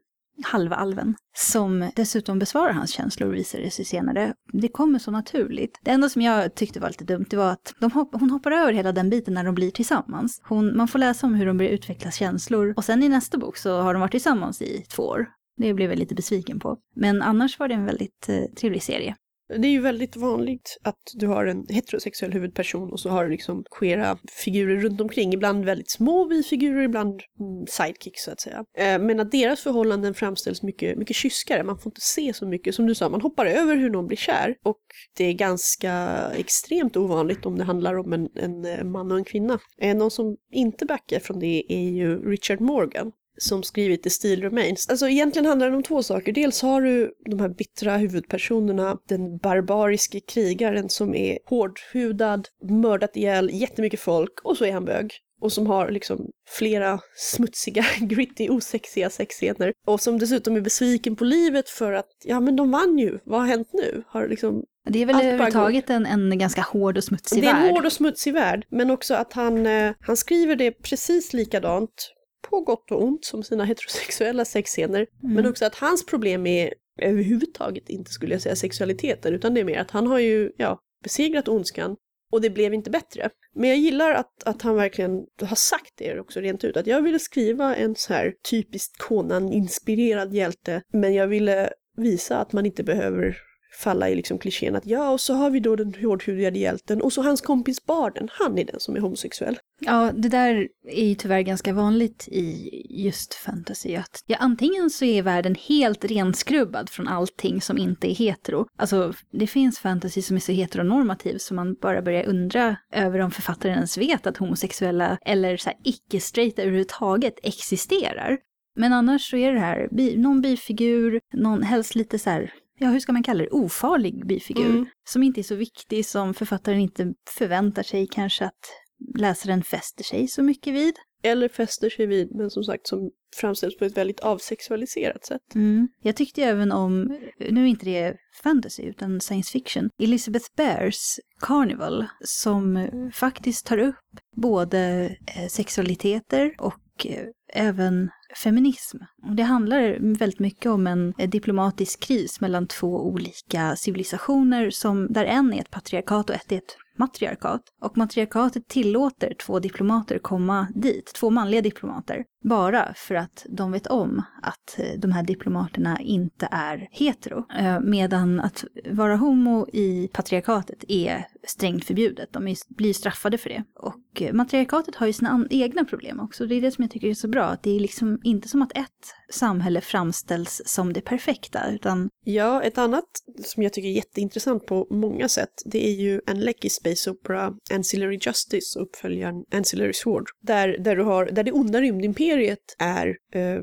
halvalven, 0.44 1.14
som 1.36 1.90
dessutom 1.96 2.38
besvarar 2.38 2.72
hans 2.72 2.90
känslor 2.90 3.28
och 3.28 3.34
visar 3.34 3.58
det 3.58 3.70
sig 3.70 3.84
senare. 3.84 4.34
Det 4.52 4.68
kommer 4.68 4.98
så 4.98 5.10
naturligt. 5.10 5.78
Det 5.82 5.90
enda 5.90 6.08
som 6.08 6.22
jag 6.22 6.54
tyckte 6.54 6.80
var 6.80 6.88
lite 6.88 7.04
dumt, 7.04 7.26
det 7.30 7.36
var 7.36 7.52
att 7.52 7.74
de 7.80 7.90
hopp 7.92 8.08
hon 8.12 8.30
hoppar 8.30 8.50
över 8.50 8.72
hela 8.72 8.92
den 8.92 9.10
biten 9.10 9.34
när 9.34 9.44
de 9.44 9.54
blir 9.54 9.70
tillsammans. 9.70 10.40
Hon, 10.44 10.76
man 10.76 10.88
får 10.88 10.98
läsa 10.98 11.26
om 11.26 11.34
hur 11.34 11.46
de 11.46 11.56
börjar 11.56 11.72
utveckla 11.72 12.10
känslor 12.10 12.74
och 12.76 12.84
sen 12.84 13.02
i 13.02 13.08
nästa 13.08 13.38
bok 13.38 13.56
så 13.56 13.80
har 13.80 13.94
de 13.94 14.00
varit 14.00 14.10
tillsammans 14.10 14.62
i 14.62 14.84
två 14.88 15.02
år. 15.02 15.26
Det 15.56 15.74
blev 15.74 15.90
jag 15.90 15.98
lite 15.98 16.14
besviken 16.14 16.60
på. 16.60 16.76
Men 16.96 17.22
annars 17.22 17.58
var 17.58 17.68
det 17.68 17.74
en 17.74 17.84
väldigt 17.84 18.28
eh, 18.28 18.44
trevlig 18.60 18.82
serie. 18.82 19.16
Det 19.58 19.68
är 19.68 19.72
ju 19.72 19.80
väldigt 19.80 20.16
vanligt 20.16 20.78
att 20.82 21.00
du 21.14 21.26
har 21.26 21.46
en 21.46 21.66
heterosexuell 21.68 22.32
huvudperson 22.32 22.92
och 22.92 23.00
så 23.00 23.08
har 23.08 23.24
du 23.24 23.30
liksom 23.30 23.64
queera 23.78 24.18
figurer 24.44 24.80
runt 24.80 25.00
omkring. 25.00 25.32
Ibland 25.32 25.64
väldigt 25.64 25.90
små 25.90 26.24
bifigurer, 26.24 26.82
ibland 26.82 27.20
mm, 27.40 27.66
sidekicks 27.68 28.22
så 28.22 28.30
att 28.30 28.40
säga. 28.40 28.64
Eh, 28.78 28.98
men 28.98 29.20
att 29.20 29.30
deras 29.30 29.60
förhållanden 29.60 30.14
framställs 30.14 30.62
mycket, 30.62 30.98
mycket 30.98 31.16
kyskare. 31.16 31.64
Man 31.64 31.78
får 31.78 31.90
inte 31.90 32.00
se 32.00 32.32
så 32.34 32.46
mycket. 32.46 32.74
Som 32.74 32.86
du 32.86 32.94
sa, 32.94 33.08
man 33.08 33.20
hoppar 33.20 33.46
över 33.46 33.76
hur 33.76 33.90
någon 33.90 34.06
blir 34.06 34.16
kär. 34.16 34.56
Och 34.64 34.80
det 35.16 35.24
är 35.24 35.32
ganska 35.32 36.20
extremt 36.36 36.96
ovanligt 36.96 37.46
om 37.46 37.58
det 37.58 37.64
handlar 37.64 37.98
om 37.98 38.12
en, 38.12 38.28
en 38.34 38.64
eh, 38.64 38.84
man 38.84 39.12
och 39.12 39.18
en 39.18 39.24
kvinna. 39.24 39.58
Eh, 39.80 39.96
någon 39.96 40.10
som 40.10 40.36
inte 40.52 40.86
backar 40.86 41.20
från 41.20 41.38
det 41.38 41.72
är 41.72 41.90
ju 41.90 42.30
Richard 42.30 42.60
Morgan 42.60 43.12
som 43.42 43.62
skrivit 43.62 44.02
The 44.02 44.10
Steel 44.10 44.42
Remains. 44.42 44.88
Alltså 44.88 45.08
egentligen 45.08 45.46
handlar 45.46 45.70
det 45.70 45.76
om 45.76 45.82
två 45.82 46.02
saker. 46.02 46.32
Dels 46.32 46.62
har 46.62 46.82
du 46.82 47.12
de 47.30 47.40
här 47.40 47.48
bittra 47.48 47.96
huvudpersonerna, 47.96 48.96
den 49.08 49.38
barbariske 49.38 50.20
krigaren 50.20 50.88
som 50.88 51.14
är 51.14 51.38
hårdhudad, 51.46 52.48
mördat 52.70 53.16
ihjäl 53.16 53.50
jättemycket 53.52 54.00
folk 54.00 54.40
och 54.44 54.56
så 54.56 54.64
är 54.64 54.72
han 54.72 54.84
bög. 54.84 55.12
Och 55.40 55.52
som 55.52 55.66
har 55.66 55.90
liksom 55.90 56.30
flera 56.48 57.00
smutsiga, 57.16 57.84
gritty, 58.00 58.48
osexiga 58.48 59.10
sexscener. 59.10 59.72
Och 59.86 60.00
som 60.00 60.18
dessutom 60.18 60.56
är 60.56 60.60
besviken 60.60 61.16
på 61.16 61.24
livet 61.24 61.68
för 61.68 61.92
att, 61.92 62.10
ja 62.24 62.40
men 62.40 62.56
de 62.56 62.70
vann 62.70 62.98
ju, 62.98 63.18
vad 63.24 63.40
har 63.40 63.46
hänt 63.46 63.68
nu? 63.72 64.02
Har 64.06 64.28
liksom 64.28 64.64
det 64.84 65.02
är 65.02 65.06
väl 65.06 65.16
överhuvudtaget 65.16 65.90
en, 65.90 66.06
en 66.06 66.38
ganska 66.38 66.62
hård 66.62 66.96
och 66.96 67.04
smutsig 67.04 67.44
värld. 67.44 67.54
Det 67.54 67.60
är 67.60 67.68
en 67.68 67.74
hård 67.74 67.86
och 67.86 67.92
smutsig 67.92 68.34
värld, 68.34 68.66
men 68.70 68.90
också 68.90 69.14
att 69.14 69.32
han, 69.32 69.66
eh, 69.66 69.92
han 70.00 70.16
skriver 70.16 70.56
det 70.56 70.70
precis 70.70 71.32
likadant 71.32 72.12
på 72.42 72.60
gott 72.60 72.90
och 72.90 73.02
ont 73.02 73.24
som 73.24 73.42
sina 73.42 73.64
heterosexuella 73.70 74.44
sexscener. 74.44 75.06
Mm. 75.22 75.34
Men 75.34 75.46
också 75.46 75.64
att 75.64 75.74
hans 75.74 76.06
problem 76.06 76.46
är 76.46 76.74
överhuvudtaget 77.02 77.88
inte 77.88 78.10
skulle 78.10 78.34
jag 78.34 78.42
säga 78.42 78.56
sexualiteten 78.56 79.34
utan 79.34 79.54
det 79.54 79.60
är 79.60 79.64
mer 79.64 79.78
att 79.78 79.90
han 79.90 80.06
har 80.06 80.18
ju 80.18 80.52
ja, 80.56 80.78
besegrat 81.02 81.48
ondskan 81.48 81.96
och 82.32 82.40
det 82.40 82.50
blev 82.50 82.74
inte 82.74 82.90
bättre. 82.90 83.30
Men 83.54 83.68
jag 83.68 83.78
gillar 83.78 84.14
att, 84.14 84.42
att 84.44 84.62
han 84.62 84.76
verkligen 84.76 85.24
har 85.42 85.56
sagt 85.56 85.92
det 85.96 86.20
också 86.20 86.40
rent 86.40 86.64
ut, 86.64 86.76
att 86.76 86.86
jag 86.86 87.02
ville 87.02 87.18
skriva 87.18 87.76
en 87.76 87.94
så 87.94 88.12
här 88.12 88.34
typiskt 88.50 88.98
Conan-inspirerad 88.98 90.34
hjälte, 90.34 90.82
men 90.92 91.14
jag 91.14 91.26
ville 91.26 91.70
visa 91.96 92.38
att 92.38 92.52
man 92.52 92.66
inte 92.66 92.84
behöver 92.84 93.36
falla 93.72 94.08
i 94.08 94.14
liksom 94.14 94.38
klichén 94.38 94.76
att 94.76 94.86
ja, 94.86 95.10
och 95.10 95.20
så 95.20 95.34
har 95.34 95.50
vi 95.50 95.60
då 95.60 95.76
den 95.76 95.94
hårdhudade 96.02 96.58
hjälten 96.58 97.02
och 97.02 97.12
så 97.12 97.22
hans 97.22 97.40
kompis 97.40 97.86
barden, 97.86 98.28
han 98.32 98.58
är 98.58 98.64
den 98.64 98.80
som 98.80 98.96
är 98.96 99.00
homosexuell. 99.00 99.58
Ja, 99.80 100.12
det 100.14 100.28
där 100.28 100.68
är 100.88 101.08
ju 101.08 101.14
tyvärr 101.14 101.40
ganska 101.40 101.72
vanligt 101.72 102.28
i 102.28 102.70
just 103.04 103.34
fantasy. 103.34 103.94
Att, 103.94 104.24
ja, 104.26 104.36
antingen 104.40 104.90
så 104.90 105.04
är 105.04 105.22
världen 105.22 105.56
helt 105.68 106.04
renskrubbad 106.04 106.90
från 106.90 107.08
allting 107.08 107.60
som 107.60 107.78
inte 107.78 108.10
är 108.10 108.14
hetero. 108.14 108.66
Alltså, 108.78 109.12
det 109.32 109.46
finns 109.46 109.78
fantasy 109.78 110.22
som 110.22 110.36
är 110.36 110.40
så 110.40 110.52
heteronormativ 110.52 111.38
så 111.38 111.54
man 111.54 111.74
bara 111.74 112.02
börjar 112.02 112.26
undra 112.26 112.76
över 112.92 113.18
om 113.18 113.30
författaren 113.30 113.74
ens 113.74 113.98
vet 113.98 114.26
att 114.26 114.36
homosexuella 114.36 115.18
eller 115.26 115.56
så 115.56 115.70
icke-straighta 115.84 116.62
överhuvudtaget 116.62 117.34
existerar. 117.42 118.38
Men 118.76 118.92
annars 118.92 119.30
så 119.30 119.36
är 119.36 119.52
det 119.52 119.60
här 119.60 119.88
bi, 119.90 120.16
någon 120.16 120.40
bifigur, 120.40 121.20
någon 121.32 121.62
helst 121.62 121.94
lite 121.94 122.18
så 122.18 122.30
här 122.30 122.52
ja 122.80 122.88
hur 122.88 123.00
ska 123.00 123.12
man 123.12 123.22
kalla 123.22 123.42
det, 123.42 123.50
ofarlig 123.50 124.26
bifigur. 124.26 124.66
Mm. 124.66 124.86
Som 125.08 125.22
inte 125.22 125.40
är 125.40 125.42
så 125.42 125.54
viktig, 125.54 126.06
som 126.06 126.34
författaren 126.34 126.80
inte 126.80 127.14
förväntar 127.38 127.82
sig 127.82 128.06
kanske 128.06 128.44
att 128.44 128.70
läsaren 129.18 129.62
fäster 129.62 130.04
sig 130.04 130.28
så 130.28 130.42
mycket 130.42 130.74
vid. 130.74 130.94
Eller 131.22 131.48
fäster 131.48 131.90
sig 131.90 132.06
vid, 132.06 132.34
men 132.34 132.50
som 132.50 132.64
sagt 132.64 132.86
som 132.86 133.10
framställs 133.36 133.76
på 133.76 133.84
ett 133.84 133.96
väldigt 133.96 134.20
avsexualiserat 134.20 135.26
sätt. 135.26 135.54
Mm. 135.54 135.88
Jag 136.02 136.16
tyckte 136.16 136.42
även 136.42 136.72
om, 136.72 137.18
nu 137.50 137.62
är 137.62 137.66
inte 137.66 137.84
det 137.84 138.16
fantasy 138.42 138.82
utan 138.82 139.20
science 139.20 139.52
fiction, 139.52 139.90
Elizabeth 140.02 140.46
Bears 140.56 141.18
Carnival 141.40 142.06
som 142.24 142.88
faktiskt 143.14 143.66
tar 143.66 143.78
upp 143.78 144.20
både 144.36 145.04
eh, 145.36 145.48
sexualiteter 145.48 146.54
och 146.58 147.06
eh, 147.06 147.26
även 147.52 148.10
feminism. 148.36 148.96
Det 149.36 149.42
handlar 149.42 149.96
väldigt 150.18 150.38
mycket 150.38 150.66
om 150.66 150.86
en 150.86 151.14
eh, 151.18 151.30
diplomatisk 151.30 152.00
kris 152.00 152.40
mellan 152.40 152.66
två 152.66 153.06
olika 153.06 153.76
civilisationer 153.76 154.70
som, 154.70 155.12
där 155.12 155.24
en 155.24 155.52
är 155.54 155.60
ett 155.60 155.70
patriarkat 155.70 156.30
och 156.30 156.36
ett 156.36 156.52
är 156.52 156.56
ett 156.56 156.76
matriarkat. 156.96 157.62
Och 157.80 157.98
matriarkatet 157.98 158.68
tillåter 158.68 159.34
två 159.34 159.58
diplomater 159.58 160.18
komma 160.18 160.66
dit, 160.74 161.12
två 161.14 161.30
manliga 161.30 161.60
diplomater, 161.60 162.24
bara 162.40 162.94
för 162.96 163.14
att 163.14 163.46
de 163.48 163.72
vet 163.72 163.86
om 163.86 164.22
att 164.42 164.78
eh, 164.78 164.98
de 164.98 165.12
här 165.12 165.22
diplomaterna 165.22 166.00
inte 166.00 166.48
är 166.50 166.88
hetero. 166.90 167.44
Eh, 167.58 167.80
medan 167.80 168.40
att 168.40 168.64
vara 168.90 169.16
homo 169.16 169.66
i 169.72 170.08
patriarkatet 170.12 170.84
är 170.88 171.26
strängt 171.46 171.84
förbjudet. 171.84 172.32
De 172.32 172.56
blir 172.68 172.92
straffade 172.92 173.38
för 173.38 173.48
det. 173.48 173.64
Och 173.74 174.22
eh, 174.22 174.32
matriarkatet 174.32 174.94
har 174.96 175.06
ju 175.06 175.12
sina 175.12 175.46
egna 175.50 175.84
problem 175.84 176.20
också. 176.20 176.46
Det 176.46 176.54
är 176.54 176.60
det 176.60 176.70
som 176.70 176.82
jag 176.84 176.90
tycker 176.90 177.08
är 177.08 177.14
så 177.14 177.28
bra. 177.28 177.44
Att 177.44 177.62
det 177.62 177.76
är 177.76 177.80
liksom 177.80 178.20
inte 178.22 178.48
som 178.48 178.62
att 178.62 178.76
ett 178.76 179.14
samhälle 179.30 179.80
framställs 179.80 180.62
som 180.64 180.92
det 180.92 181.00
perfekta, 181.00 181.70
utan... 181.70 182.08
Ja, 182.24 182.62
ett 182.62 182.78
annat 182.78 183.04
som 183.44 183.62
jag 183.62 183.72
tycker 183.72 183.88
är 183.88 183.92
jätteintressant 183.92 184.66
på 184.66 184.86
många 184.90 185.28
sätt, 185.28 185.62
det 185.64 185.86
är 185.86 185.92
ju 185.92 186.20
en 186.26 186.40
läck 186.40 186.64
i 186.64 186.70
Space 186.70 187.10
Opera 187.10 187.54
Ancillary 187.74 188.18
Justice, 188.22 188.78
uppföljaren 188.78 189.44
Ancillary 189.52 189.92
Sword, 189.92 190.24
där, 190.42 190.76
där, 190.78 190.96
du 190.96 191.02
har, 191.02 191.26
där 191.26 191.42
det 191.42 191.52
onda 191.52 191.80
rymdimperiet 191.80 192.29
är, 192.78 193.16
eh, 193.32 193.62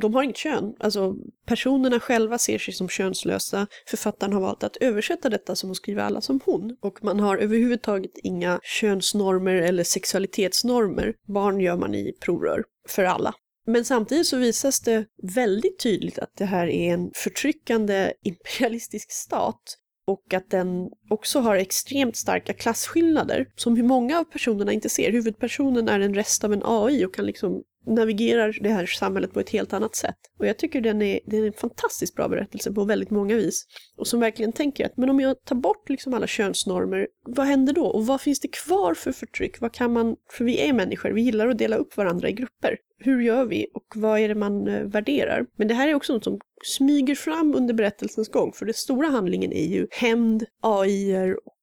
de 0.00 0.14
har 0.14 0.22
inget 0.22 0.36
kön, 0.36 0.74
alltså 0.80 1.16
personerna 1.46 2.00
själva 2.00 2.38
ser 2.38 2.58
sig 2.58 2.74
som 2.74 2.88
könslösa, 2.88 3.66
författaren 3.86 4.32
har 4.32 4.40
valt 4.40 4.64
att 4.64 4.76
översätta 4.76 5.28
detta 5.28 5.56
som 5.56 5.70
att 5.70 5.76
skriva 5.76 6.04
alla 6.04 6.20
som 6.20 6.40
hon, 6.44 6.76
och 6.80 7.04
man 7.04 7.20
har 7.20 7.36
överhuvudtaget 7.36 8.12
inga 8.22 8.60
könsnormer 8.62 9.54
eller 9.54 9.84
sexualitetsnormer, 9.84 11.14
barn 11.26 11.60
gör 11.60 11.76
man 11.76 11.94
i 11.94 12.12
provrör 12.20 12.64
för 12.88 13.04
alla. 13.04 13.34
Men 13.66 13.84
samtidigt 13.84 14.26
så 14.26 14.36
visas 14.36 14.80
det 14.80 15.04
väldigt 15.22 15.78
tydligt 15.78 16.18
att 16.18 16.36
det 16.36 16.44
här 16.44 16.66
är 16.66 16.94
en 16.94 17.10
förtryckande 17.14 18.12
imperialistisk 18.22 19.12
stat. 19.12 19.78
Och 20.06 20.34
att 20.34 20.50
den 20.50 20.90
också 21.10 21.40
har 21.40 21.56
extremt 21.56 22.16
starka 22.16 22.52
klasskillnader 22.52 23.46
som 23.56 23.76
hur 23.76 23.84
många 23.84 24.18
av 24.18 24.24
personerna 24.24 24.72
inte 24.72 24.88
ser. 24.88 25.12
Huvudpersonen 25.12 25.88
är 25.88 26.00
en 26.00 26.14
rest 26.14 26.44
av 26.44 26.52
en 26.52 26.62
AI 26.64 27.04
och 27.04 27.14
kan 27.14 27.26
liksom 27.26 27.62
navigerar 27.86 28.58
det 28.60 28.68
här 28.68 28.86
samhället 28.86 29.32
på 29.32 29.40
ett 29.40 29.50
helt 29.50 29.72
annat 29.72 29.96
sätt. 29.96 30.16
Och 30.38 30.46
jag 30.46 30.58
tycker 30.58 30.80
den 30.80 31.02
är, 31.02 31.20
den 31.26 31.42
är 31.42 31.46
en 31.46 31.52
fantastiskt 31.52 32.14
bra 32.14 32.28
berättelse 32.28 32.72
på 32.72 32.84
väldigt 32.84 33.10
många 33.10 33.36
vis. 33.36 33.66
Och 33.96 34.06
som 34.06 34.20
verkligen 34.20 34.52
tänker 34.52 34.86
att 34.86 34.96
men 34.96 35.10
om 35.10 35.20
jag 35.20 35.44
tar 35.44 35.56
bort 35.56 35.88
liksom 35.88 36.14
alla 36.14 36.26
könsnormer, 36.26 37.08
vad 37.26 37.46
händer 37.46 37.72
då? 37.72 37.86
Och 37.86 38.06
vad 38.06 38.20
finns 38.20 38.40
det 38.40 38.48
kvar 38.48 38.94
för 38.94 39.12
förtryck? 39.12 39.60
Vad 39.60 39.72
kan 39.72 39.92
man, 39.92 40.16
för 40.30 40.44
vi 40.44 40.68
är 40.68 40.72
människor, 40.72 41.10
vi 41.10 41.22
gillar 41.22 41.48
att 41.48 41.58
dela 41.58 41.76
upp 41.76 41.96
varandra 41.96 42.28
i 42.28 42.32
grupper. 42.32 42.76
Hur 42.98 43.20
gör 43.20 43.44
vi 43.44 43.66
och 43.74 43.86
vad 43.94 44.20
är 44.20 44.28
det 44.28 44.34
man 44.34 44.68
eh, 44.68 44.82
värderar? 44.82 45.46
Men 45.56 45.68
det 45.68 45.74
här 45.74 45.88
är 45.88 45.94
också 45.94 46.12
något 46.12 46.24
som 46.24 46.38
smyger 46.64 47.14
fram 47.14 47.54
under 47.54 47.74
berättelsens 47.74 48.28
gång, 48.28 48.52
för 48.52 48.64
den 48.66 48.74
stora 48.74 49.08
handlingen 49.08 49.52
är 49.52 49.66
ju 49.66 49.86
hämnd, 49.90 50.44
AI 50.62 51.34
och 51.44 51.53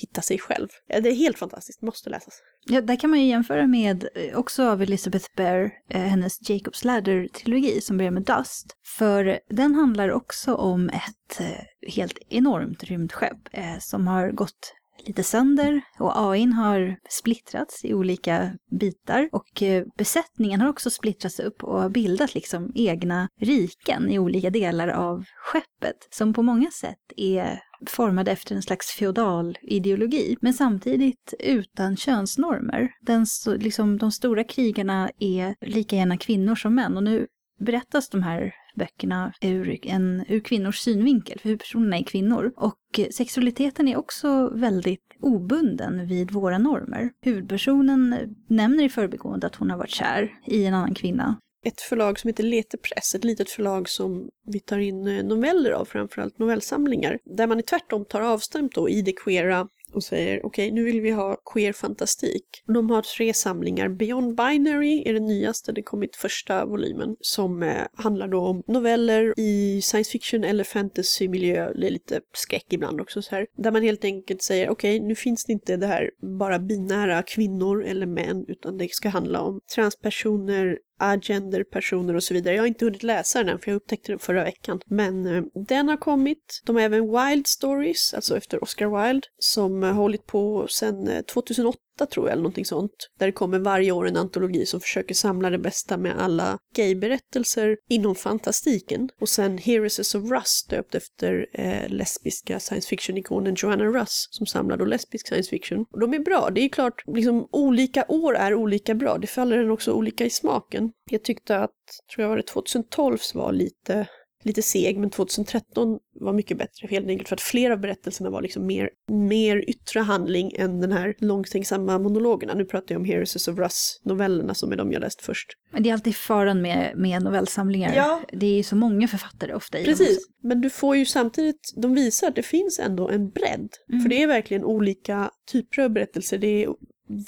hitta 0.00 0.22
sig 0.22 0.38
själv. 0.38 0.68
Ja, 0.86 1.00
det 1.00 1.08
är 1.08 1.14
helt 1.14 1.38
fantastiskt, 1.38 1.82
måste 1.82 2.10
läsas. 2.10 2.42
Ja, 2.64 2.80
där 2.80 2.96
kan 2.96 3.10
man 3.10 3.20
ju 3.20 3.26
jämföra 3.26 3.66
med 3.66 4.08
eh, 4.14 4.38
också 4.38 4.68
av 4.68 4.82
Elizabeth 4.82 5.26
Bear, 5.36 5.70
eh, 5.90 6.00
hennes 6.00 6.40
Jacob's 6.40 6.86
Ladder-trilogi 6.86 7.80
som 7.80 7.96
börjar 7.96 8.10
med 8.10 8.22
Dust. 8.22 8.66
För 8.98 9.40
den 9.48 9.74
handlar 9.74 10.12
också 10.12 10.54
om 10.54 10.88
ett 10.88 11.40
eh, 11.40 11.90
helt 11.94 12.18
enormt 12.28 12.84
rymdskepp 12.84 13.48
som 13.80 14.06
har 14.06 14.30
gått 14.30 14.74
lite 15.06 15.22
sönder 15.22 15.80
och 15.98 16.12
AIn 16.16 16.52
har 16.52 16.96
splittrats 17.08 17.84
i 17.84 17.94
olika 17.94 18.52
bitar 18.80 19.28
och 19.32 19.62
besättningen 19.96 20.60
har 20.60 20.68
också 20.68 20.90
splittrats 20.90 21.40
upp 21.40 21.64
och 21.64 21.80
har 21.80 21.88
bildat 21.88 22.34
liksom 22.34 22.72
egna 22.74 23.28
riken 23.40 24.10
i 24.10 24.18
olika 24.18 24.50
delar 24.50 24.88
av 24.88 25.24
skeppet 25.36 26.08
som 26.10 26.34
på 26.34 26.42
många 26.42 26.70
sätt 26.70 27.12
är 27.16 27.60
formade 27.86 28.30
efter 28.30 28.54
en 28.54 28.62
slags 28.62 28.90
feodal 28.90 29.58
ideologi, 29.62 30.36
men 30.40 30.54
samtidigt 30.54 31.34
utan 31.38 31.96
könsnormer. 31.96 32.90
Den, 33.00 33.26
liksom, 33.58 33.98
de 33.98 34.12
stora 34.12 34.44
krigarna 34.44 35.10
är 35.18 35.54
lika 35.60 35.96
gärna 35.96 36.16
kvinnor 36.16 36.54
som 36.54 36.74
män 36.74 36.96
och 36.96 37.02
nu 37.02 37.26
berättas 37.60 38.08
de 38.08 38.22
här 38.22 38.54
böckerna 38.74 39.32
ur, 39.40 39.86
en, 39.86 40.24
ur 40.28 40.40
kvinnors 40.40 40.78
synvinkel, 40.78 41.38
för 41.38 41.48
huvudpersonerna 41.48 41.98
är 41.98 42.02
kvinnor. 42.02 42.52
Och 42.56 43.00
sexualiteten 43.10 43.88
är 43.88 43.96
också 43.96 44.50
väldigt 44.54 45.16
obunden 45.20 46.06
vid 46.06 46.30
våra 46.30 46.58
normer. 46.58 47.10
Huvudpersonen 47.22 48.34
nämner 48.48 48.84
i 48.84 48.88
förbigående 48.88 49.46
att 49.46 49.56
hon 49.56 49.70
har 49.70 49.78
varit 49.78 49.90
kär 49.90 50.32
i 50.46 50.66
en 50.66 50.74
annan 50.74 50.94
kvinna. 50.94 51.36
Ett 51.64 51.80
förlag 51.80 52.18
som 52.18 52.28
heter 52.28 52.44
Letepress, 52.44 53.14
ett 53.14 53.24
litet 53.24 53.50
förlag 53.50 53.88
som 53.88 54.28
vi 54.46 54.60
tar 54.60 54.78
in 54.78 55.06
eh, 55.06 55.24
noveller 55.24 55.70
av, 55.70 55.84
framförallt 55.84 56.38
novellsamlingar, 56.38 57.18
där 57.24 57.46
man 57.46 57.62
tvärtom 57.62 58.04
tar 58.04 58.20
avstamp 58.20 58.74
då 58.74 58.88
i 58.88 59.02
det 59.02 59.12
queera 59.12 59.68
och 59.94 60.04
säger 60.04 60.46
okej, 60.46 60.66
okay, 60.66 60.74
nu 60.74 60.84
vill 60.84 61.00
vi 61.00 61.10
ha 61.10 61.36
queer 61.52 61.72
fantastik. 61.72 62.44
De 62.66 62.90
har 62.90 63.02
tre 63.02 63.34
samlingar. 63.34 63.88
Beyond 63.88 64.36
Binary 64.36 65.02
är 65.06 65.12
den 65.12 65.26
nyaste, 65.26 65.72
det 65.72 65.82
kommit 65.82 66.16
första 66.16 66.66
volymen, 66.66 67.16
som 67.20 67.62
eh, 67.62 67.82
handlar 67.94 68.28
då 68.28 68.40
om 68.40 68.62
noveller 68.66 69.34
i 69.36 69.80
science 69.82 70.10
fiction 70.10 70.44
eller 70.44 70.64
fantasy-miljö, 70.64 71.72
det 71.74 71.86
är 71.86 71.90
lite 71.90 72.20
skräck 72.34 72.66
ibland 72.70 73.00
också 73.00 73.22
så 73.22 73.34
här, 73.34 73.46
där 73.56 73.70
man 73.70 73.82
helt 73.82 74.04
enkelt 74.04 74.42
säger 74.42 74.70
okej, 74.70 74.96
okay, 74.96 75.08
nu 75.08 75.14
finns 75.14 75.44
det 75.44 75.52
inte 75.52 75.76
det 75.76 75.86
här 75.86 76.10
bara 76.38 76.58
binära 76.58 77.22
kvinnor 77.22 77.84
eller 77.84 78.06
män, 78.06 78.44
utan 78.48 78.78
det 78.78 78.94
ska 78.94 79.08
handla 79.08 79.40
om 79.40 79.60
transpersoner, 79.74 80.78
Agender, 81.02 81.64
personer 81.64 82.14
och 82.14 82.22
så 82.22 82.34
vidare. 82.34 82.54
Jag 82.54 82.62
har 82.62 82.66
inte 82.66 82.84
hunnit 82.84 83.02
läsa 83.02 83.38
den 83.38 83.48
än 83.48 83.58
för 83.58 83.70
jag 83.70 83.76
upptäckte 83.76 84.12
den 84.12 84.18
förra 84.18 84.44
veckan. 84.44 84.80
Men 84.86 85.26
eh, 85.26 85.42
den 85.54 85.88
har 85.88 85.96
kommit. 85.96 86.62
De 86.64 86.76
har 86.76 86.82
även 86.82 87.02
Wild 87.02 87.46
Stories, 87.46 88.14
alltså 88.14 88.36
efter 88.36 88.62
Oscar 88.62 89.06
Wilde, 89.06 89.26
som 89.38 89.82
har 89.82 89.92
hållit 89.92 90.26
på 90.26 90.66
sedan 90.68 91.08
eh, 91.08 91.22
2008 91.22 91.78
tror 92.06 92.26
jag, 92.26 92.32
eller 92.32 92.42
någonting 92.42 92.64
sånt. 92.64 92.90
Där 93.18 93.26
det 93.26 93.32
kommer 93.32 93.58
varje 93.58 93.92
år 93.92 94.08
en 94.08 94.16
antologi 94.16 94.66
som 94.66 94.80
försöker 94.80 95.14
samla 95.14 95.50
det 95.50 95.58
bästa 95.58 95.96
med 95.96 96.18
alla 96.18 96.58
gayberättelser 96.76 97.76
inom 97.88 98.14
fantastiken. 98.14 99.08
Och 99.20 99.28
sen 99.28 99.58
Heroes 99.58 100.14
of 100.14 100.30
Russ, 100.30 100.66
döpt 100.70 100.94
efter 100.94 101.46
eh, 101.52 101.88
lesbiska 101.88 102.60
science 102.60 102.88
fiction-ikonen 102.88 103.54
Joanna 103.58 103.84
Russ, 103.84 104.28
som 104.30 104.46
samlar 104.46 104.76
då 104.76 104.84
lesbisk 104.84 105.28
science 105.28 105.50
fiction. 105.50 105.84
Och 105.92 106.00
de 106.00 106.14
är 106.14 106.18
bra, 106.18 106.50
det 106.50 106.60
är 106.60 106.68
klart, 106.68 107.02
liksom 107.06 107.48
olika 107.52 108.04
år 108.08 108.36
är 108.36 108.54
olika 108.54 108.94
bra, 108.94 109.18
det 109.18 109.26
faller 109.26 109.58
den 109.58 109.70
också 109.70 109.92
olika 109.92 110.24
i 110.24 110.30
smaken. 110.30 110.90
Jag 111.10 111.22
tyckte 111.22 111.58
att, 111.58 111.70
tror 112.14 112.22
jag 112.22 112.28
var 112.28 112.36
det 112.36 112.42
2012 112.42 113.18
var 113.34 113.52
lite 113.52 114.06
lite 114.42 114.62
seg, 114.62 114.98
men 114.98 115.10
2013 115.10 115.98
var 116.20 116.32
mycket 116.32 116.58
bättre. 116.58 116.88
Helt 116.90 117.08
enkelt 117.08 117.28
för 117.28 117.36
att 117.36 117.40
flera 117.40 117.72
av 117.72 117.80
berättelserna 117.80 118.30
var 118.30 118.42
liksom 118.42 118.66
mer, 118.66 118.90
mer 119.10 119.70
yttre 119.70 120.00
handling 120.00 120.52
än 120.56 120.80
den 120.80 120.92
här 120.92 121.14
långtänksamma 121.18 121.98
monologerna. 121.98 122.54
Nu 122.54 122.64
pratar 122.64 122.94
jag 122.94 123.00
om 123.00 123.04
Heroes 123.04 123.48
of 123.48 123.58
Russ-novellerna 123.58 124.54
som 124.54 124.72
är 124.72 124.76
de 124.76 124.92
jag 124.92 125.00
läst 125.00 125.22
först. 125.22 125.48
Men 125.72 125.82
det 125.82 125.88
är 125.88 125.92
alltid 125.92 126.16
faran 126.16 126.62
med, 126.62 126.92
med 126.96 127.22
novellsamlingar. 127.22 127.94
Ja. 127.96 128.20
Det 128.32 128.46
är 128.46 128.56
ju 128.56 128.62
så 128.62 128.76
många 128.76 129.08
författare 129.08 129.54
ofta 129.54 129.78
i 129.78 129.84
Precis, 129.84 130.26
dem. 130.26 130.48
men 130.48 130.60
du 130.60 130.70
får 130.70 130.96
ju 130.96 131.06
samtidigt, 131.06 131.72
de 131.76 131.94
visar 131.94 132.28
att 132.28 132.36
det 132.36 132.42
finns 132.42 132.78
ändå 132.78 133.08
en 133.08 133.30
bredd. 133.30 133.68
Mm. 133.92 134.02
För 134.02 134.08
det 134.08 134.22
är 134.22 134.26
verkligen 134.26 134.64
olika 134.64 135.30
typer 135.52 135.82
av 135.82 135.90
berättelser. 135.90 136.38
Det 136.38 136.64
är 136.64 136.68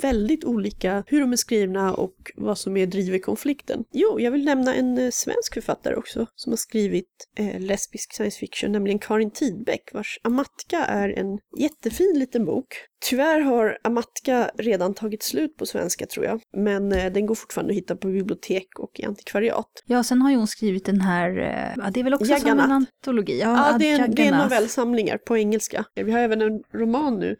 väldigt 0.03 0.45
olika 0.45 1.05
hur 1.07 1.21
de 1.21 1.33
är 1.33 1.37
skrivna 1.37 1.95
och 1.95 2.15
vad 2.37 2.59
som 2.59 2.77
är 2.77 2.87
driver 2.87 3.19
konflikten. 3.19 3.85
Jo, 3.93 4.21
jag 4.21 4.31
vill 4.31 4.45
nämna 4.45 4.75
en 4.75 4.99
eh, 4.99 5.11
svensk 5.11 5.55
författare 5.55 5.95
också 5.95 6.27
som 6.35 6.53
har 6.53 6.57
skrivit 6.57 7.29
eh, 7.39 7.61
lesbisk 7.61 8.15
science 8.15 8.39
fiction, 8.39 8.73
nämligen 8.73 8.99
Karin 8.99 9.31
Tidbeck 9.31 9.91
vars 9.95 10.21
Amatka 10.23 10.79
är 10.79 11.09
en 11.09 11.39
jättefin 11.59 12.19
liten 12.19 12.45
bok. 12.45 12.67
Tyvärr 13.11 13.41
har 13.41 13.79
Amatka 13.85 14.51
redan 14.59 14.95
tagit 14.95 15.23
slut 15.23 15.57
på 15.57 15.67
svenska 15.67 16.07
tror 16.07 16.25
jag, 16.27 16.41
men 16.57 16.93
eh, 16.93 17.13
den 17.13 17.27
går 17.27 17.35
fortfarande 17.35 17.73
att 17.73 17.77
hitta 17.77 17.97
på 17.97 18.09
bibliotek 18.09 18.79
och 18.79 19.01
i 19.01 19.05
antikvariat. 19.05 19.71
Ja, 19.87 20.03
sen 20.03 20.23
har 20.23 20.31
ju 20.31 20.37
hon 20.37 20.47
skrivit 20.47 20.85
den 20.85 21.01
här, 21.01 21.39
eh, 21.39 21.85
ja, 21.85 21.91
det 21.95 22.01
är 22.01 22.05
väl 22.05 22.15
också 22.15 22.25
som 22.25 22.35
Jagannath. 22.35 22.65
en 22.65 22.73
antologi? 22.73 23.41
Ja, 23.41 23.77
det 23.79 23.91
är, 23.91 24.01
en, 24.01 24.15
det 24.15 24.23
är 24.23 24.25
Jagannath. 24.25 24.55
novellsamlingar 24.55 25.19
på 25.19 25.37
engelska. 25.37 25.85
Vi 25.95 26.13
har 26.13 26.19
även 26.19 26.43
en 26.43 26.63
roman 26.75 27.19
nu 27.19 27.37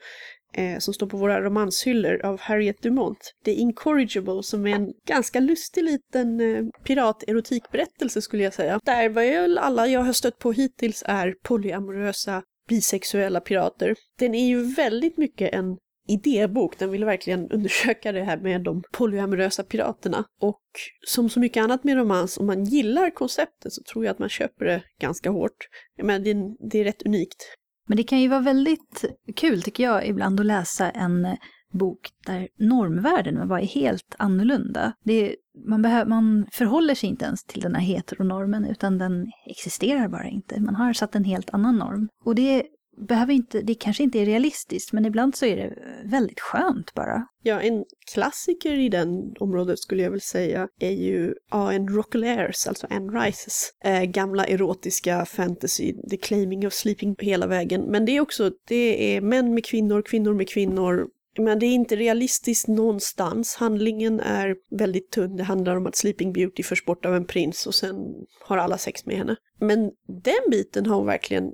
eh, 0.55 0.79
som 0.79 0.95
står 0.95 1.07
på 1.07 1.17
våra 1.17 1.41
romanshyllor 1.41 2.21
av 2.25 2.41
Harriet 2.41 2.83
Dumont. 2.83 3.35
The 3.45 3.53
Incorrigible 3.53 4.43
som 4.43 4.67
är 4.67 4.75
en 4.75 4.93
ganska 5.07 5.41
lustig 5.41 5.85
liten 5.85 6.41
eh, 6.41 6.65
piraterotikberättelse 6.85 8.23
skulle 8.23 8.43
jag 8.43 8.55
säga. 8.55 8.81
Där 8.85 9.09
väl 9.09 9.59
alla 9.59 9.87
jag 9.87 10.01
har 10.01 10.13
stött 10.13 10.39
på 10.39 10.53
hittills 10.53 11.03
är 11.07 11.35
polyamorösa 11.43 12.43
bisexuella 12.69 13.41
pirater. 13.41 13.95
Den 14.19 14.35
är 14.35 14.47
ju 14.47 14.75
väldigt 14.75 15.17
mycket 15.17 15.55
en 15.55 15.77
idébok. 16.09 16.79
Den 16.79 16.91
vill 16.91 17.05
verkligen 17.05 17.51
undersöka 17.51 18.13
det 18.13 18.23
här 18.23 18.37
med 18.37 18.63
de 18.63 18.83
polyamorösa 18.93 19.63
piraterna. 19.63 20.25
Och 20.41 20.63
som 21.07 21.31
så 21.31 21.41
mycket 21.41 21.65
annat 21.65 21.85
med 21.85 21.97
romans, 21.97 22.39
om 22.39 22.47
man 22.47 22.65
gillar 22.65 23.11
konceptet 23.11 23.73
så 23.73 23.83
tror 23.93 24.05
jag 24.05 24.13
att 24.13 24.19
man 24.19 24.29
köper 24.29 24.65
det 24.65 24.83
ganska 25.01 25.31
hårt. 25.31 25.69
Men 26.03 26.23
det, 26.23 26.35
det 26.71 26.81
är 26.81 26.85
rätt 26.85 27.03
unikt. 27.03 27.57
Men 27.87 27.97
det 27.97 28.03
kan 28.03 28.21
ju 28.21 28.29
vara 28.29 28.41
väldigt 28.41 29.05
kul 29.37 29.63
tycker 29.63 29.85
jag 29.85 30.07
ibland 30.07 30.41
att 30.41 30.47
läsa 30.47 30.91
en 30.91 31.25
eh, 31.25 31.35
bok 31.73 32.11
där 32.27 32.49
normvärdena 32.59 33.47
var 33.47 33.59
helt 33.59 34.15
annorlunda. 34.19 34.93
Det 35.05 35.13
är, 35.13 35.37
man, 35.69 35.83
behöver, 35.83 36.07
man 36.11 36.47
förhåller 36.53 36.95
sig 36.95 37.09
inte 37.09 37.25
ens 37.25 37.45
till 37.45 37.61
den 37.61 37.75
här 37.75 37.83
heteronormen 37.83 38.65
utan 38.65 38.99
den 38.99 39.27
existerar 39.47 40.09
bara 40.09 40.29
inte. 40.29 40.61
Man 40.61 40.75
har 40.75 40.93
satt 40.93 41.15
en 41.15 41.25
helt 41.25 41.51
annan 41.51 41.77
norm. 41.77 42.09
Och 42.25 42.35
det 42.35 42.67
behöver 42.97 43.33
inte, 43.33 43.61
det 43.61 43.75
kanske 43.75 44.03
inte 44.03 44.19
är 44.19 44.27
realistiskt 44.27 44.93
men 44.93 45.07
ibland 45.07 45.37
så 45.37 45.47
är 45.47 45.57
det 45.57 45.75
väldigt 46.05 46.41
skönt 46.41 46.95
bara. 46.95 47.27
Ja, 47.43 47.61
en 47.61 47.85
klassiker 48.13 48.73
i 48.73 48.89
den 48.89 49.35
området 49.41 49.79
skulle 49.79 50.03
jag 50.03 50.11
väl 50.11 50.21
säga 50.21 50.69
är 50.81 50.91
ju 50.91 51.35
A.N. 51.51 51.89
Rockelaires, 51.89 52.67
alltså 52.67 52.87
Anne 52.91 53.21
Rices 53.21 53.71
eh, 53.85 54.03
gamla 54.03 54.45
erotiska 54.45 55.25
fantasy, 55.25 55.95
The 56.11 56.17
Claiming 56.17 56.67
of 56.67 56.73
Sleeping 56.73 57.17
hela 57.19 57.47
vägen. 57.47 57.83
Men 57.83 58.05
det 58.05 58.17
är 58.17 58.21
också, 58.21 58.51
det 58.69 59.17
är 59.17 59.21
män 59.21 59.55
med 59.55 59.65
kvinnor, 59.65 60.03
kvinnor 60.03 60.35
med 60.35 60.49
kvinnor. 60.49 61.09
Men 61.39 61.59
det 61.59 61.67
är 61.67 61.75
inte 61.75 61.97
realistiskt 61.97 62.69
någonstans. 62.69 63.57
Handlingen 63.57 64.21
är 64.21 64.57
väldigt 64.71 65.11
tunn. 65.11 65.37
Det 65.37 65.43
handlar 65.43 65.77
om 65.77 65.87
att 65.87 65.97
Sleeping 65.97 66.33
Beauty 66.33 66.63
förs 66.63 66.85
bort 66.85 67.05
av 67.05 67.15
en 67.15 67.27
prins 67.27 67.67
och 67.67 67.75
sen 67.75 67.97
har 68.41 68.59
alla 68.59 68.79
sex 68.79 69.07
med 69.07 69.17
henne. 69.17 69.37
Men 69.59 69.91
den 70.07 70.51
biten 70.51 70.87
har 70.87 70.97
hon 70.97 71.07
verkligen 71.07 71.53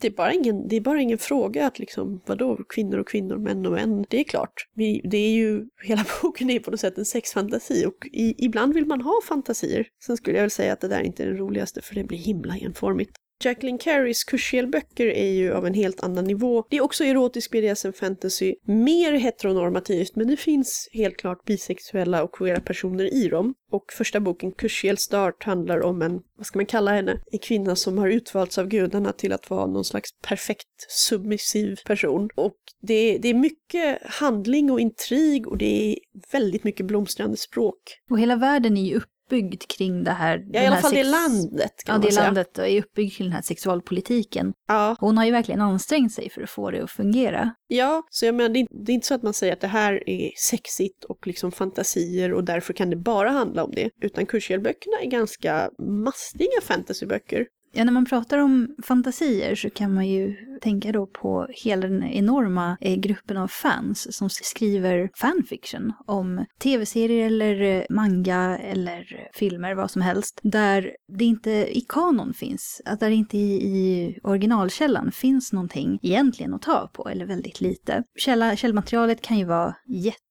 det 0.00 0.06
är, 0.06 0.10
bara 0.10 0.32
ingen, 0.32 0.68
det 0.68 0.76
är 0.76 0.80
bara 0.80 1.00
ingen 1.00 1.18
fråga 1.18 1.66
att 1.66 1.78
liksom, 1.78 2.20
vadå, 2.26 2.56
kvinnor 2.68 2.98
och 2.98 3.08
kvinnor, 3.08 3.36
män 3.36 3.66
och 3.66 3.72
män. 3.72 4.04
Det 4.08 4.20
är 4.20 4.24
klart, 4.24 4.68
vi, 4.74 5.00
det 5.04 5.18
är 5.18 5.30
ju, 5.30 5.66
hela 5.82 6.04
boken 6.22 6.50
är 6.50 6.58
på 6.58 6.70
något 6.70 6.80
sätt 6.80 6.98
en 6.98 7.04
sexfantasi 7.04 7.86
och 7.86 8.06
i, 8.12 8.44
ibland 8.44 8.74
vill 8.74 8.86
man 8.86 9.00
ha 9.00 9.20
fantasier. 9.28 9.86
Sen 10.06 10.16
skulle 10.16 10.36
jag 10.36 10.42
väl 10.42 10.50
säga 10.50 10.72
att 10.72 10.80
det 10.80 10.88
där 10.88 11.00
inte 11.00 11.22
är 11.22 11.26
den 11.26 11.36
roligaste 11.36 11.82
för 11.82 11.94
det 11.94 12.04
blir 12.04 12.18
himla 12.18 12.56
enformigt. 12.56 13.16
Jacqueline 13.44 13.78
Carys 13.78 14.24
kursdelböcker 14.24 15.06
är 15.06 15.32
ju 15.32 15.52
av 15.52 15.66
en 15.66 15.74
helt 15.74 16.02
annan 16.02 16.24
nivå. 16.24 16.64
Det 16.70 16.76
är 16.76 16.80
också 16.80 17.04
erotisk 17.04 17.50
BDSM 17.50 17.92
fantasy, 17.92 18.54
mer 18.64 19.12
heteronormativt, 19.12 20.16
men 20.16 20.26
det 20.26 20.36
finns 20.36 20.88
helt 20.92 21.16
klart 21.16 21.44
bisexuella 21.44 22.22
och 22.22 22.34
queera 22.34 22.60
personer 22.60 23.14
i 23.14 23.28
dem. 23.28 23.54
Och 23.70 23.92
första 23.92 24.20
boken, 24.20 24.52
Kursiel 24.52 24.98
Start, 24.98 25.44
handlar 25.44 25.80
om 25.82 26.02
en, 26.02 26.20
vad 26.36 26.46
ska 26.46 26.58
man 26.58 26.66
kalla 26.66 26.94
henne, 26.94 27.20
en 27.32 27.38
kvinna 27.38 27.76
som 27.76 27.98
har 27.98 28.08
utvalts 28.08 28.58
av 28.58 28.68
gudarna 28.68 29.12
till 29.12 29.32
att 29.32 29.50
vara 29.50 29.66
någon 29.66 29.84
slags 29.84 30.10
perfekt 30.22 30.68
submissiv 30.88 31.76
person. 31.86 32.28
Och 32.34 32.56
det, 32.82 33.18
det 33.18 33.28
är 33.28 33.34
mycket 33.34 33.98
handling 34.02 34.70
och 34.70 34.80
intrig 34.80 35.48
och 35.48 35.58
det 35.58 35.92
är 35.92 35.98
väldigt 36.32 36.64
mycket 36.64 36.86
blomstrande 36.86 37.36
språk. 37.36 37.78
Och 38.10 38.20
hela 38.20 38.36
världen 38.36 38.76
är 38.76 38.84
ju 38.84 39.00
uppbyggd 39.26 39.62
kring 39.68 40.04
det 40.04 40.10
här. 40.10 40.44
Ja, 40.52 40.62
i 40.62 40.66
alla 40.66 40.76
fall 40.76 40.90
det 40.90 40.96
sex- 41.04 41.10
landet 41.10 41.72
kan 41.84 41.92
Ja, 41.92 41.98
man 41.98 42.00
det 42.00 42.12
säga. 42.12 42.24
landet 42.24 42.58
är 42.58 42.78
uppbyggt 42.82 43.16
kring 43.16 43.26
den 43.26 43.34
här 43.34 43.42
sexualpolitiken. 43.42 44.52
Ja, 44.68 44.96
Hon 45.00 45.18
har 45.18 45.24
ju 45.24 45.30
verkligen 45.30 45.60
ansträngt 45.60 46.12
sig 46.12 46.30
för 46.30 46.42
att 46.42 46.50
få 46.50 46.70
det 46.70 46.80
att 46.84 46.90
fungera. 46.90 47.50
Ja, 47.68 48.02
så 48.10 48.26
jag 48.26 48.34
menar, 48.34 48.48
det 48.48 48.60
är, 48.60 48.84
det 48.84 48.92
är 48.92 48.94
inte 48.94 49.06
så 49.06 49.14
att 49.14 49.22
man 49.22 49.32
säger 49.34 49.52
att 49.52 49.60
det 49.60 49.66
här 49.66 50.08
är 50.08 50.30
sexigt 50.50 51.04
och 51.04 51.26
liksom 51.26 51.52
fantasier 51.52 52.32
och 52.32 52.44
därför 52.44 52.72
kan 52.72 52.90
det 52.90 52.96
bara 52.96 53.30
handla 53.30 53.64
om 53.64 53.72
det. 53.74 53.90
Utan 54.02 54.26
Kursiel-böckerna 54.26 54.96
är 55.02 55.10
ganska 55.10 55.70
mastiga 56.04 56.60
fantasyböcker. 56.62 57.46
Ja, 57.72 57.84
när 57.84 57.92
man 57.92 58.04
pratar 58.04 58.38
om 58.38 58.74
fantasier 58.82 59.54
så 59.54 59.70
kan 59.70 59.94
man 59.94 60.08
ju 60.08 60.36
tänka 60.60 60.92
då 60.92 61.06
på 61.06 61.46
hela 61.50 61.88
den 61.88 62.02
enorma 62.02 62.76
eh, 62.80 62.96
gruppen 62.96 63.36
av 63.36 63.48
fans 63.48 64.16
som 64.16 64.30
skriver 64.30 65.10
fanfiction 65.14 65.92
om 66.06 66.44
tv-serier 66.58 67.26
eller 67.26 67.60
eh, 67.60 67.82
manga 67.90 68.58
eller 68.58 69.28
filmer, 69.34 69.74
vad 69.74 69.90
som 69.90 70.02
helst, 70.02 70.40
där 70.42 70.96
det 71.18 71.24
inte 71.24 71.50
i 71.50 71.84
kanon 71.88 72.34
finns, 72.34 72.82
att 72.84 73.00
där 73.00 73.10
det 73.10 73.16
inte 73.16 73.38
i, 73.38 73.54
i 73.54 74.18
originalkällan 74.22 75.12
finns 75.12 75.52
någonting 75.52 75.98
egentligen 76.02 76.54
att 76.54 76.62
ta 76.62 76.90
på, 76.92 77.08
eller 77.08 77.26
väldigt 77.26 77.60
lite. 77.60 78.02
Källa, 78.18 78.56
källmaterialet 78.56 79.22
kan 79.22 79.38
ju 79.38 79.44
vara 79.44 79.74
jätte 79.86 80.25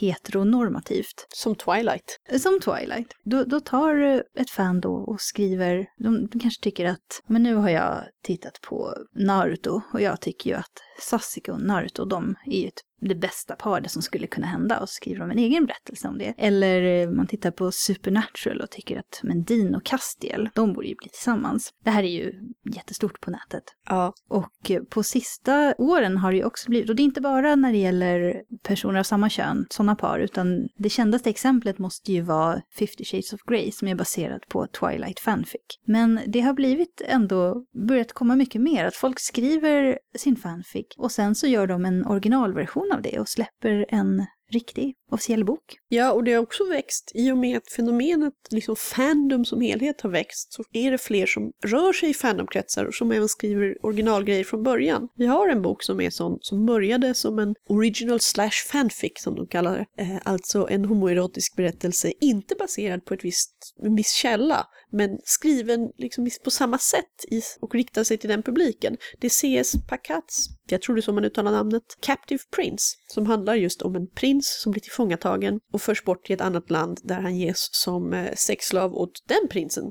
heteronormativt. 0.00 1.26
Som 1.28 1.54
Twilight. 1.54 2.20
Som 2.40 2.60
Twilight. 2.60 3.14
Då, 3.24 3.44
då 3.44 3.60
tar 3.60 4.02
eh, 4.02 4.20
ett 4.40 4.50
fan 4.50 4.80
då 4.80 4.94
och 4.94 5.20
skriver, 5.20 5.86
de, 5.98 6.26
de 6.26 6.38
kanske 6.38 6.62
tycker 6.62 6.84
att, 6.84 7.22
men 7.26 7.42
nu 7.42 7.54
har 7.54 7.70
jag 7.70 8.04
tittat 8.22 8.60
på 8.60 8.94
Naruto 9.14 9.80
och 9.92 10.00
jag 10.00 10.20
tycker 10.20 10.50
ju 10.50 10.56
att 10.56 10.82
Sasuke 11.00 11.52
och 11.52 11.60
Naruto, 11.60 12.04
de 12.04 12.34
är 12.46 12.60
ju 12.60 12.68
ett 12.68 12.82
det 13.08 13.14
bästa 13.14 13.54
par, 13.54 13.80
det 13.80 13.88
som 13.88 14.02
skulle 14.02 14.26
kunna 14.26 14.46
hända 14.46 14.80
och 14.80 14.88
skriver 14.88 15.20
de 15.20 15.30
en 15.30 15.38
egen 15.38 15.66
berättelse 15.66 16.08
om 16.08 16.18
det. 16.18 16.34
Eller 16.38 16.82
eh, 16.82 17.10
man 17.10 17.26
tittar 17.26 17.50
på 17.50 17.72
Supernatural 17.72 18.60
och 18.60 18.70
tycker 18.70 18.98
att 18.98 19.20
men 19.22 19.44
Dean 19.44 19.74
och 19.74 19.84
Castiel, 19.84 20.50
de 20.54 20.72
borde 20.72 20.88
ju 20.88 20.94
bli 20.94 21.08
tillsammans. 21.08 21.72
Det 21.84 21.90
här 21.90 22.02
är 22.02 22.08
ju 22.08 22.32
jättestort 22.74 23.20
på 23.20 23.30
nätet. 23.30 23.64
Ja. 23.88 24.12
Och 24.28 24.70
eh, 24.70 24.82
på 24.82 25.02
sista 25.02 25.74
åren 25.78 26.16
har 26.16 26.32
det 26.32 26.38
ju 26.38 26.44
också 26.44 26.70
blivit, 26.70 26.90
och 26.90 26.96
det 26.96 27.02
är 27.02 27.04
inte 27.04 27.20
bara 27.20 27.56
när 27.56 27.72
det 27.72 27.78
gäller 27.78 28.42
personer 28.62 28.98
av 28.98 29.02
samma 29.02 29.28
kön, 29.28 29.66
sådana 29.70 29.96
par, 29.96 30.18
utan 30.18 30.68
det 30.76 30.88
kändaste 30.88 31.30
exemplet 31.30 31.78
måste 31.78 32.12
ju 32.12 32.20
vara 32.20 32.60
50 32.78 33.04
Shades 33.04 33.32
of 33.32 33.40
Grey 33.40 33.70
som 33.72 33.88
är 33.88 33.94
baserat 33.94 34.48
på 34.48 34.66
Twilight 34.66 35.20
fanfic. 35.20 35.60
Men 35.86 36.20
det 36.26 36.40
har 36.40 36.52
blivit 36.52 37.02
ändå, 37.04 37.64
börjat 37.88 38.12
komma 38.12 38.36
mycket 38.36 38.60
mer, 38.60 38.84
att 38.84 38.96
folk 38.96 39.20
skriver 39.20 39.98
sin 40.18 40.36
fanfic 40.36 40.86
och 40.96 41.12
sen 41.12 41.34
så 41.34 41.46
gör 41.46 41.66
de 41.66 41.84
en 41.84 42.06
originalversion 42.06 42.90
av 42.94 43.02
det 43.02 43.20
och 43.20 43.28
släpper 43.28 43.86
en 43.88 44.26
riktig 44.50 44.94
officiell 45.10 45.44
bok. 45.44 45.78
Ja, 45.94 46.12
och 46.12 46.24
det 46.24 46.32
har 46.32 46.42
också 46.42 46.68
växt 46.68 47.12
i 47.14 47.30
och 47.30 47.38
med 47.38 47.56
att 47.56 47.72
fenomenet, 47.72 48.34
liksom 48.50 48.76
fandom 48.76 49.44
som 49.44 49.60
helhet 49.60 50.00
har 50.00 50.10
växt, 50.10 50.52
så 50.52 50.64
är 50.72 50.90
det 50.90 50.98
fler 50.98 51.26
som 51.26 51.52
rör 51.64 51.92
sig 51.92 52.10
i 52.10 52.14
fandomkretsar 52.14 52.84
och 52.84 52.94
som 52.94 53.12
även 53.12 53.28
skriver 53.28 53.86
originalgrejer 53.86 54.44
från 54.44 54.62
början. 54.62 55.08
Vi 55.16 55.26
har 55.26 55.48
en 55.48 55.62
bok 55.62 55.82
som 55.82 56.00
är 56.00 56.10
sån, 56.10 56.38
som 56.40 56.66
började 56.66 57.14
som 57.14 57.38
en 57.38 57.54
original 57.68 58.20
slash 58.20 58.50
fanfic 58.72 59.12
som 59.16 59.34
de 59.34 59.46
kallar 59.46 59.78
det. 59.78 60.02
Eh, 60.02 60.16
alltså 60.24 60.68
en 60.70 60.84
homoerotisk 60.84 61.56
berättelse, 61.56 62.12
inte 62.20 62.54
baserad 62.54 63.04
på 63.04 63.14
ett 63.14 63.24
visst, 63.24 63.74
en 63.82 63.96
viss 63.96 64.12
källa, 64.12 64.66
men 64.92 65.18
skriven 65.24 65.90
liksom 65.98 66.30
på 66.44 66.50
samma 66.50 66.78
sätt 66.78 67.24
i, 67.30 67.40
och 67.60 67.74
riktar 67.74 68.04
sig 68.04 68.18
till 68.18 68.30
den 68.30 68.42
publiken. 68.42 68.96
Det 69.20 69.26
är 69.26 69.30
C.S. 69.30 69.72
Pakats, 69.88 70.48
jag 70.68 70.82
tror 70.82 70.96
det 70.96 71.00
är 71.00 71.02
så 71.02 71.12
man 71.12 71.24
uttalar 71.24 71.52
namnet, 71.52 71.82
Captive 72.00 72.42
Prince, 72.56 72.96
som 73.06 73.26
handlar 73.26 73.54
just 73.54 73.82
om 73.82 73.96
en 73.96 74.06
prins 74.06 74.60
som 74.62 74.72
blir 74.72 74.80
tillfångatagen 74.80 75.60
och 75.72 75.82
förs 75.84 76.04
bort 76.04 76.24
till 76.24 76.34
ett 76.34 76.40
annat 76.40 76.70
land 76.70 77.00
där 77.02 77.20
han 77.20 77.36
ges 77.36 77.68
som 77.72 78.12
eh, 78.12 78.34
sexslav 78.34 78.94
åt 78.94 79.22
den 79.28 79.48
prinsen. 79.50 79.84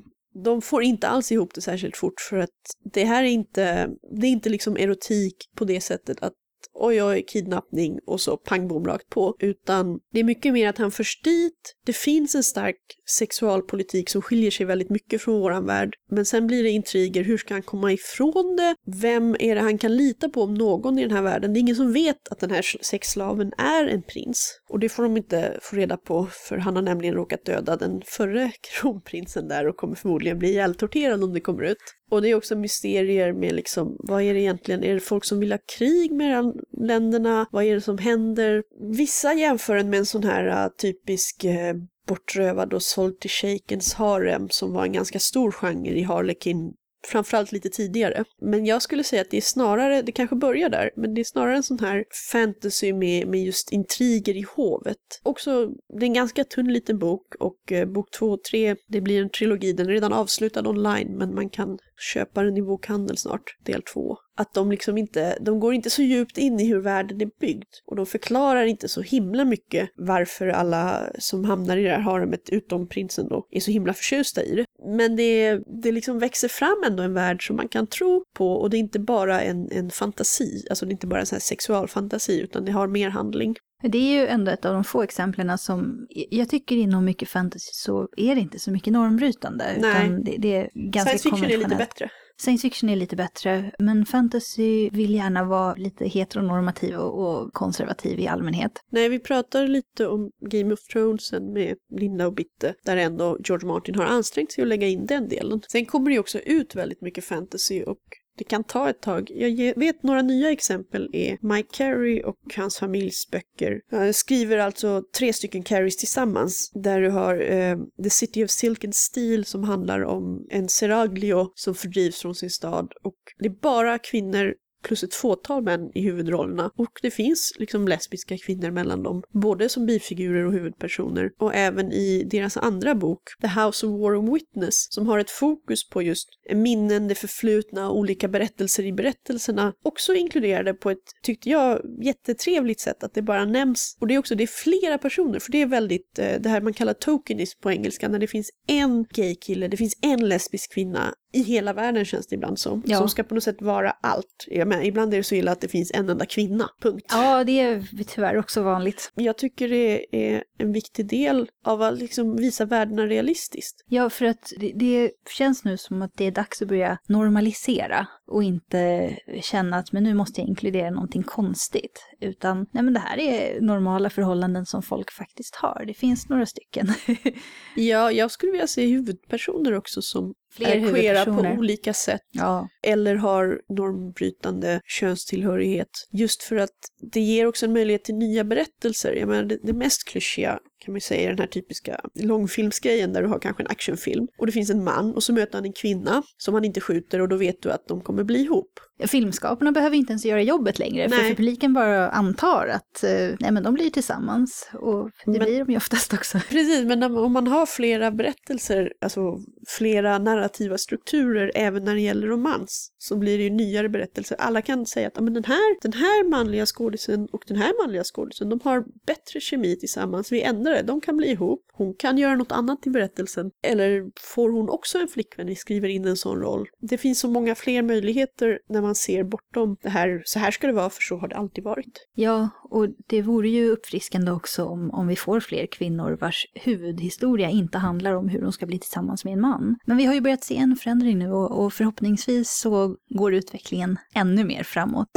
De 0.44 0.62
får 0.62 0.84
inte 0.84 1.08
alls 1.08 1.32
ihop 1.32 1.54
det 1.54 1.62
särskilt 1.62 1.98
fort 1.98 2.22
för 2.30 2.38
att 2.38 2.50
det 2.94 3.06
här 3.06 3.24
är 3.24 3.28
inte, 3.28 3.90
det 4.20 4.28
är 4.28 4.32
inte 4.32 4.50
liksom 4.50 4.78
erotik 4.78 5.36
på 5.56 5.66
det 5.66 5.82
sättet 5.82 6.24
att 6.24 6.34
oj 6.74 7.04
oj 7.04 7.26
kidnappning 7.28 8.00
och 8.06 8.22
så 8.22 8.38
pang 8.38 8.68
bom 8.68 8.86
rakt 8.86 9.10
på. 9.10 9.36
Utan 9.40 10.00
det 10.14 10.20
är 10.20 10.24
mycket 10.24 10.54
mer 10.54 10.70
att 10.70 10.78
han 10.78 10.92
förs 10.92 11.22
dit. 11.22 11.76
Det 11.86 11.94
finns 11.94 12.36
en 12.36 12.44
stark 12.44 12.78
sexualpolitik 13.10 14.10
som 14.10 14.22
skiljer 14.22 14.52
sig 14.52 14.66
väldigt 14.66 14.90
mycket 14.90 15.22
från 15.22 15.40
våran 15.40 15.66
värld. 15.66 15.96
Men 16.10 16.26
sen 16.26 16.48
blir 16.48 16.64
det 16.64 16.70
intriger. 16.70 17.24
Hur 17.24 17.38
ska 17.38 17.54
han 17.54 17.64
komma 17.64 17.92
ifrån 17.92 18.56
det? 18.56 18.76
Vem 19.02 19.36
är 19.40 19.56
det 19.56 19.62
han 19.62 19.78
kan 19.78 19.96
lita 19.96 20.30
på 20.30 20.42
om 20.42 20.54
någon 20.54 21.00
i 21.00 21.02
den 21.02 21.12
här 21.12 21.22
världen? 21.22 21.54
Det 21.54 21.60
är 21.60 21.62
ingen 21.62 21.76
som 21.76 21.94
vet 21.94 22.28
att 22.32 22.40
den 22.40 22.52
här 22.52 22.62
sexslaven 22.82 23.54
är 23.58 23.88
en 23.88 24.04
prins. 24.04 24.60
Och 24.70 24.80
det 24.80 24.90
får 24.90 25.04
de 25.04 25.18
inte 25.18 25.60
få 25.62 25.76
reda 25.76 25.98
på 25.98 26.28
för 26.32 26.58
han 26.58 26.76
har 26.76 26.84
nämligen 26.84 27.16
råkat 27.16 27.46
döda 27.46 27.76
den 27.76 28.02
förre 28.06 28.52
kronprinsen 28.80 29.48
där 29.48 29.68
och 29.68 29.78
kommer 29.78 29.96
förmodligen 29.96 30.40
bli 30.40 30.50
ihjältorterad 30.50 31.24
om 31.24 31.34
det 31.34 31.42
kommer 31.42 31.64
ut. 31.64 31.78
Och 32.14 32.22
det 32.22 32.30
är 32.30 32.36
också 32.36 32.56
mysterier 32.56 33.34
med 33.34 33.54
liksom, 33.56 33.96
vad 34.00 34.22
är 34.22 34.34
det 34.34 34.40
egentligen, 34.40 34.84
är 34.84 34.94
det 34.94 35.00
folk 35.00 35.26
som 35.26 35.40
vill 35.40 35.52
ha 35.52 35.60
krig 35.78 36.12
med 36.12 36.53
länderna? 36.78 37.46
Vad 37.52 37.64
är 37.64 37.76
det 37.76 37.82
som 37.82 37.98
händer? 37.98 38.64
Vissa 38.80 39.34
jämför 39.34 39.76
den 39.76 39.90
med 39.90 40.00
en 40.00 40.06
sån 40.06 40.24
här 40.24 40.64
äh, 40.64 40.70
typisk 40.70 41.44
äh, 41.44 41.76
bortrövad 42.08 42.74
och 42.74 42.84
såld 42.84 43.20
till 43.20 43.30
shejkens 43.30 43.94
harem 43.94 44.50
som 44.50 44.74
var 44.74 44.84
en 44.84 44.94
ganska 44.94 45.20
stor 45.20 45.52
genre 45.52 46.00
i 46.00 46.04
Harlekin 46.04 46.74
framförallt 47.08 47.52
lite 47.52 47.70
tidigare. 47.70 48.24
Men 48.42 48.66
jag 48.66 48.82
skulle 48.82 49.04
säga 49.04 49.22
att 49.22 49.32
det 49.32 49.38
är 49.38 49.42
snarare, 49.42 50.02
det 50.02 50.12
kanske 50.12 50.36
börjar 50.36 50.70
där, 50.70 50.92
men 50.96 51.14
det 51.14 51.22
är 51.22 51.26
snarare 51.26 51.56
en 51.56 51.64
sån 51.64 51.80
här 51.80 52.06
fantasy 52.32 52.94
med, 52.94 53.28
med 53.28 53.44
just 53.44 53.72
intriger 53.72 54.38
i 54.38 54.46
hovet. 54.56 54.98
Också, 55.24 55.70
det 56.00 56.06
är 56.06 56.08
en 56.08 56.14
ganska 56.14 56.44
tunn 56.44 56.74
liten 56.74 57.00
bok 57.00 57.36
och 57.40 57.72
eh, 57.72 57.88
bok 57.88 58.12
två 58.12 58.26
och 58.26 58.44
tre, 58.44 58.76
det 58.88 59.02
blir 59.02 59.22
en 59.22 59.30
trilogi, 59.30 59.74
den 59.74 59.88
är 59.88 59.92
redan 59.92 60.14
avslutad 60.14 60.68
online 60.68 61.18
men 61.18 61.36
man 61.36 61.50
kan 61.50 61.78
köpa 62.14 62.44
den 62.44 62.58
i 62.58 62.62
bokhandel 62.62 63.18
snart, 63.18 63.58
del 63.64 63.82
två 63.82 64.18
att 64.36 64.54
de 64.54 64.72
liksom 64.72 64.98
inte, 64.98 65.38
de 65.42 65.60
går 65.60 65.74
inte 65.74 65.90
så 65.90 66.02
djupt 66.02 66.38
in 66.38 66.60
i 66.60 66.66
hur 66.66 66.80
världen 66.80 67.22
är 67.22 67.30
byggd. 67.40 67.70
Och 67.86 67.96
de 67.96 68.06
förklarar 68.06 68.66
inte 68.66 68.88
så 68.88 69.02
himla 69.02 69.46
mycket 69.46 69.90
varför 69.96 70.48
alla 70.48 71.10
som 71.20 71.46
hamnar 71.46 71.78
i 71.78 71.84
det 71.84 71.90
här 71.90 72.00
haremet, 72.00 72.50
utom 72.50 72.88
prinsen 72.88 73.28
då, 73.28 73.48
är 73.52 73.60
så 73.60 73.72
himla 73.72 73.94
förtjusta 73.94 74.44
i 74.44 74.56
det. 74.56 74.66
Men 74.98 75.16
det, 75.16 75.60
det 75.84 75.92
liksom 75.92 76.20
växer 76.20 76.48
fram 76.48 76.84
ändå 76.86 77.04
en 77.04 77.14
värld 77.14 77.48
som 77.48 77.56
man 77.56 77.68
kan 77.68 77.88
tro 77.88 78.24
på 78.34 78.54
och 78.54 78.70
det 78.70 78.78
är 78.78 78.80
inte 78.80 79.00
bara 79.00 79.42
en, 79.42 79.72
en 79.72 79.90
fantasi, 79.90 80.66
alltså 80.70 80.86
det 80.86 80.90
är 80.90 80.94
inte 80.94 81.08
bara 81.08 81.20
en 81.20 81.26
sån 81.26 81.36
här 81.36 81.42
sexualfantasi 81.42 82.42
utan 82.42 82.66
det 82.66 82.72
har 82.72 82.88
mer 82.88 83.10
handling. 83.10 83.56
Det 83.84 83.98
är 83.98 84.22
ju 84.22 84.28
ändå 84.28 84.52
ett 84.52 84.66
av 84.66 84.74
de 84.74 84.84
få 84.84 85.02
exemplen 85.02 85.58
som, 85.58 86.08
jag 86.10 86.50
tycker 86.50 86.76
inom 86.76 87.06
mycket 87.06 87.30
fantasy 87.30 87.72
så 87.74 88.08
är 88.18 88.36
det 88.36 88.42
inte 88.42 88.60
så 88.60 88.72
mycket 88.72 88.94
normbrytande. 88.94 89.66
Nej. 89.80 90.06
Utan 90.06 90.24
det, 90.24 90.36
det 90.38 90.56
är 90.56 90.70
ganska 90.74 91.10
Science 91.10 91.30
fiction 91.30 91.52
är 91.52 91.58
lite 91.58 91.76
bättre. 91.76 92.10
Science 92.42 92.62
fiction 92.62 92.90
är 92.90 92.96
lite 92.96 93.16
bättre, 93.16 93.72
men 93.80 94.06
fantasy 94.06 94.90
vill 94.90 95.14
gärna 95.14 95.44
vara 95.44 95.76
lite 95.76 96.08
heteronormativ 96.08 96.96
och 96.96 97.54
konservativ 97.54 98.20
i 98.20 98.28
allmänhet. 98.28 98.72
Nej, 98.90 99.10
vi 99.10 99.20
pratade 99.20 99.68
lite 99.68 100.08
om 100.08 100.32
Game 100.50 100.74
of 100.74 100.80
Thrones 100.80 101.32
med 101.32 101.76
Linda 102.00 102.28
och 102.28 102.34
Bitte, 102.34 102.76
där 102.86 102.98
ändå 102.98 103.38
George 103.44 103.68
Martin 103.68 103.96
har 103.96 104.06
ansträngt 104.06 104.52
sig 104.52 104.62
att 104.62 104.68
lägga 104.68 104.88
in 104.88 105.06
den 105.06 105.30
delen. 105.30 105.62
Sen 105.72 105.86
kommer 105.86 106.10
det 106.10 106.14
ju 106.14 106.20
också 106.20 106.40
ut 106.40 106.76
väldigt 106.76 107.02
mycket 107.02 107.26
fantasy 107.26 107.84
och 107.84 108.02
det 108.38 108.44
kan 108.44 108.64
ta 108.64 108.90
ett 108.90 109.02
tag. 109.02 109.32
Jag 109.34 109.76
vet 109.76 110.04
några 110.04 110.22
nya 110.22 110.52
exempel 110.52 111.10
är 111.14 111.38
Mike 111.42 111.70
Carey 111.72 112.24
och 112.24 112.38
hans 112.56 112.78
familjs 112.78 113.30
böcker. 113.32 113.82
Jag 113.90 114.16
skriver 114.16 114.58
alltså 114.58 115.04
tre 115.18 115.34
stycken 115.34 115.64
Careys 115.64 115.98
tillsammans 115.98 116.72
där 116.74 117.02
du 117.02 117.10
har 117.10 117.52
eh, 117.52 117.78
The 118.04 118.10
City 118.10 118.46
of 118.46 118.50
Silk 118.50 118.84
and 118.84 118.96
Steel 118.96 119.46
som 119.46 119.64
handlar 119.64 120.04
om 120.04 120.48
en 120.50 120.70
Seraglio 120.70 121.52
som 121.56 121.76
fördrivs 121.76 122.22
från 122.22 122.36
sin 122.36 122.50
stad 122.50 122.94
och 123.04 123.18
det 123.40 123.46
är 123.46 123.62
bara 123.62 124.00
kvinnor 124.00 124.54
plus 124.84 125.04
ett 125.04 125.14
fåtal 125.14 125.64
män 125.64 125.92
i 125.94 126.02
huvudrollerna. 126.02 126.72
Och 126.78 127.00
det 127.02 127.12
finns 127.12 127.54
liksom 127.60 127.88
lesbiska 127.88 128.38
kvinnor 128.38 128.72
mellan 128.72 129.04
dem, 129.04 129.24
både 129.32 129.70
som 129.70 129.86
bifigurer 129.86 130.46
och 130.46 130.54
huvudpersoner. 130.54 131.32
Och 131.40 131.56
även 131.56 131.92
i 131.92 132.24
deras 132.32 132.58
andra 132.58 132.96
bok, 132.96 133.22
The 133.42 133.48
House 133.48 133.88
of 133.88 134.02
War 134.02 134.16
and 134.16 134.34
Witness, 134.34 134.94
som 134.94 135.08
har 135.08 135.20
ett 135.20 135.30
fokus 135.30 135.90
på 135.90 136.02
just 136.02 136.30
minnen, 136.54 137.08
det 137.08 137.16
förflutna, 137.16 137.92
olika 137.92 138.28
berättelser 138.28 138.84
i 138.84 138.94
berättelserna. 138.94 139.74
Också 139.84 140.14
inkluderade 140.14 140.74
på 140.74 140.92
ett, 140.92 140.98
tyckte 141.24 141.50
jag, 141.50 141.82
jättetrevligt 142.04 142.80
sätt 142.80 143.04
att 143.04 143.14
det 143.14 143.22
bara 143.22 143.46
nämns. 143.46 143.98
Och 144.00 144.08
det 144.08 144.14
är 144.14 144.18
också, 144.20 144.36
det 144.36 144.44
är 144.44 144.48
flera 144.48 144.98
personer, 144.98 145.40
för 145.40 145.52
det 145.52 145.62
är 145.62 145.66
väldigt, 145.66 146.20
eh, 146.20 146.42
det 146.42 146.50
här 146.50 146.62
man 146.62 146.74
kallar 146.74 146.94
tokenism 146.94 147.60
på 147.62 147.72
engelska, 147.72 148.08
när 148.08 148.20
det 148.20 148.28
finns 148.28 148.50
en 148.68 149.04
gay 149.04 149.36
kille, 149.36 149.68
det 149.68 149.78
finns 149.78 149.98
en 150.02 150.30
lesbisk 150.30 150.74
kvinna, 150.74 151.14
i 151.34 151.44
hela 151.44 151.74
världen 151.74 152.06
känns 152.06 152.28
det 152.28 152.36
ibland 152.36 152.60
som. 152.60 152.84
Ja. 152.86 152.98
Som 152.98 153.10
ska 153.10 153.24
på 153.24 153.36
något 153.36 153.44
sätt 153.44 153.62
vara 153.62 153.92
allt. 153.92 154.46
Jag 154.48 154.68
menar, 154.68 154.84
ibland 154.84 155.14
är 155.14 155.18
det 155.18 155.24
så 155.24 155.36
illa 155.36 155.52
att 155.52 155.62
det 155.62 155.68
finns 155.68 155.92
en 155.94 156.10
enda 156.10 156.26
kvinna, 156.26 156.70
punkt. 156.82 157.06
Ja, 157.10 157.44
det 157.44 157.60
är 157.60 158.04
tyvärr 158.08 158.38
också 158.38 158.62
vanligt. 158.64 159.12
Jag 159.16 159.38
tycker 159.38 159.70
det 159.70 160.06
är 160.12 160.44
en 160.58 160.74
viktig 160.74 161.08
del 161.08 161.50
av 161.66 161.82
att 161.82 161.98
liksom 161.98 162.36
visa 162.36 162.66
värdena 162.66 163.06
realistiskt. 163.06 163.86
Ja, 163.88 164.10
för 164.10 164.26
att 164.26 164.54
det, 164.60 164.72
det 164.76 165.12
känns 165.38 165.64
nu 165.64 165.78
som 165.78 166.02
att 166.02 166.12
det 166.16 166.26
är 166.26 166.32
dags 166.32 166.62
att 166.62 166.68
börja 166.68 166.98
normalisera 167.08 168.08
och 168.28 168.44
inte 168.44 169.12
känna 169.42 169.78
att 169.78 169.92
men 169.92 170.04
nu 170.04 170.14
måste 170.14 170.42
jag 170.42 170.48
inkludera 170.48 170.90
någonting 170.90 171.24
konstigt. 171.24 172.06
Utan 172.22 172.58
nej 172.72 172.84
men 172.84 172.94
det 172.94 173.00
här 173.00 173.18
är 173.18 173.62
normala 173.62 174.10
förhållanden 174.10 174.66
som 174.66 174.82
folk 174.82 175.12
faktiskt 175.12 175.56
har. 175.56 175.84
Det 175.88 175.94
finns 175.94 176.30
några 176.30 176.46
stycken. 176.46 176.88
ja, 177.76 178.12
jag 178.12 178.32
skulle 178.32 178.52
vilja 178.52 178.68
se 178.68 178.86
huvudpersoner 178.86 179.74
också 179.74 180.02
som 180.02 180.34
Fler 180.56 180.68
är 180.68 180.94
queera 180.94 181.26
på 181.26 181.42
olika 181.58 181.94
sätt. 181.94 182.22
Ja. 182.32 182.70
Eller 182.84 183.16
har 183.16 183.62
normbrytande 183.70 184.82
könstillhörighet. 184.86 185.90
Just 186.12 186.44
för 186.44 186.56
att 186.56 186.70
det 187.12 187.20
ger 187.20 187.46
också 187.46 187.66
en 187.66 187.74
möjlighet 187.74 188.04
till 188.04 188.16
nya 188.16 188.44
berättelser. 188.44 189.14
Jag 189.14 189.30
menar, 189.30 189.44
det, 189.44 189.58
det 189.64 189.74
mest 189.74 190.08
klyschiga 190.08 190.60
kan 190.86 190.94
man 190.94 191.02
säga 191.02 191.30
den 191.30 191.40
här 191.40 191.48
typiska 191.48 192.00
långfilmsgrejen 192.16 193.14
där 193.14 193.22
du 193.22 193.28
har 193.28 193.40
kanske 193.40 193.64
en 193.64 193.68
actionfilm 193.68 194.28
och 194.38 194.46
det 194.46 194.52
finns 194.52 194.70
en 194.70 194.84
man 194.84 195.16
och 195.16 195.24
så 195.24 195.34
möter 195.34 195.58
han 195.58 195.66
en 195.66 195.74
kvinna 195.74 196.24
som 196.38 196.54
han 196.54 196.66
inte 196.66 196.82
skjuter 196.82 197.20
och 197.20 197.30
då 197.30 197.36
vet 197.36 197.62
du 197.62 197.72
att 197.72 197.88
de 197.88 198.02
kommer 198.02 198.24
bli 198.24 198.40
ihop. 198.40 198.80
Filmskaparna 199.08 199.72
behöver 199.72 199.96
inte 199.96 200.12
ens 200.12 200.26
göra 200.26 200.42
jobbet 200.42 200.80
längre 200.80 201.08
nej. 201.08 201.20
för 201.20 201.36
publiken 201.36 201.74
bara 201.74 202.10
antar 202.10 202.68
att 202.68 203.04
eh, 203.04 203.36
nej, 203.40 203.52
men 203.52 203.64
de 203.64 203.74
blir 203.74 203.90
tillsammans 203.90 204.70
och 204.74 205.10
det 205.26 205.32
men, 205.32 205.40
blir 205.40 205.66
de 205.66 205.72
ju 205.72 205.78
oftast 205.78 206.14
också. 206.14 206.40
Precis, 206.50 206.86
men 206.86 207.04
om 207.04 207.34
man 207.34 207.48
har 207.48 207.66
flera 207.66 208.12
berättelser, 208.12 208.94
alltså 209.02 209.22
flera 209.68 210.18
narrativa 210.18 210.78
strukturer 210.78 211.52
även 211.56 211.84
när 211.84 211.96
det 211.96 212.02
gäller 212.02 212.28
romans 212.28 212.92
så 212.98 213.18
blir 213.18 213.38
det 213.38 213.44
ju 213.44 213.50
nyare 213.50 213.90
berättelser. 213.90 214.38
Alla 214.40 214.62
kan 214.62 214.86
säga 214.86 215.08
att 215.08 215.24
men 215.24 215.34
den, 215.34 215.44
här, 215.44 215.82
den 215.82 215.94
här 215.94 216.30
manliga 216.30 216.66
skådisen 216.66 217.28
och 217.32 217.44
den 217.48 217.58
här 217.58 217.84
manliga 217.84 218.04
skådisen 218.04 218.50
de 218.50 218.60
har 218.64 218.84
bättre 219.06 219.40
kemi 219.40 219.76
tillsammans. 219.76 220.32
Vi 220.32 220.42
ändrar 220.42 220.73
vidare. 220.74 220.88
De 220.88 221.02
kan 221.02 221.18
bli 221.18 221.28
ihop. 221.28 221.62
Hon 221.74 221.94
kan 221.94 222.18
göra 222.18 222.36
något 222.36 222.52
annat 222.52 222.88
i 222.88 222.90
berättelsen. 222.90 223.52
Eller 223.64 224.12
får 224.20 224.50
hon 224.50 224.70
också 224.70 224.98
en 224.98 225.08
flickvän? 225.08 225.48
Vi 225.48 225.56
skriver 225.56 225.90
in 225.90 226.06
en 226.06 226.18
sån 226.18 226.40
roll. 226.40 226.68
Det 226.82 226.98
finns 226.98 227.20
så 227.20 227.28
många 227.28 227.56
fler 227.56 227.82
möjligheter 227.82 228.60
när 228.70 228.82
man 228.82 228.96
ser 228.96 229.24
bortom 229.24 229.78
det 229.82 229.90
här. 229.90 230.22
Så 230.26 230.40
här 230.40 230.52
ska 230.52 230.68
det 230.68 230.74
vara, 230.74 230.90
för 230.90 231.02
så 231.02 231.18
har 231.18 231.28
det 231.28 231.36
alltid 231.36 231.64
varit. 231.64 232.08
Ja, 232.16 232.50
och 232.70 232.88
det 233.08 233.22
vore 233.22 233.50
ju 233.50 233.70
uppfriskande 233.70 234.32
också 234.32 234.66
om, 234.66 234.92
om 234.92 235.08
vi 235.08 235.16
får 235.16 235.40
fler 235.40 235.66
kvinnor 235.66 236.18
vars 236.22 236.46
huvudhistoria 236.54 237.50
inte 237.50 237.78
handlar 237.78 238.14
om 238.14 238.30
hur 238.30 238.42
de 238.42 238.52
ska 238.52 238.66
bli 238.66 238.80
tillsammans 238.80 239.26
med 239.26 239.34
en 239.34 239.42
man. 239.42 239.76
Men 239.86 239.98
vi 239.98 240.06
har 240.06 240.14
ju 240.14 240.22
börjat 240.22 240.44
se 240.44 240.58
en 240.58 240.76
förändring 240.76 241.20
nu 241.20 241.32
och, 241.32 241.66
och 241.66 241.74
förhoppningsvis 241.74 242.52
så 242.52 242.96
går 243.10 243.34
utvecklingen 243.34 243.98
ännu 244.16 244.44
mer 244.44 244.64
framåt. 244.64 245.08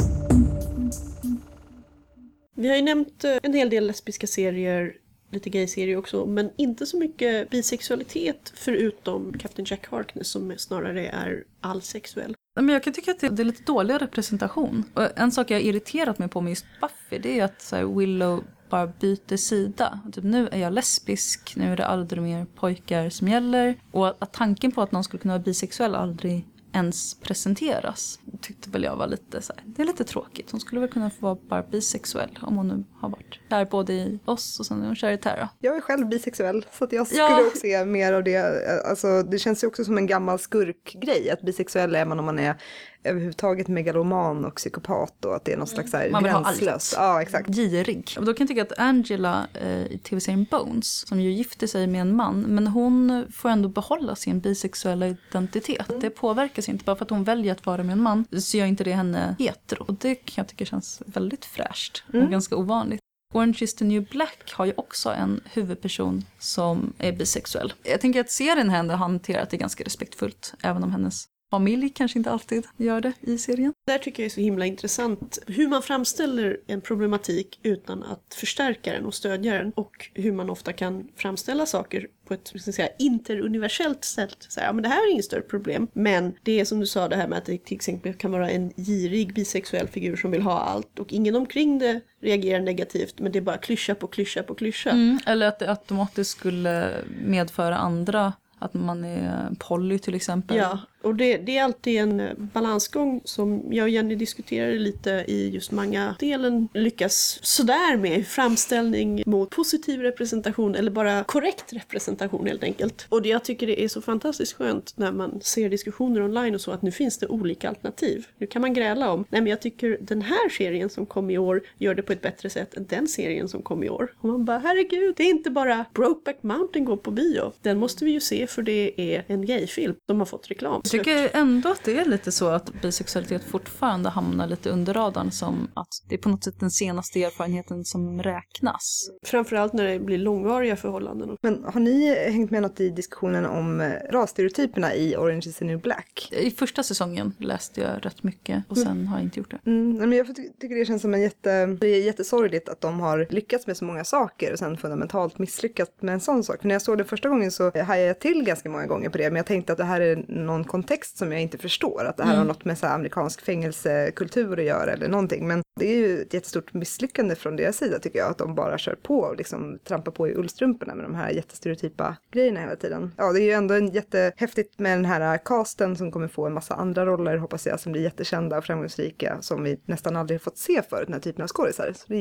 Vi 2.55 2.69
har 2.69 2.75
ju 2.75 2.81
nämnt 2.81 3.23
eh, 3.23 3.37
en 3.43 3.53
hel 3.53 3.69
del 3.69 3.87
lesbiska 3.87 4.27
serier, 4.27 4.93
lite 5.31 5.49
gay-serie 5.49 5.97
också, 5.97 6.25
men 6.25 6.49
inte 6.55 6.85
så 6.85 6.97
mycket 6.97 7.49
bisexualitet 7.49 8.53
förutom 8.55 9.33
Captain 9.33 9.65
Jack 9.69 9.87
Harkness 9.87 10.27
som 10.27 10.53
snarare 10.57 11.07
är 11.07 11.43
allsexuell. 11.61 12.35
Men 12.55 12.69
jag 12.69 12.83
kan 12.83 12.93
tycka 12.93 13.11
att 13.11 13.19
det 13.19 13.39
är 13.39 13.43
lite 13.43 13.63
dålig 13.63 14.01
representation. 14.01 14.83
Och 14.93 15.19
en 15.19 15.31
sak 15.31 15.51
jag 15.51 15.57
har 15.57 15.61
irriterat 15.61 16.19
mig 16.19 16.27
på 16.27 16.41
med 16.41 16.49
just 16.49 16.65
Buffy 16.81 17.19
det 17.19 17.39
är 17.39 17.45
att 17.45 17.61
så 17.61 17.75
här, 17.75 17.85
Willow 17.85 18.43
bara 18.69 18.87
byter 18.87 19.37
sida. 19.37 19.99
Typ, 20.13 20.23
nu 20.23 20.47
är 20.47 20.57
jag 20.57 20.73
lesbisk, 20.73 21.53
nu 21.55 21.71
är 21.71 21.77
det 21.77 21.85
aldrig 21.85 22.23
mer 22.23 22.45
pojkar 22.45 23.09
som 23.09 23.27
gäller. 23.27 23.75
Och 23.91 24.07
att 24.07 24.33
tanken 24.33 24.71
på 24.71 24.81
att 24.81 24.91
någon 24.91 25.03
skulle 25.03 25.21
kunna 25.21 25.33
vara 25.33 25.43
bisexuell 25.43 25.95
aldrig 25.95 26.45
ens 26.73 27.19
presenteras 27.19 28.19
tyckte 28.37 28.69
väl 28.69 28.83
jag 28.83 28.95
var 28.95 29.07
lite 29.07 29.41
så 29.41 29.53
här, 29.53 29.63
det 29.65 29.81
är 29.81 29.85
lite 29.85 30.03
tråkigt. 30.03 30.51
Hon 30.51 30.59
skulle 30.59 30.81
väl 30.81 30.89
kunna 30.89 31.09
få 31.09 31.15
vara 31.25 31.37
bara 31.49 31.61
bisexuell 31.63 32.39
om 32.41 32.57
hon 32.57 32.67
nu 32.67 32.83
har 32.99 33.09
varit 33.09 33.39
kär 33.49 33.65
både 33.65 33.93
i 33.93 34.19
oss 34.25 34.59
och 34.59 34.65
sen 34.65 34.81
är 34.81 34.85
hon 34.85 34.95
kär 34.95 35.11
i 35.11 35.17
Tara. 35.17 35.49
Jag 35.59 35.75
är 35.77 35.81
själv 35.81 36.07
bisexuell 36.09 36.65
så 36.71 36.83
att 36.83 36.91
jag 36.91 37.07
skulle 37.07 37.21
Ja. 37.21 37.41
också 37.47 37.57
se 37.59 37.85
mer 37.85 38.13
av 38.13 38.23
det. 38.23 38.61
Alltså, 38.89 39.23
det 39.23 39.39
känns 39.39 39.63
ju 39.63 39.67
också 39.67 39.83
som 39.85 39.97
en 39.97 40.07
gammal 40.07 40.39
skurkgrej 40.39 41.29
att 41.29 41.41
bisexuell 41.41 41.95
är 41.95 42.05
man 42.05 42.19
om 42.19 42.25
man 42.25 42.39
är 42.39 42.55
överhuvudtaget 43.03 43.67
megaloman 43.67 44.45
och 44.45 44.55
psykopat 44.55 45.25
och 45.25 45.35
att 45.35 45.45
det 45.45 45.53
är 45.53 45.57
någon 45.57 45.67
slags 45.67 45.93
Mm. 45.93 46.11
Man 46.11 46.23
gränslös. 46.23 46.93
allt. 46.93 47.03
Ja, 47.03 47.21
exakt. 47.21 47.49
Girig. 47.49 48.15
Och 48.19 48.25
då 48.25 48.33
kan 48.33 48.43
jag 48.43 48.47
tycka 48.47 48.61
att 48.61 48.79
Angela 48.79 49.47
eh, 49.53 49.85
i 49.85 49.97
tv-serien 50.03 50.45
Bones, 50.51 51.07
som 51.07 51.21
ju 51.21 51.31
gifter 51.31 51.67
sig 51.67 51.87
med 51.87 52.01
en 52.01 52.15
man, 52.15 52.41
men 52.41 52.67
hon 52.67 53.25
får 53.33 53.49
ändå 53.49 53.69
behålla 53.69 54.15
sin 54.15 54.39
bisexuella 54.39 55.07
identitet. 55.07 55.85
Det 56.01 56.09
påverkas 56.09 56.69
inte. 56.69 56.85
Bara 56.85 56.95
för 56.95 57.05
att 57.05 57.09
hon 57.09 57.23
väljer 57.23 57.51
att 57.51 57.65
vara 57.65 57.83
med 57.83 57.93
en 57.93 58.01
man 58.01 58.25
så 58.39 58.57
gör 58.57 58.65
inte 58.65 58.83
det 58.83 58.93
henne 58.93 59.35
hetero. 59.39 59.83
Och 59.87 59.93
det 59.93 60.15
kan 60.15 60.33
jag 60.41 60.47
tycka 60.47 60.65
känns 60.65 61.01
väldigt 61.05 61.45
fräscht 61.45 62.03
och 62.13 62.29
ganska 62.31 62.55
ovanligt. 62.55 63.01
Orange 63.33 63.57
is 63.61 63.75
the 63.75 63.85
new 63.85 64.05
black 64.09 64.53
har 64.53 64.65
ju 64.65 64.73
också 64.77 65.09
en 65.09 65.41
huvudperson 65.53 66.25
som 66.39 66.93
är 66.97 67.11
bisexuell. 67.11 67.73
Jag 67.83 68.01
tänker 68.01 68.19
att 68.19 68.31
serien 68.31 68.69
ändå 68.69 68.93
har 68.93 68.97
hanterat 68.97 69.49
det 69.49 69.57
ganska 69.57 69.83
respektfullt, 69.83 70.53
även 70.61 70.83
om 70.83 70.91
hennes 70.91 71.27
familj 71.49 71.89
kanske 71.89 72.19
inte 72.19 72.31
alltid 72.31 72.67
gör 72.77 73.01
det 73.01 73.13
i 73.21 73.37
serien. 73.37 73.73
Där 73.87 73.97
tycker 73.97 74.23
jag 74.23 74.25
är 74.25 74.33
så 74.33 74.41
himla 74.41 74.65
intressant 74.65 75.39
hur 75.47 75.67
man 75.67 75.81
framställer 75.81 76.57
en 76.67 76.81
problematik 76.81 77.59
utan 77.63 78.03
att 78.03 78.33
förstärka 78.33 78.93
den 78.93 79.05
och 79.05 79.13
stödja 79.13 79.53
den 79.53 79.71
och 79.71 80.09
hur 80.13 80.31
man 80.31 80.49
ofta 80.49 80.73
kan 80.73 81.07
framställa 81.15 81.65
saker 81.65 82.07
på 82.27 82.33
ett 82.33 82.47
ska 82.55 82.71
säga, 82.71 82.89
interuniversellt 82.99 84.05
sätt. 84.05 84.37
Så 84.39 84.59
här, 84.59 84.67
ja, 84.67 84.73
men 84.73 84.83
det 84.83 84.89
här 84.89 85.07
är 85.07 85.11
inget 85.11 85.25
större 85.25 85.41
problem. 85.41 85.87
Men 85.93 86.33
det 86.43 86.59
är 86.59 86.65
som 86.65 86.79
du 86.79 86.85
sa 86.85 87.07
det 87.07 87.15
här 87.15 87.27
med 87.27 87.37
att 87.37 87.45
det 87.45 87.57
till 87.57 87.75
exempel 87.75 88.13
kan 88.13 88.31
vara 88.31 88.49
en 88.49 88.69
girig 88.69 89.33
bisexuell 89.33 89.87
figur 89.87 90.15
som 90.15 90.31
vill 90.31 90.41
ha 90.41 90.59
allt 90.59 90.99
och 90.99 91.13
ingen 91.13 91.35
omkring 91.35 91.79
det 91.79 92.01
reagerar 92.21 92.59
negativt 92.59 93.19
men 93.19 93.31
det 93.31 93.39
är 93.39 93.41
bara 93.41 93.57
klyscha 93.57 93.95
på 93.95 94.07
klyscha 94.07 94.43
på 94.43 94.55
klyscha. 94.55 94.89
Mm, 94.89 95.19
eller 95.25 95.47
att 95.47 95.59
det 95.59 95.69
automatiskt 95.69 96.31
skulle 96.31 96.93
medföra 97.25 97.77
andra, 97.77 98.33
att 98.59 98.73
man 98.73 99.05
är 99.05 99.49
poly 99.59 99.99
till 99.99 100.15
exempel. 100.15 100.57
Ja, 100.57 100.79
och 101.07 101.15
det, 101.15 101.37
det 101.37 101.57
är 101.57 101.63
alltid 101.63 101.97
en 101.97 102.19
eh, 102.19 102.33
balansgång 102.37 103.21
som 103.23 103.63
jag 103.73 103.83
och 103.83 103.89
Jenny 103.89 104.15
diskuterade 104.15 104.79
lite 104.79 105.25
i 105.27 105.49
just 105.49 105.71
manga-delen. 105.71 106.67
Lyckas 106.73 107.39
sådär 107.41 107.97
med 107.97 108.27
framställning 108.27 109.23
mot 109.25 109.49
positiv 109.49 110.01
representation 110.01 110.75
eller 110.75 110.91
bara 110.91 111.23
korrekt 111.23 111.73
representation 111.73 112.47
helt 112.47 112.63
enkelt. 112.63 113.05
Och 113.09 113.21
det 113.21 113.29
jag 113.29 113.43
tycker 113.43 113.67
det 113.67 113.83
är 113.83 113.87
så 113.87 114.01
fantastiskt 114.01 114.53
skönt 114.53 114.93
när 114.95 115.11
man 115.11 115.41
ser 115.41 115.69
diskussioner 115.69 116.21
online 116.21 116.55
och 116.55 116.61
så 116.61 116.71
att 116.71 116.81
nu 116.81 116.91
finns 116.91 117.17
det 117.17 117.27
olika 117.27 117.69
alternativ. 117.69 118.27
Nu 118.37 118.47
kan 118.47 118.61
man 118.61 118.73
gräla 118.73 119.11
om, 119.11 119.25
nej 119.29 119.41
men 119.41 119.49
jag 119.49 119.61
tycker 119.61 119.97
den 120.01 120.21
här 120.21 120.49
serien 120.49 120.89
som 120.89 121.05
kom 121.05 121.29
i 121.29 121.37
år 121.37 121.63
gör 121.77 121.95
det 121.95 122.01
på 122.01 122.13
ett 122.13 122.21
bättre 122.21 122.49
sätt 122.49 122.77
än 122.77 122.85
den 122.85 123.07
serien 123.07 123.47
som 123.47 123.61
kom 123.61 123.83
i 123.83 123.89
år. 123.89 124.13
Och 124.17 124.29
man 124.29 124.45
bara 124.45 124.57
herregud, 124.57 125.13
det 125.17 125.23
är 125.23 125.29
inte 125.29 125.49
bara 125.49 125.85
Brokeback 125.93 126.43
Mountain 126.43 126.85
går 126.85 126.97
på 126.97 127.11
bio. 127.11 127.51
Den 127.61 127.77
måste 127.77 128.05
vi 128.05 128.11
ju 128.11 128.19
se 128.19 128.47
för 128.47 128.61
det 128.61 129.01
är 129.15 129.23
en 129.27 129.45
gayfilm 129.45 129.95
De 130.05 130.19
har 130.19 130.25
fått 130.25 130.51
reklam. 130.51 130.81
Jag 130.97 131.05
tycker 131.05 131.39
ändå 131.39 131.69
att 131.69 131.83
det 131.83 131.99
är 131.99 132.05
lite 132.05 132.31
så 132.31 132.47
att 132.47 132.81
bisexualitet 132.81 133.43
fortfarande 133.43 134.09
hamnar 134.09 134.47
lite 134.47 134.69
under 134.69 134.93
radarn 134.93 135.31
som 135.31 135.67
att 135.73 135.87
det 136.09 136.15
är 136.15 136.19
på 136.19 136.29
något 136.29 136.43
sätt 136.43 136.59
den 136.59 136.71
senaste 136.71 137.23
erfarenheten 137.23 137.85
som 137.85 138.23
räknas. 138.23 139.09
Framförallt 139.25 139.73
när 139.73 139.83
det 139.87 139.99
blir 139.99 140.17
långvariga 140.17 140.75
förhållanden. 140.75 141.37
Men 141.41 141.63
har 141.63 141.79
ni 141.79 142.15
hängt 142.31 142.51
med 142.51 142.61
något 142.61 142.79
i 142.79 142.89
diskussionen 142.89 143.45
om 143.45 143.81
eh, 143.81 143.91
rasstereotyperna 144.11 144.95
i 144.95 145.15
Orange 145.15 145.43
is 145.47 145.55
the 145.55 145.65
new 145.65 145.81
black? 145.81 146.29
I 146.31 146.51
första 146.51 146.83
säsongen 146.83 147.33
läste 147.37 147.81
jag 147.81 148.05
rätt 148.05 148.23
mycket 148.23 148.63
och 148.69 148.77
sen 148.77 149.07
har 149.07 149.17
jag 149.17 149.25
inte 149.25 149.39
gjort 149.39 149.51
det. 149.51 149.59
Mm, 149.65 149.93
nej, 149.93 150.07
men 150.07 150.17
jag 150.17 150.35
ty- 150.35 150.49
tycker 150.61 150.75
det 150.75 150.85
känns 150.85 151.01
som 151.01 151.13
en 151.13 151.21
jätte... 151.21 151.65
Det 151.65 151.87
är 151.87 152.03
jättesorgligt 152.05 152.69
att 152.69 152.81
de 152.81 152.99
har 152.99 153.27
lyckats 153.29 153.67
med 153.67 153.77
så 153.77 153.85
många 153.85 154.03
saker 154.03 154.51
och 154.53 154.59
sen 154.59 154.77
fundamentalt 154.77 155.39
misslyckats 155.39 155.91
med 155.99 156.13
en 156.13 156.19
sån 156.19 156.43
sak. 156.43 156.61
För 156.61 156.67
när 156.67 156.75
jag 156.75 156.81
såg 156.81 156.97
det 156.97 157.03
första 157.03 157.29
gången 157.29 157.51
så 157.51 157.63
hajade 157.83 158.07
jag 158.07 158.19
till 158.19 158.43
ganska 158.43 158.69
många 158.69 158.85
gånger 158.85 159.09
på 159.09 159.17
det. 159.17 159.29
Men 159.29 159.35
jag 159.35 159.45
tänkte 159.45 159.71
att 159.71 159.77
det 159.77 159.83
här 159.83 160.01
är 160.01 160.25
någon 160.27 160.63
kontext 160.77 161.17
som 161.17 161.31
jag 161.31 161.41
inte 161.41 161.57
förstår. 161.57 162.05
Att 162.05 162.17
det 162.17 162.23
här 162.23 162.37
har 162.37 162.45
något 162.45 162.65
med 162.65 162.77
så 162.77 162.87
amerikansk 162.87 163.41
fängelsekultur 163.41 164.59
att 164.59 164.65
göra 164.65 164.93
eller 164.93 165.07
någonting. 165.07 165.47
Men 165.47 165.61
det 165.79 165.93
är 165.93 165.95
ju 165.95 166.21
ett 166.21 166.33
jättestort 166.33 166.73
misslyckande 166.73 167.35
från 167.35 167.55
deras 167.55 167.77
sida 167.77 167.99
tycker 167.99 168.19
jag. 168.19 168.31
Att 168.31 168.37
de 168.37 168.55
bara 168.55 168.77
kör 168.77 168.95
på 168.95 169.19
och 169.19 169.35
liksom 169.37 169.79
trampar 169.87 170.11
på 170.11 170.27
i 170.27 170.35
ullstrumporna 170.35 170.95
med 170.95 171.05
de 171.05 171.15
här 171.15 171.29
jättestereotypa 171.29 172.17
grejerna 172.31 172.59
hela 172.59 172.75
tiden. 172.75 173.11
Ja, 173.17 173.31
det 173.33 173.41
är 173.41 173.43
ju 173.43 173.51
ändå 173.51 173.73
en 173.73 173.87
jättehäftigt 173.87 174.79
med 174.79 174.97
den 174.97 175.05
här 175.05 175.37
casten 175.45 175.95
som 175.95 176.11
kommer 176.11 176.27
få 176.27 176.45
en 176.45 176.53
massa 176.53 176.73
andra 176.73 177.05
roller 177.05 177.37
hoppas 177.37 177.65
jag 177.65 177.79
som 177.79 177.91
blir 177.91 178.01
jättekända 178.01 178.57
och 178.57 178.65
framgångsrika 178.65 179.37
som 179.41 179.63
vi 179.63 179.79
nästan 179.85 180.15
aldrig 180.15 180.41
fått 180.41 180.57
se 180.57 180.81
förut, 180.89 181.07
den 181.07 181.13
här 181.13 181.21
typen 181.21 181.43
av 181.43 181.47
skådisar. 181.47 181.93
Så 181.95 182.05
det 182.07 182.15
är 182.15 182.19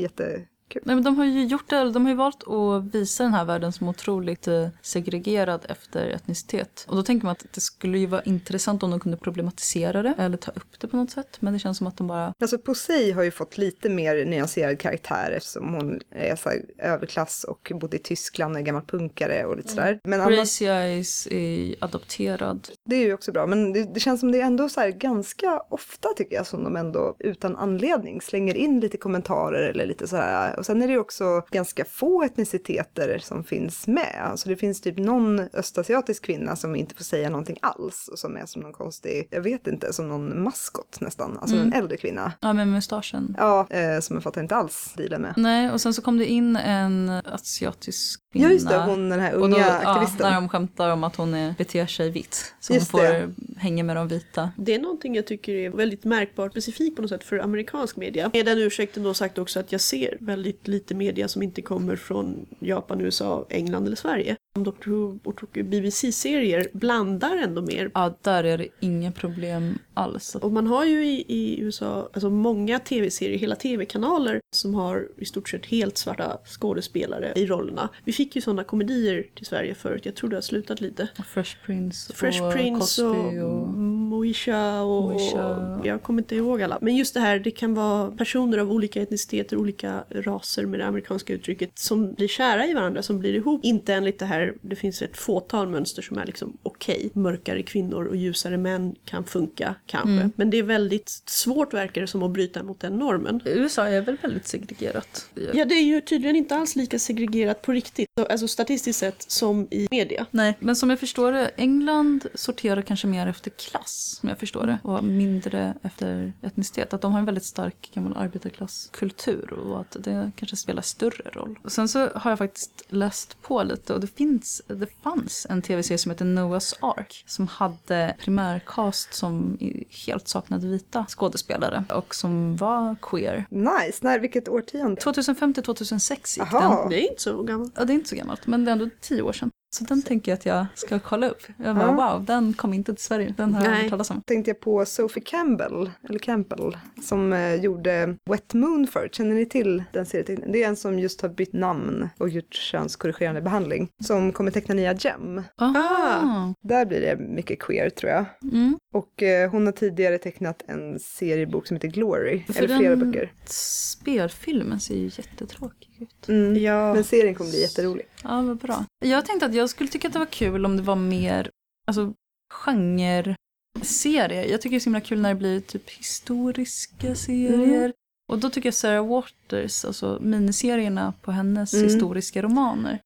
Nej, 0.74 0.94
men 0.94 1.04
de 1.04 1.16
har 1.16 1.24
ju 1.24 1.44
gjort 1.44 1.70
det, 1.70 1.90
de 1.90 2.04
har 2.04 2.12
ju 2.12 2.16
valt 2.16 2.48
att 2.48 2.94
visa 2.94 3.22
den 3.22 3.34
här 3.34 3.44
världen 3.44 3.72
som 3.72 3.88
otroligt 3.88 4.48
eh, 4.48 4.68
segregerad 4.82 5.66
efter 5.68 6.08
etnicitet. 6.08 6.86
Och 6.88 6.96
då 6.96 7.02
tänker 7.02 7.24
man 7.24 7.32
att 7.32 7.46
det 7.54 7.60
skulle 7.60 7.98
ju 7.98 8.06
vara 8.06 8.22
intressant 8.22 8.82
om 8.82 8.90
de 8.90 9.00
kunde 9.00 9.18
problematisera 9.18 10.02
det 10.02 10.14
eller 10.18 10.36
ta 10.36 10.50
upp 10.50 10.80
det 10.80 10.88
på 10.88 10.96
något 10.96 11.10
sätt. 11.10 11.36
Men 11.40 11.52
det 11.52 11.58
känns 11.58 11.78
som 11.78 11.86
att 11.86 11.96
de 11.96 12.06
bara 12.06 12.32
Alltså 12.40 12.58
Posey 12.58 13.12
har 13.12 13.22
ju 13.22 13.30
fått 13.30 13.58
lite 13.58 13.88
mer 13.88 14.24
nyanserad 14.24 14.78
karaktär 14.78 15.30
eftersom 15.30 15.74
hon 15.74 16.00
är 16.10 16.36
så 16.36 16.50
överklass 16.78 17.44
och 17.44 17.72
bodde 17.74 17.96
i 17.96 18.00
Tyskland, 18.00 18.56
är 18.56 18.60
gammal 18.60 18.82
punkare 18.82 19.44
och 19.44 19.56
lite 19.56 19.68
sådär. 19.68 20.00
Men 20.04 20.20
annars, 20.20 20.36
Crazy 20.36 20.64
Eyes 20.64 21.26
är 21.30 21.74
adopterad. 21.80 22.68
det 22.84 22.96
är 22.96 23.04
ju 23.04 23.14
också 23.14 23.32
bra, 23.32 23.46
men 23.46 23.72
det, 23.72 23.94
det 23.94 24.00
känns 24.00 24.20
som 24.20 24.32
det 24.32 24.40
är 24.40 24.44
ändå 24.46 24.68
så 24.68 24.80
här 24.80 24.90
ganska 24.90 25.62
ofta 25.68 26.08
tycker 26.16 26.36
jag 26.36 26.46
som 26.46 26.64
de 26.64 26.76
ändå 26.76 27.16
utan 27.18 27.56
anledning 27.56 28.20
slänger 28.20 28.54
in 28.54 28.80
lite 28.80 28.96
kommentarer 28.96 29.68
eller 29.68 29.86
lite 29.86 30.08
så 30.08 30.16
här. 30.16 30.55
Och 30.56 30.66
sen 30.66 30.82
är 30.82 30.88
det 30.88 30.98
också 30.98 31.42
ganska 31.50 31.84
få 31.84 32.22
etniciteter 32.22 33.18
som 33.18 33.44
finns 33.44 33.86
med. 33.86 34.22
Alltså 34.22 34.48
det 34.48 34.56
finns 34.56 34.80
typ 34.80 34.98
någon 34.98 35.40
östasiatisk 35.40 36.24
kvinna 36.24 36.56
som 36.56 36.76
inte 36.76 36.94
får 36.94 37.04
säga 37.04 37.30
någonting 37.30 37.58
alls 37.62 38.08
och 38.12 38.18
som 38.18 38.36
är 38.36 38.46
som 38.46 38.62
någon 38.62 38.72
konstig, 38.72 39.28
jag 39.30 39.40
vet 39.40 39.66
inte, 39.66 39.92
som 39.92 40.08
någon 40.08 40.42
maskot 40.42 41.00
nästan, 41.00 41.38
alltså 41.38 41.56
en 41.56 41.72
äldre 41.72 41.96
kvinna. 41.96 42.32
Ja, 42.40 42.52
med 42.52 42.68
mustaschen. 42.68 43.34
Ja, 43.38 43.66
eh, 43.70 44.00
som 44.00 44.16
jag 44.16 44.22
fattar 44.22 44.40
inte 44.40 44.56
alls 44.56 44.92
dealen 44.96 45.22
med. 45.22 45.34
Nej, 45.36 45.70
och 45.70 45.80
sen 45.80 45.94
så 45.94 46.02
kom 46.02 46.18
det 46.18 46.26
in 46.26 46.56
en 46.56 47.08
asiatisk. 47.08 48.22
Ja 48.42 48.50
just 48.50 48.68
det, 48.68 48.76
hon 48.78 49.08
den 49.08 49.20
här 49.20 49.34
Och 49.34 49.44
unga 49.44 49.56
då, 49.56 49.88
aktivisten. 49.88 50.26
Ja, 50.26 50.30
när 50.30 50.34
de 50.34 50.48
skämtar 50.48 50.90
om 50.90 51.04
att 51.04 51.16
hon 51.16 51.34
är, 51.34 51.54
beter 51.58 51.86
sig 51.86 52.10
vitt. 52.10 52.54
Så 52.60 52.74
Just 52.74 52.92
hon 52.92 53.00
får 53.00 53.06
det. 53.08 53.30
hänga 53.56 53.84
med 53.84 53.96
de 53.96 54.08
vita. 54.08 54.50
Det 54.56 54.74
är 54.74 54.78
någonting 54.78 55.14
jag 55.14 55.26
tycker 55.26 55.54
är 55.54 55.70
väldigt 55.70 56.04
märkbart 56.04 56.50
specifikt 56.52 56.96
på 56.96 57.02
något 57.02 57.10
sätt 57.10 57.24
för 57.24 57.38
amerikansk 57.38 57.96
media. 57.96 58.30
Med 58.32 58.46
den 58.46 58.58
ursäkten 58.58 59.02
då 59.02 59.14
sagt 59.14 59.38
också 59.38 59.60
att 59.60 59.72
jag 59.72 59.80
ser 59.80 60.16
väldigt 60.20 60.68
lite 60.68 60.94
media 60.94 61.28
som 61.28 61.42
inte 61.42 61.62
kommer 61.62 61.96
från 61.96 62.46
Japan, 62.58 63.00
USA, 63.00 63.46
England 63.50 63.86
eller 63.86 63.96
Sverige. 63.96 64.36
Dr 64.64 64.90
Who 64.90 65.18
och 65.22 65.58
BBC-serier 65.64 66.68
blandar 66.72 67.36
ändå 67.36 67.62
mer. 67.62 67.90
Ja, 67.94 68.18
där 68.22 68.44
är 68.44 68.58
det 68.58 68.68
inga 68.80 69.12
problem 69.12 69.78
alls. 69.94 70.34
Och 70.34 70.52
man 70.52 70.66
har 70.66 70.84
ju 70.84 71.06
i, 71.06 71.24
i 71.28 71.60
USA 71.60 72.10
alltså 72.12 72.30
många 72.30 72.78
tv-serier, 72.78 73.38
hela 73.38 73.56
tv-kanaler 73.56 74.40
som 74.50 74.74
har 74.74 75.08
i 75.16 75.24
stort 75.24 75.48
sett 75.48 75.66
helt 75.66 75.98
svarta 75.98 76.38
skådespelare 76.44 77.32
i 77.36 77.46
rollerna. 77.46 77.88
Vi 78.04 78.12
fick 78.12 78.36
ju 78.36 78.42
sådana 78.42 78.64
komedier 78.64 79.26
till 79.34 79.46
Sverige 79.46 79.74
förut, 79.74 80.06
jag 80.06 80.14
tror 80.14 80.30
det 80.30 80.36
har 80.36 80.40
slutat 80.40 80.80
lite. 80.80 81.08
Fresh 81.26 81.56
Prince 81.66 82.12
Fresh 82.14 82.42
och 82.42 82.52
Prince 82.52 83.04
och, 83.04 83.16
Cosby 83.16 83.38
och... 83.38 83.68
Moisha 84.16 84.82
och 84.82 85.02
Moisha. 85.02 85.80
jag 85.84 86.02
kommer 86.02 86.22
inte 86.22 86.36
ihåg 86.36 86.62
alla. 86.62 86.78
Men 86.80 86.96
just 86.96 87.14
det 87.14 87.20
här, 87.20 87.38
det 87.38 87.50
kan 87.50 87.74
vara 87.74 88.10
personer 88.10 88.58
av 88.58 88.72
olika 88.72 89.02
etniciteter, 89.02 89.56
olika 89.56 90.04
raser 90.10 90.66
med 90.66 90.80
det 90.80 90.86
amerikanska 90.86 91.32
uttrycket 91.32 91.78
som 91.78 92.12
blir 92.14 92.28
kära 92.28 92.66
i 92.66 92.74
varandra, 92.74 93.02
som 93.02 93.18
blir 93.18 93.34
ihop. 93.34 93.64
Inte 93.64 93.94
enligt 93.94 94.18
det 94.18 94.26
här, 94.26 94.45
det 94.60 94.76
finns 94.76 95.02
ett 95.02 95.16
fåtal 95.16 95.68
mönster 95.68 96.02
som 96.02 96.18
är 96.18 96.26
liksom 96.26 96.56
okej. 96.62 97.10
Mörkare 97.14 97.62
kvinnor 97.62 98.04
och 98.04 98.16
ljusare 98.16 98.56
män 98.56 98.94
kan 99.04 99.24
funka 99.24 99.74
kanske. 99.86 100.10
Mm. 100.10 100.32
Men 100.36 100.50
det 100.50 100.56
är 100.56 100.62
väldigt 100.62 101.22
svårt 101.26 101.74
verkar 101.74 102.00
det 102.00 102.06
som 102.06 102.22
att 102.22 102.30
bryta 102.30 102.62
mot 102.62 102.80
den 102.80 102.98
normen. 102.98 103.40
USA 103.44 103.88
är 103.88 104.00
väl 104.00 104.16
väldigt 104.22 104.46
segregerat. 104.46 105.30
Ja, 105.52 105.64
det 105.64 105.74
är 105.74 105.84
ju 105.84 106.00
tydligen 106.00 106.36
inte 106.36 106.56
alls 106.56 106.76
lika 106.76 106.98
segregerat 106.98 107.62
på 107.62 107.72
riktigt, 107.72 108.08
alltså 108.30 108.48
statistiskt 108.48 108.98
sett, 108.98 109.30
som 109.30 109.68
i 109.70 109.88
media. 109.90 110.26
Nej, 110.30 110.56
men 110.60 110.76
som 110.76 110.90
jag 110.90 111.00
förstår 111.00 111.32
det, 111.32 111.50
England 111.56 112.26
sorterar 112.34 112.82
kanske 112.82 113.06
mer 113.06 113.26
efter 113.26 113.50
klass, 113.50 114.18
som 114.20 114.28
jag 114.28 114.38
förstår 114.38 114.66
det, 114.66 114.78
och 114.82 115.04
mindre 115.04 115.74
efter 115.82 116.32
etnicitet. 116.42 116.94
Att 116.94 117.00
de 117.00 117.12
har 117.12 117.18
en 117.18 117.26
väldigt 117.26 117.44
stark 117.44 117.90
gammal 117.94 118.16
arbetarklasskultur 118.16 119.52
och 119.52 119.80
att 119.80 119.96
det 120.00 120.30
kanske 120.36 120.56
spelar 120.56 120.82
större 120.82 121.30
roll. 121.30 121.58
Och 121.62 121.72
sen 121.72 121.88
så 121.88 122.08
har 122.14 122.30
jag 122.30 122.38
faktiskt 122.38 122.84
läst 122.88 123.42
på 123.42 123.62
lite 123.62 123.94
och 123.94 124.00
det 124.00 124.06
finns, 124.06 124.35
det 124.66 124.86
fanns 125.02 125.46
en 125.50 125.62
tv-serie 125.62 125.98
som 125.98 126.10
heter 126.10 126.24
Noah's 126.24 126.74
Ark 126.80 127.24
som 127.26 127.48
hade 127.48 128.16
primärcast 128.18 129.14
som 129.14 129.58
helt 130.06 130.28
saknade 130.28 130.66
vita 130.66 131.06
skådespelare 131.08 131.84
och 131.94 132.14
som 132.14 132.56
var 132.56 132.96
queer. 133.02 133.46
Nice, 133.50 133.98
när, 134.00 134.18
vilket 134.18 134.48
årtionde? 134.48 135.00
2005 135.00 135.54
till 135.54 135.62
2006 135.62 136.38
gick 136.38 136.54
Aha. 136.54 136.80
den. 136.80 136.90
Det 136.90 137.06
är 137.06 137.10
inte 137.10 137.22
så 137.22 137.42
gammalt. 137.42 137.72
Ja, 137.76 137.84
det 137.84 137.92
är 137.92 137.94
inte 137.94 138.08
så 138.08 138.16
gammalt, 138.16 138.46
men 138.46 138.64
det 138.64 138.70
är 138.70 138.72
ändå 138.72 138.88
tio 139.00 139.22
år 139.22 139.32
sedan. 139.32 139.50
Så 139.76 139.84
den 139.84 140.02
tänker 140.02 140.32
jag 140.32 140.36
att 140.36 140.46
jag 140.46 140.66
ska 140.74 140.98
kolla 140.98 141.28
upp. 141.28 141.42
Jag 141.64 141.76
bara, 141.76 141.86
Ja. 141.86 142.12
wow, 142.14 142.24
den 142.24 142.52
kom 142.54 142.74
inte 142.74 142.94
till 142.94 143.04
Sverige. 143.04 143.34
Den 143.36 143.54
har 143.54 143.64
jag 143.64 143.70
Nej. 143.72 143.82
hört 143.82 143.90
talas 143.90 144.10
om. 144.10 144.22
tänkte 144.26 144.50
jag 144.50 144.60
på 144.60 144.84
Sophie 144.86 145.22
Campbell, 145.22 145.90
eller 146.08 146.18
Campbell, 146.18 146.76
som 147.02 147.32
eh, 147.32 147.54
gjorde 147.54 148.16
Wet 148.30 148.54
Moon 148.54 148.86
förut. 148.86 149.14
Känner 149.14 149.34
ni 149.34 149.46
till 149.46 149.84
den 149.92 150.06
serien? 150.06 150.52
Det 150.52 150.62
är 150.62 150.68
en 150.68 150.76
som 150.76 150.98
just 150.98 151.20
har 151.20 151.28
bytt 151.28 151.52
namn 151.52 152.08
och 152.18 152.28
gjort 152.28 152.54
könskorrigerande 152.54 153.42
behandling. 153.42 153.88
Som 154.04 154.32
kommer 154.32 154.50
teckna 154.50 154.74
nya 154.74 154.94
Gem. 154.94 155.42
Aha. 155.60 156.54
Där 156.62 156.86
blir 156.86 157.00
det 157.00 157.16
mycket 157.16 157.58
queer 157.60 157.90
tror 157.90 158.12
jag. 158.12 158.24
Mm. 158.42 158.78
Och 158.94 159.22
eh, 159.22 159.50
hon 159.50 159.66
har 159.66 159.72
tidigare 159.72 160.18
tecknat 160.18 160.62
en 160.66 160.98
seriebok 161.00 161.66
som 161.66 161.74
heter 161.76 161.88
Glory. 161.88 162.42
För 162.46 162.62
eller 162.64 162.78
flera 162.78 162.96
böcker. 162.96 163.32
Spelfilmen 163.46 164.80
ser 164.80 164.94
ju 164.96 165.04
jättetråkig 165.04 165.90
ut. 166.00 166.28
Mm. 166.28 166.62
Ja. 166.62 166.94
Men 166.94 167.04
serien 167.04 167.34
kommer 167.34 167.50
bli 167.50 167.60
jätterolig. 167.60 168.06
Ja, 168.22 168.42
vad 168.42 168.56
bra. 168.56 168.84
Jag 169.04 169.24
tänkte 169.26 169.46
att 169.46 169.54
jag 169.54 169.70
skulle 169.70 169.88
tycka 169.90 170.06
att 170.08 170.12
det 170.12 170.18
var 170.18 170.26
kul 170.26 170.64
om 170.66 170.76
det 170.76 170.82
var 170.82 170.96
mer, 170.96 171.50
alltså, 171.86 172.12
genre-serier. 172.54 174.44
Jag 174.44 174.60
tycker 174.60 174.70
det 174.70 174.76
är 174.76 174.80
så 174.80 174.84
himla 174.84 175.00
kul 175.00 175.20
när 175.20 175.28
det 175.28 175.34
blir 175.34 175.60
typ 175.60 175.90
historiska 175.90 177.14
serier. 177.14 177.92
Och 178.32 178.38
då 178.38 178.50
tycker 178.50 178.66
jag 178.66 178.74
Sarah 178.74 179.06
Waters, 179.06 179.84
alltså 179.84 180.18
miniserierna 180.22 181.12
på 181.22 181.32
hennes 181.32 181.74
Mm. 181.74 181.84
historiska 181.86 182.42
romaner, 182.42 183.00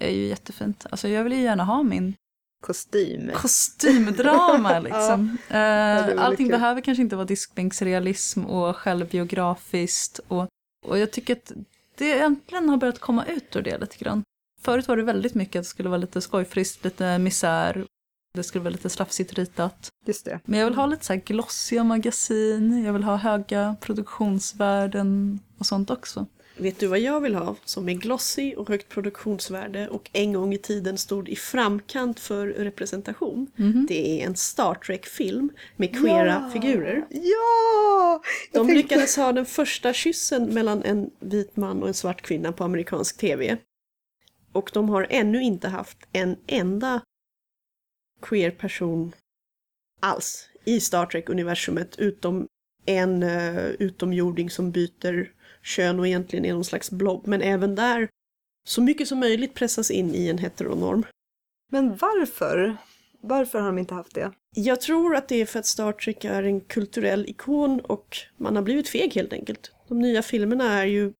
är 0.00 0.10
ju 0.10 0.26
jättefint. 0.26 0.86
Alltså 0.90 1.08
jag 1.08 1.24
vill 1.24 1.32
ju 1.32 1.40
gärna 1.42 1.64
ha 1.64 1.82
min 1.82 2.14
Kostym. 2.62 3.30
kostymdrama 3.34 4.78
liksom. 4.84 5.38
det 5.48 5.54
är 5.54 6.14
Eh, 6.16 6.24
Allting 6.24 6.46
kul. 6.46 6.52
behöver 6.52 6.80
kanske 6.80 7.02
inte 7.02 7.16
vara 7.16 7.26
diskbänksrealism 7.26 8.44
och 8.44 8.76
självbiografiskt. 8.76 10.20
Och, 10.28 10.46
och 10.86 10.98
jag 10.98 11.10
tycker 11.10 11.32
att 11.36 11.52
det 11.98 12.18
äntligen 12.18 12.68
har 12.68 12.76
börjat 12.76 12.98
komma 12.98 13.24
ut 13.24 13.56
ur 13.56 13.62
det 13.62 13.78
lite 13.78 13.96
grann. 13.96 14.22
Förut 14.60 14.88
var 14.88 14.96
det 14.96 15.02
väldigt 15.02 15.34
mycket 15.34 15.60
att 15.60 15.64
det 15.64 15.68
skulle 15.68 15.88
vara 15.88 15.98
lite 15.98 16.20
skojfriskt, 16.20 16.84
lite 16.84 17.18
misär. 17.18 17.86
Det 18.34 18.42
skulle 18.42 18.64
vara 18.64 18.72
lite 18.72 18.90
slafsigt 18.90 19.32
ritat. 19.32 19.88
Just 20.06 20.24
det. 20.24 20.40
Men 20.44 20.58
jag 20.58 20.66
vill 20.66 20.74
ha 20.74 20.86
lite 20.86 21.04
så 21.04 21.12
här 21.12 21.20
glossiga 21.20 21.84
magasin, 21.84 22.84
jag 22.84 22.92
vill 22.92 23.02
ha 23.02 23.16
höga 23.16 23.76
produktionsvärden 23.80 25.40
och 25.58 25.66
sånt 25.66 25.90
också. 25.90 26.26
Vet 26.60 26.78
du 26.78 26.86
vad 26.86 26.98
jag 26.98 27.20
vill 27.20 27.34
ha 27.34 27.56
som 27.64 27.88
är 27.88 27.92
glossy 27.94 28.54
och 28.54 28.68
högt 28.68 28.88
produktionsvärde 28.88 29.88
och 29.88 30.10
en 30.12 30.32
gång 30.32 30.54
i 30.54 30.58
tiden 30.58 30.98
stod 30.98 31.28
i 31.28 31.36
framkant 31.36 32.20
för 32.20 32.46
representation? 32.46 33.50
Mhm. 33.56 33.86
Det 33.88 34.22
är 34.22 34.26
en 34.26 34.36
Star 34.36 34.74
Trek-film 34.74 35.50
med 35.76 36.00
queera 36.00 36.42
Ja! 36.44 36.50
figurer. 36.52 37.06
Ja! 37.10 38.22
Jag 38.52 38.62
De 38.62 38.66
tänkte- 38.66 38.74
lyckades 38.74 39.16
ha 39.16 39.32
den 39.32 39.46
första 39.46 39.92
kyssen 39.92 40.54
mellan 40.54 40.82
en 40.82 41.10
vit 41.20 41.56
man 41.56 41.82
och 41.82 41.88
en 41.88 41.94
svart 41.94 42.22
kvinna 42.22 42.52
på 42.52 42.64
amerikansk 42.64 43.16
tv. 43.18 43.56
Och 44.52 44.70
de 44.74 44.88
har 44.88 45.06
ännu 45.10 45.42
inte 45.42 45.68
haft 45.68 45.98
en 46.12 46.36
enda 46.46 47.00
queer 48.22 48.50
person 48.50 49.12
alls 50.00 50.48
i 50.64 50.80
Star 50.80 51.06
Trek-universumet 51.06 51.98
utom 51.98 52.46
en 52.86 53.22
uh, 53.22 53.58
utomjording 53.78 54.50
som 54.50 54.70
byter 54.70 55.32
kön 55.62 56.00
och 56.00 56.06
egentligen 56.06 56.44
är 56.44 56.52
någon 56.52 56.64
slags 56.64 56.90
blob. 56.90 57.26
Men 57.26 57.42
även 57.42 57.74
där, 57.74 58.08
så 58.68 58.82
mycket 58.82 59.08
som 59.08 59.20
möjligt 59.20 59.54
pressas 59.54 59.90
in 59.90 60.14
i 60.14 60.28
en 60.28 60.38
heteronorm. 60.38 61.06
Men 61.72 61.96
varför? 61.96 62.76
Varför 63.20 63.58
har 63.58 63.66
de 63.66 63.78
inte 63.78 63.94
haft 63.94 64.14
det? 64.14 64.32
Jag 64.56 64.80
tror 64.80 65.16
att 65.16 65.28
det 65.28 65.40
är 65.40 65.46
för 65.46 65.58
att 65.58 65.66
Star 65.66 65.92
Trek 65.92 66.24
är 66.24 66.42
en 66.42 66.60
kulturell 66.60 67.28
ikon 67.28 67.80
och 67.80 68.16
man 68.36 68.56
har 68.56 68.62
blivit 68.62 68.88
feg 68.88 69.14
helt 69.14 69.32
enkelt. 69.32 69.72
De 69.88 69.98
nya 69.98 70.22
filmerna 70.22 70.82
är 70.82 70.86
ju 70.86 71.12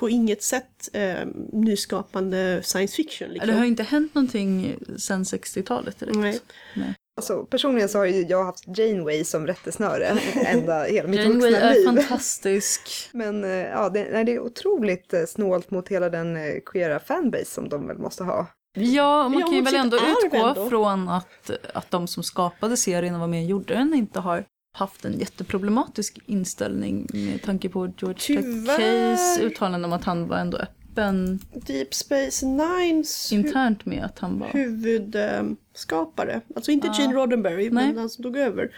på 0.00 0.10
inget 0.10 0.42
sätt 0.42 0.88
eh, 0.92 1.26
nyskapande 1.52 2.60
science 2.62 2.96
fiction. 2.96 3.28
Liksom. 3.28 3.48
Det 3.48 3.56
har 3.56 3.64
inte 3.64 3.82
hänt 3.82 4.14
någonting 4.14 4.76
sedan 4.96 5.22
60-talet 5.22 5.98
direkt. 5.98 6.44
Nej. 6.76 6.94
Alltså, 7.16 7.44
personligen 7.44 7.88
så 7.88 7.98
har 7.98 8.04
ju 8.04 8.22
jag 8.22 8.44
haft 8.44 8.78
Janeway 8.78 9.24
som 9.24 9.46
rättesnöre 9.46 10.06
ända 10.46 10.82
hela 10.84 11.08
mitt 11.08 11.20
Janeway 11.20 11.50
vuxna 11.50 11.70
är 11.70 11.74
liv. 11.74 11.84
fantastisk. 11.86 12.80
Men 13.12 13.44
eh, 13.44 13.50
ja, 13.50 13.88
det, 13.88 14.22
det 14.24 14.32
är 14.34 14.40
otroligt 14.40 15.12
eh, 15.12 15.24
snålt 15.28 15.70
mot 15.70 15.88
hela 15.88 16.08
den 16.10 16.36
eh, 16.36 16.54
queera 16.66 17.00
fanbase 17.00 17.44
som 17.44 17.68
de 17.68 17.86
väl 17.86 17.98
måste 17.98 18.24
ha. 18.24 18.46
Ja, 18.76 19.28
man 19.28 19.38
Ja, 19.40 19.46
kan 19.46 19.54
ju 19.56 19.62
väl 19.62 19.74
ändå 19.74 19.96
utgå 19.96 20.46
ändå. 20.46 20.68
från 20.68 21.08
att, 21.08 21.50
att 21.74 21.90
de 21.90 22.06
som 22.06 22.22
skapade 22.22 22.76
serien 22.76 23.14
och 23.14 23.20
var 23.20 23.26
med 23.26 23.42
och 23.44 23.50
gjorde 23.50 23.74
den 23.74 23.94
inte 23.94 24.20
har 24.20 24.44
haft 24.76 25.04
en 25.04 25.18
jätteproblematisk 25.18 26.18
inställning 26.26 27.06
med 27.12 27.42
tanke 27.42 27.68
på 27.68 27.92
George. 27.98 28.42
Takeys 28.66 29.38
uttalande 29.40 29.86
om 29.86 29.92
att 29.92 30.04
han 30.04 30.28
var 30.28 30.36
ändå 30.36 30.58
öppen 30.90 31.38
Deep 31.66 31.94
Space 31.94 32.46
Nines 32.46 33.32
internt 33.32 33.86
med 33.86 34.04
att 34.04 34.18
han 34.18 34.38
var... 34.38 34.48
huvudskapare, 34.48 36.40
alltså 36.54 36.70
inte 36.70 36.86
Ja. 36.86 36.94
Gene 36.98 37.14
Roddenberry, 37.14 37.70
Nej. 37.70 37.86
men 37.86 37.98
han 37.98 38.10
som 38.10 38.22
tog 38.22 38.36
över. 38.36 38.74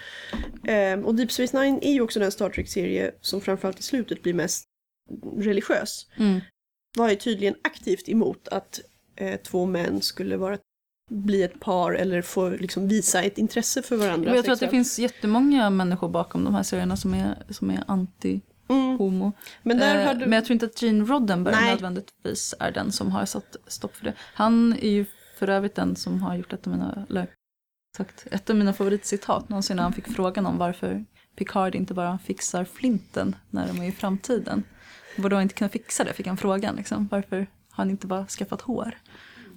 Ehm, 0.66 1.04
och 1.04 1.14
Deep 1.14 1.32
Space 1.32 1.60
Nine 1.60 1.78
är 1.82 1.92
ju 1.92 2.00
också 2.00 2.20
den 2.20 2.32
Star 2.32 2.50
Trek-serie 2.50 3.14
som 3.20 3.40
framförallt 3.40 3.78
i 3.78 3.82
slutet 3.82 4.22
blir 4.22 4.34
mest 4.34 4.64
religiös. 5.36 6.06
Mm. 6.16 6.40
var 6.98 7.10
ju 7.10 7.16
tydligen 7.16 7.54
aktivt 7.62 8.08
emot 8.08 8.48
att 8.48 8.80
eh, 9.16 9.40
två 9.40 9.66
män 9.66 10.00
skulle 10.00 10.36
vara, 10.36 10.58
bli 11.10 11.42
ett 11.42 11.60
par 11.60 11.92
eller 11.92 12.22
få 12.22 12.50
liksom, 12.50 12.88
visa 12.88 13.22
ett 13.22 13.38
intresse 13.38 13.82
för 13.82 13.96
varandra. 13.96 14.34
Jag 14.34 14.44
tror 14.44 14.52
att 14.52 14.60
det 14.60 14.66
sexuellt. 14.66 14.70
finns 14.70 14.98
jättemånga 14.98 15.70
människor 15.70 16.08
bakom 16.08 16.44
de 16.44 16.54
här 16.54 16.62
serierna 16.62 16.96
som 16.96 17.14
är, 17.14 17.42
som 17.50 17.70
är 17.70 17.84
anti-homo. 17.86 18.51
Mm. 18.68 19.32
Men 19.62 19.78
där 19.78 19.98
Eh, 20.00 20.06
har 20.06 20.14
du... 20.14 20.20
Men 20.20 20.32
jag 20.32 20.44
tror 20.44 20.52
inte 20.52 20.66
att 20.66 20.82
Gene 20.82 21.04
Roddenberry 21.04 21.56
Nej. 21.56 21.70
nödvändigtvis 21.70 22.54
är 22.60 22.70
den 22.72 22.92
som 22.92 23.10
har 23.10 23.24
satt 23.26 23.56
stopp 23.66 23.96
för 23.96 24.04
det. 24.04 24.14
Han 24.34 24.72
är 24.72 24.90
ju 24.90 25.04
för 25.38 25.48
övrigt 25.48 25.74
den 25.74 25.96
som 25.96 26.22
har 26.22 26.36
gjort 26.36 26.52
ett 26.52 26.66
av 26.66 26.72
mina, 26.72 27.06
eller, 27.10 27.26
sagt, 27.96 28.26
ett 28.30 28.50
av 28.50 28.56
mina 28.56 28.72
favoritcitat 28.72 29.48
någonsin 29.48 29.76
när 29.76 29.82
han 29.82 29.92
fick 29.92 30.08
frågan 30.08 30.46
om 30.46 30.58
varför 30.58 31.04
Picard 31.36 31.74
inte 31.74 31.94
bara 31.94 32.18
fixar 32.18 32.64
flinten 32.64 33.36
när 33.50 33.66
de 33.66 33.78
är 33.82 33.88
i 33.88 33.92
framtiden. 33.92 34.62
Han 35.16 35.42
inte 35.42 35.54
kunna 35.54 35.68
fixa 35.68 36.04
det, 36.04 36.12
fick 36.12 36.26
han 36.26 36.36
frågan. 36.36 36.76
Liksom. 36.76 37.08
Varför 37.10 37.36
har 37.36 37.46
han 37.70 37.90
inte 37.90 38.06
bara 38.06 38.26
skaffat 38.26 38.60
hår? 38.60 38.98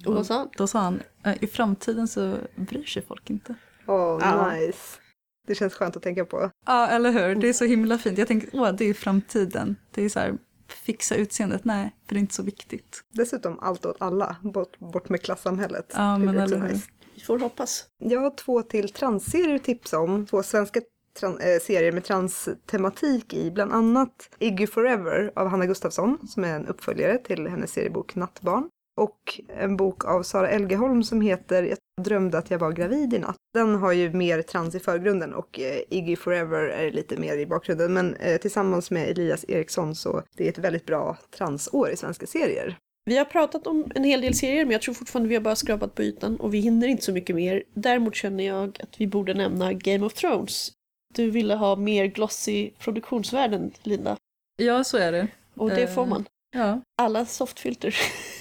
Och 0.06 0.14
vad 0.14 0.26
sa 0.26 0.38
han? 0.38 0.48
Då 0.56 0.66
sa 0.66 0.78
han, 0.80 1.02
"Eh, 1.24 1.34
i 1.40 1.46
framtiden 1.46 2.08
så 2.08 2.36
bryr 2.56 2.84
sig 2.84 3.02
folk 3.02 3.30
inte. 3.30 3.54
Åh, 3.86 4.18
Ja. 4.22 4.50
nice. 4.52 4.98
Det 5.46 5.54
känns 5.54 5.74
skönt 5.74 5.96
att 5.96 6.02
tänka 6.02 6.24
på. 6.24 6.50
Ja, 6.66 6.86
eller 6.88 7.10
hur? 7.10 7.34
Det 7.34 7.48
är 7.48 7.52
så 7.52 7.64
himla 7.64 7.98
fint. 7.98 8.18
Jag 8.18 8.28
tänker, 8.28 8.50
åh, 8.52 8.72
det 8.72 8.84
är 8.84 8.94
framtiden. 8.94 9.76
Det 9.90 10.02
är 10.04 10.08
så 10.08 10.20
här, 10.20 10.34
fixa 10.68 11.14
utseendet. 11.14 11.64
Nej, 11.64 11.94
för 12.06 12.14
det 12.14 12.18
är 12.18 12.20
inte 12.20 12.34
så 12.34 12.42
viktigt. 12.42 13.02
Dessutom 13.12 13.58
allt 13.58 13.86
åt 13.86 13.96
alla, 14.00 14.36
bort, 14.42 14.78
bort 14.78 15.08
med 15.08 15.22
klassamhället. 15.22 15.92
Ja, 15.94 16.02
Det 16.02 16.18
men 16.26 16.38
eller 16.38 16.56
hur? 16.58 16.68
nice. 16.68 16.86
Vi 17.14 17.20
får 17.22 17.38
hoppas. 17.38 17.84
Jag 17.98 18.20
har 18.20 18.30
två 18.30 18.62
till 18.62 18.88
transserier 18.92 19.54
att 19.54 19.64
tipsa 19.64 19.98
om. 19.98 20.26
Två 20.26 20.42
svenska 20.42 20.80
tran- 21.20 21.40
eh, 21.40 21.60
serier 21.62 21.92
med 21.92 22.04
transtematik 22.04 23.34
i. 23.34 23.50
Bland 23.50 23.72
annat 23.72 24.28
Iggy 24.38 24.66
Forever 24.66 25.32
av 25.36 25.48
Hanna 25.48 25.66
Gustafsson 25.66 26.18
som 26.28 26.44
är 26.44 26.54
en 26.56 26.66
uppföljare 26.66 27.18
till 27.18 27.46
hennes 27.46 27.70
seriebok 27.72 28.14
Nattbarn. 28.14 28.68
Och 28.96 29.40
en 29.48 29.76
bok 29.76 30.04
av 30.04 30.22
Sara 30.22 30.48
Elgeholm 30.48 31.02
som 31.02 31.20
heter 31.20 31.62
Jag 31.62 31.78
drömde 32.04 32.38
att 32.38 32.50
jag 32.50 32.58
var 32.58 32.72
gravid 32.72 33.14
i 33.14 33.18
natt. 33.18 33.36
Den 33.54 33.74
har 33.74 33.92
ju 33.92 34.12
mer 34.12 34.42
trans 34.42 34.74
i 34.74 34.80
förgrunden 34.80 35.34
och 35.34 35.60
eh, 35.60 35.80
Iggy 35.90 36.16
Forever 36.16 36.62
är 36.62 36.90
lite 36.90 37.16
mer 37.16 37.38
i 37.38 37.46
bakgrunden. 37.46 37.92
Men 37.92 38.14
eh, 38.14 38.36
tillsammans 38.36 38.90
med 38.90 39.08
Elias 39.08 39.44
Eriksson 39.48 39.94
så 39.94 40.22
det 40.36 40.44
är 40.44 40.48
ett 40.48 40.58
väldigt 40.58 40.86
bra 40.86 41.16
transår 41.36 41.90
i 41.90 41.96
svenska 41.96 42.26
serier. 42.26 42.78
Vi 43.04 43.16
har 43.16 43.24
pratat 43.24 43.66
om 43.66 43.92
en 43.94 44.04
hel 44.04 44.20
del 44.20 44.34
serier 44.34 44.64
men 44.64 44.72
jag 44.72 44.82
tror 44.82 44.94
fortfarande 44.94 45.28
vi 45.28 45.34
har 45.34 45.42
bara 45.42 45.56
skrapat 45.56 45.94
på 45.94 46.02
ytan 46.02 46.36
och 46.36 46.54
vi 46.54 46.58
hinner 46.58 46.88
inte 46.88 47.04
så 47.04 47.12
mycket 47.12 47.36
mer. 47.36 47.62
Däremot 47.74 48.14
känner 48.14 48.44
jag 48.44 48.78
att 48.82 49.00
vi 49.00 49.06
borde 49.06 49.34
nämna 49.34 49.72
Game 49.72 50.06
of 50.06 50.14
Thrones. 50.14 50.72
Du 51.14 51.30
ville 51.30 51.54
ha 51.54 51.76
mer 51.76 52.06
glossy 52.06 52.70
produktionsvärden, 52.70 53.72
Linda. 53.82 54.16
Ja, 54.56 54.84
så 54.84 54.96
är 54.96 55.12
det. 55.12 55.28
Och 55.54 55.70
det 55.70 55.94
får 55.94 56.06
man. 56.06 56.24
Ja. 56.56 56.80
Alla 56.98 57.26
softfilter. 57.26 57.96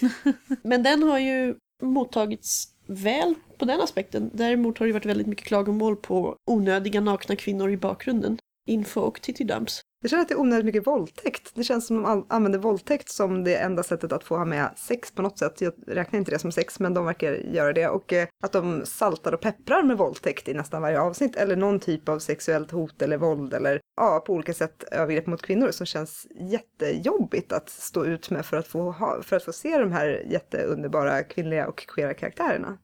men 0.64 0.84
den 0.84 1.04
har 1.04 1.20
ju 1.20 1.56
mottagits 1.84 2.68
väl 2.88 3.36
på 3.58 3.66
den 3.66 3.82
aspekten. 3.82 4.30
Däremot 4.34 4.78
har 4.78 4.86
det 4.88 4.94
varit 4.94 5.06
väldigt 5.06 5.28
mycket 5.28 5.48
klagomål 5.48 5.96
på 5.96 6.36
onödiga 6.52 7.02
nakna 7.02 7.36
kvinnor 7.36 7.72
i 7.72 7.78
bakgrunden. 7.78 8.38
Info 8.68 9.02
och 9.02 9.22
tittydumps. 9.22 9.82
Jag 10.06 10.10
känner 10.10 10.22
att 10.22 10.28
det 10.28 10.34
är 10.34 10.40
onödigt 10.40 10.66
mycket 10.66 10.88
våldtäkt. 10.88 11.52
Det 11.56 11.64
känns 11.64 11.88
som 11.88 12.06
att 12.06 12.12
de 12.12 12.26
använder 12.30 12.60
våldtäkt 12.60 13.10
som 13.10 13.44
det 13.44 13.56
enda 13.56 13.84
sättet 13.84 14.12
att 14.12 14.24
få 14.24 14.38
ha 14.38 14.46
med 14.46 14.70
sex 14.76 15.12
på 15.12 15.22
något 15.22 15.40
sätt. 15.40 15.62
Jag 15.62 15.74
räknar 15.88 16.20
inte 16.20 16.32
det 16.32 16.40
som 16.40 16.52
sex, 16.52 16.80
men 16.80 16.94
de 16.94 17.06
verkar 17.06 17.34
göra 17.34 17.74
det. 17.74 17.88
Och 17.88 18.14
eh, 18.14 18.28
att 18.44 18.52
de 18.52 18.86
saltar 18.86 19.34
och 19.34 19.42
pepprar 19.42 19.84
med 19.84 19.98
våldtäkt 19.98 20.48
i 20.48 20.54
nästan 20.54 20.82
varje 20.82 21.00
avsnitt. 21.00 21.36
Eller 21.36 21.56
någon 21.56 21.80
typ 21.80 22.10
av 22.10 22.20
sexuellt 22.20 22.72
hot 22.72 23.02
eller 23.02 23.18
våld 23.18 23.54
eller 23.54 23.82
ja, 23.98 24.24
på 24.26 24.34
olika 24.34 24.54
sätt 24.54 24.84
övergrepp 24.92 25.28
mot 25.28 25.42
kvinnor 25.42 25.72
som 25.72 25.86
känns 25.86 26.28
jättejobbigt 26.36 27.52
att 27.52 27.70
stå 27.70 28.06
ut 28.06 28.30
med 28.30 28.46
för 28.46 28.58
att 28.58 28.68
få, 28.68 28.92
ha, 28.92 29.22
för 29.22 29.36
att 29.36 29.44
få 29.44 29.54
se 29.54 29.78
de 29.78 29.92
här 29.92 30.24
jätteunderbara 30.30 31.24
kvinnliga 31.24 31.68
och 31.68 31.88
queera 31.88 32.14
karaktärerna. 32.14 32.78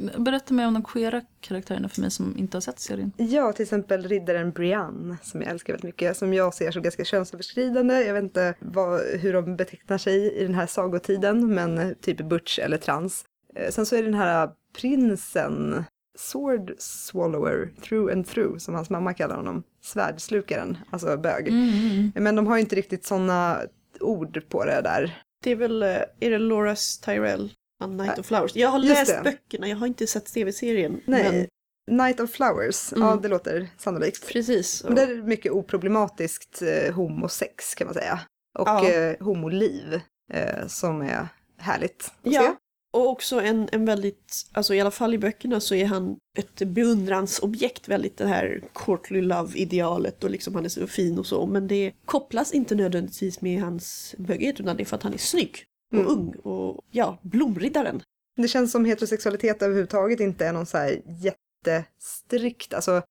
Berätta 0.00 0.54
mer 0.54 0.66
om 0.66 0.74
de 0.74 0.82
queera 0.84 1.22
karaktärerna 1.40 1.88
för 1.88 2.00
mig 2.00 2.10
som 2.10 2.38
inte 2.38 2.56
har 2.56 2.60
sett 2.60 2.78
serien. 2.80 3.12
Ja, 3.16 3.52
till 3.52 3.62
exempel 3.62 4.08
riddaren 4.08 4.50
Brienne 4.50 5.16
som 5.22 5.40
jag 5.42 5.50
älskar 5.50 5.72
väldigt 5.72 5.84
mycket, 5.84 6.16
som 6.16 6.34
jag 6.34 6.54
ser 6.54 6.70
som 6.70 6.82
ganska 6.82 7.04
könsöverskridande. 7.04 7.94
Jag 7.94 8.14
vet 8.14 8.22
inte 8.22 8.54
vad, 8.60 9.00
hur 9.00 9.32
de 9.32 9.56
betecknar 9.56 9.98
sig 9.98 10.32
i 10.32 10.42
den 10.42 10.54
här 10.54 10.66
sagotiden, 10.66 11.54
men 11.54 11.94
typ 12.00 12.28
butch 12.28 12.58
eller 12.58 12.76
trans. 12.76 13.24
Eh, 13.56 13.70
Sen 13.70 13.86
så 13.86 13.96
är 13.96 14.02
det 14.02 14.08
den 14.08 14.14
här 14.14 14.50
prinsen, 14.80 15.84
sword 16.18 16.72
swallower, 16.78 17.70
through 17.82 18.12
and 18.12 18.26
through, 18.26 18.58
som 18.58 18.74
hans 18.74 18.90
mamma 18.90 19.14
kallar 19.14 19.36
honom, 19.36 19.62
svärdslukaren, 19.82 20.78
alltså 20.90 21.16
bög. 21.16 21.48
Mm. 21.48 22.12
Men 22.14 22.36
de 22.36 22.46
har 22.46 22.56
ju 22.56 22.60
inte 22.60 22.76
riktigt 22.76 23.06
sådana 23.06 23.60
ord 24.00 24.42
på 24.48 24.64
det 24.64 24.80
där. 24.84 25.22
Det 25.44 25.50
är 25.50 25.56
väl, 25.56 25.82
eh, 25.82 25.88
är 26.20 26.30
det 26.30 26.38
Loras 26.38 26.98
Tyrell, 26.98 27.52
han 27.82 27.96
Night 27.96 28.18
of 28.18 28.26
Flowers? 28.26 28.56
Jag 28.56 28.68
har 28.68 28.78
Just 28.78 28.88
läst 28.88 29.10
det. 29.10 29.20
böckerna, 29.24 29.68
jag 29.68 29.76
har 29.76 29.86
inte 29.86 30.06
sett 30.06 30.26
tv-serien. 30.26 31.00
Nej, 31.04 31.48
Night 31.90 32.20
of 32.20 32.30
Flowers, 32.30 32.92
ja 32.96 33.06
Mm. 33.10 33.22
det 33.22 33.28
låter 33.28 33.68
sannolikt. 33.78 34.22
Men, 34.24 34.32
precis. 34.32 34.84
Men 34.84 34.94
det 34.94 35.02
är 35.02 35.22
mycket 35.22 35.52
oproblematiskt 35.52 36.62
eh, 36.62 36.94
homosex 36.94 37.74
kan 37.74 37.86
man 37.86 37.94
säga. 37.94 38.20
Och 38.58 38.68
Ja. 38.68 38.90
eh, 38.90 39.16
homoliv 39.20 40.00
eh, 40.32 40.66
som 40.66 41.00
är 41.02 41.28
härligt 41.58 42.04
att 42.22 42.32
se. 42.32 42.36
Ja, 42.36 42.56
och 42.94 43.08
också 43.08 43.40
en, 43.40 43.68
en 43.72 43.84
väldigt, 43.84 44.46
alltså 44.52 44.74
i 44.74 44.80
alla 44.80 44.90
fall 44.90 45.14
i 45.14 45.18
böckerna 45.18 45.60
så 45.60 45.74
är 45.74 45.84
han 45.86 46.16
ett 46.38 46.62
beundransobjekt 47.06 47.88
väldigt 47.88 48.16
det 48.16 48.26
här 48.26 48.62
courtly 48.74 49.20
love-idealet 49.20 50.24
och 50.24 50.30
liksom 50.30 50.54
han 50.54 50.64
är 50.64 50.68
så 50.68 50.86
fin 50.86 51.18
och 51.18 51.26
så. 51.26 51.46
Men 51.46 51.68
det 51.68 51.92
kopplas 52.04 52.52
inte 52.52 52.74
nödvändigtvis 52.74 53.40
med 53.40 53.60
hans 53.60 54.14
bögighet 54.18 54.60
utan 54.60 54.76
det 54.76 54.82
är 54.82 54.84
för 54.84 54.96
att 54.96 55.02
han 55.02 55.14
är 55.14 55.18
snygg 55.18 55.64
och 55.92 55.98
Mm. 55.98 56.12
ung 56.12 56.34
och 56.34 56.84
ja, 56.90 57.18
blomriddaren. 57.22 58.02
Det 58.36 58.48
känns 58.48 58.72
som 58.72 58.84
heterosexualitet 58.84 59.62
överhuvudtaget 59.62 60.20
inte 60.20 60.46
är 60.46 60.52
någon 60.52 60.66
så 60.66 60.78
här 60.78 61.00
jättestrikt, 61.06 62.74
alltså 62.74 63.02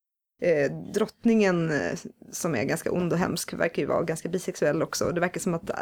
eh, 0.42 0.72
drottningen 0.94 1.72
eh, 1.72 2.00
som 2.32 2.56
är 2.56 2.64
ganska 2.64 2.92
ond 2.92 3.14
och 3.14 3.20
hemsk 3.20 3.54
verkar 3.54 3.82
ju 3.82 3.88
vara 3.88 4.04
ganska 4.04 4.30
bisexuell 4.30 4.82
också. 4.82 5.12
Det 5.12 5.22
verkar 5.22 5.40
som 5.40 5.54
att 5.54 5.70
eh, 5.70 5.76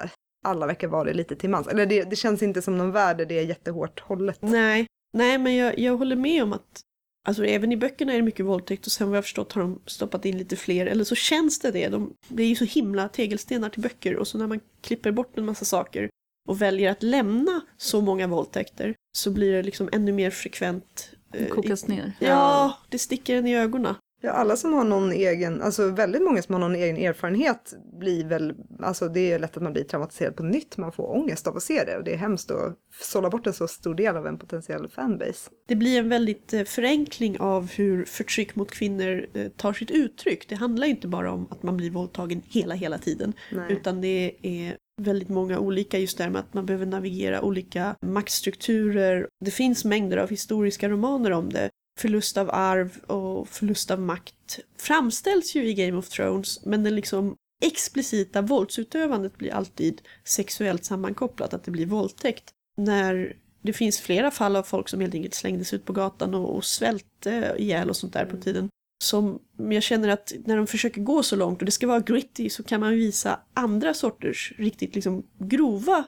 alla 0.45 0.65
verkar 0.67 0.87
vara 0.87 1.03
det 1.03 1.13
lite 1.13 1.35
till 1.35 1.49
mans. 1.49 1.67
Eller 1.67 1.85
det, 1.85 2.03
det 2.03 2.15
känns 2.15 2.43
inte 2.43 2.61
som 2.61 2.77
någon 2.77 2.91
värld 2.91 3.17
där 3.17 3.25
det 3.25 3.39
är 3.39 3.43
jättehårt 3.43 3.99
hållet. 3.99 4.37
Nej, 4.41 4.85
nej 5.13 5.37
men 5.37 5.55
jag, 5.55 5.79
jag 5.79 5.97
håller 5.97 6.15
med 6.15 6.43
om 6.43 6.53
att 6.53 6.81
Alltså 7.27 7.45
även 7.45 7.71
i 7.71 7.77
böckerna 7.77 8.13
är 8.13 8.17
det 8.17 8.23
mycket 8.23 8.45
våldtäkt 8.45 8.85
och 8.85 8.91
sen 8.91 9.07
vad 9.07 9.17
jag 9.17 9.23
förstått 9.23 9.53
har 9.53 9.61
de 9.61 9.81
stoppat 9.85 10.25
in 10.25 10.37
lite 10.37 10.55
fler, 10.55 10.85
eller 10.85 11.03
så 11.03 11.15
känns 11.15 11.59
det 11.59 11.71
det. 11.71 11.87
De, 11.87 12.13
det 12.27 12.43
är 12.43 12.47
ju 12.47 12.55
så 12.55 12.65
himla 12.65 13.09
tegelstenar 13.09 13.69
till 13.69 13.81
böcker 13.81 14.15
och 14.15 14.27
så 14.27 14.37
när 14.37 14.47
man 14.47 14.59
klipper 14.81 15.11
bort 15.11 15.37
en 15.37 15.45
massa 15.45 15.65
saker 15.65 16.09
och 16.47 16.61
väljer 16.61 16.91
att 16.91 17.03
lämna 17.03 17.61
så 17.77 18.01
många 18.01 18.27
våldtäkter 18.27 18.95
så 19.11 19.31
blir 19.31 19.51
det 19.53 19.63
liksom 19.63 19.89
ännu 19.91 20.11
mer 20.11 20.29
frekvent. 20.31 21.09
eh, 21.33 21.47
Kokas 21.47 21.87
ner. 21.87 22.13
Ja, 22.19 22.73
det 22.89 22.97
sticker 22.99 23.35
en 23.35 23.47
i 23.47 23.57
ögonen. 23.57 23.95
Ja, 24.21 24.31
alla 24.31 24.55
som 24.55 24.73
har 24.73 24.83
någon 24.83 25.11
egen, 25.11 25.61
alltså 25.61 25.87
väldigt 25.87 26.21
många 26.21 26.41
som 26.41 26.53
har 26.53 26.59
någon 26.59 26.75
egen 26.75 26.97
erfarenhet 26.97 27.73
blir 27.99 28.25
väl, 28.25 28.53
alltså 28.79 29.07
det 29.07 29.31
är 29.31 29.39
lätt 29.39 29.57
att 29.57 29.63
man 29.63 29.73
blir 29.73 29.83
traumatiserad 29.83 30.35
på 30.35 30.43
nytt, 30.43 30.77
man 30.77 30.91
får 30.91 31.17
ångest 31.17 31.47
av 31.47 31.57
att 31.57 31.63
se 31.63 31.83
det 31.83 31.97
och 31.97 32.03
det 32.03 32.13
är 32.13 32.17
hemskt 32.17 32.51
att 32.51 32.75
sålla 33.01 33.29
bort 33.29 33.47
en 33.47 33.53
så 33.53 33.67
stor 33.67 33.95
del 33.95 34.17
av 34.17 34.27
en 34.27 34.37
potentiell 34.37 34.87
fanbase. 34.87 35.49
Det 35.67 35.75
blir 35.75 35.99
en 35.99 36.09
väldigt 36.09 36.53
eh, 36.53 36.63
förenkling 36.63 37.39
av 37.39 37.71
hur 37.71 38.05
förtryck 38.05 38.55
mot 38.55 38.71
kvinnor 38.71 39.25
eh, 39.33 39.47
tar 39.47 39.73
sitt 39.73 39.91
uttryck. 39.91 40.49
Det 40.49 40.55
handlar 40.55 40.87
inte 40.87 41.07
bara 41.07 41.31
om 41.31 41.47
att 41.51 41.63
man 41.63 41.77
blir 41.77 41.91
våldtagen 41.91 42.41
hela, 42.49 42.75
hela 42.75 42.97
tiden. 42.97 43.33
Nej. 43.51 43.71
Utan 43.73 44.01
det 44.01 44.35
är 44.41 44.77
väldigt 44.99 45.29
många 45.29 45.59
olika 45.59 45.99
just 45.99 46.17
där 46.17 46.29
med 46.29 46.39
att 46.39 46.53
man 46.53 46.65
behöver 46.65 46.85
navigera 46.85 47.41
olika 47.41 47.95
maktstrukturer. 48.01 49.27
Det 49.45 49.51
finns 49.51 49.85
mängder 49.85 50.17
av 50.17 50.29
historiska 50.29 50.89
romaner 50.89 51.31
om 51.31 51.49
det. 51.49 51.69
Förlust 51.99 52.37
av 52.37 52.49
arv 52.53 52.97
och 52.97 53.47
förlust 53.47 53.91
av 53.91 53.99
makt 53.99 54.59
framställs 54.77 55.55
ju 55.55 55.67
i 55.67 55.73
Game 55.73 55.97
of 55.97 56.09
Thrones 56.09 56.65
men 56.65 56.83
den 56.83 56.95
liksom 56.95 57.35
explicita 57.65 58.41
våldsutövandet 58.41 59.37
blir 59.37 59.53
alltid 59.53 60.01
sexuellt 60.23 60.85
sammankopplat, 60.85 61.53
att 61.53 61.63
det 61.63 61.71
blir 61.71 61.85
våldtäkt. 61.85 62.49
När 62.77 63.35
det 63.61 63.73
finns 63.73 63.99
flera 63.99 64.31
fall 64.31 64.55
av 64.55 64.63
folk 64.63 64.89
som 64.89 65.01
helt 65.01 65.15
enkelt 65.15 65.33
slängdes 65.33 65.73
ut 65.73 65.85
på 65.85 65.93
gatan 65.93 66.35
och, 66.35 66.55
och 66.55 66.65
svälte 66.65 67.55
ihjäl 67.57 67.89
och 67.89 67.95
sånt 67.95 68.13
där 68.13 68.25
på 68.25 68.37
tiden. 68.37 68.69
Som 69.03 69.39
jag 69.57 69.83
känner 69.83 70.09
att 70.09 70.33
när 70.45 70.57
de 70.57 70.67
försöker 70.67 71.01
gå 71.01 71.23
så 71.23 71.35
långt 71.35 71.59
och 71.59 71.65
det 71.65 71.71
ska 71.71 71.87
vara 71.87 71.99
gritty 71.99 72.49
så 72.49 72.63
kan 72.63 72.79
man 72.79 72.91
visa 72.91 73.39
andra 73.53 73.93
sorters 73.93 74.53
riktigt 74.57 74.95
liksom 74.95 75.23
grova 75.37 76.05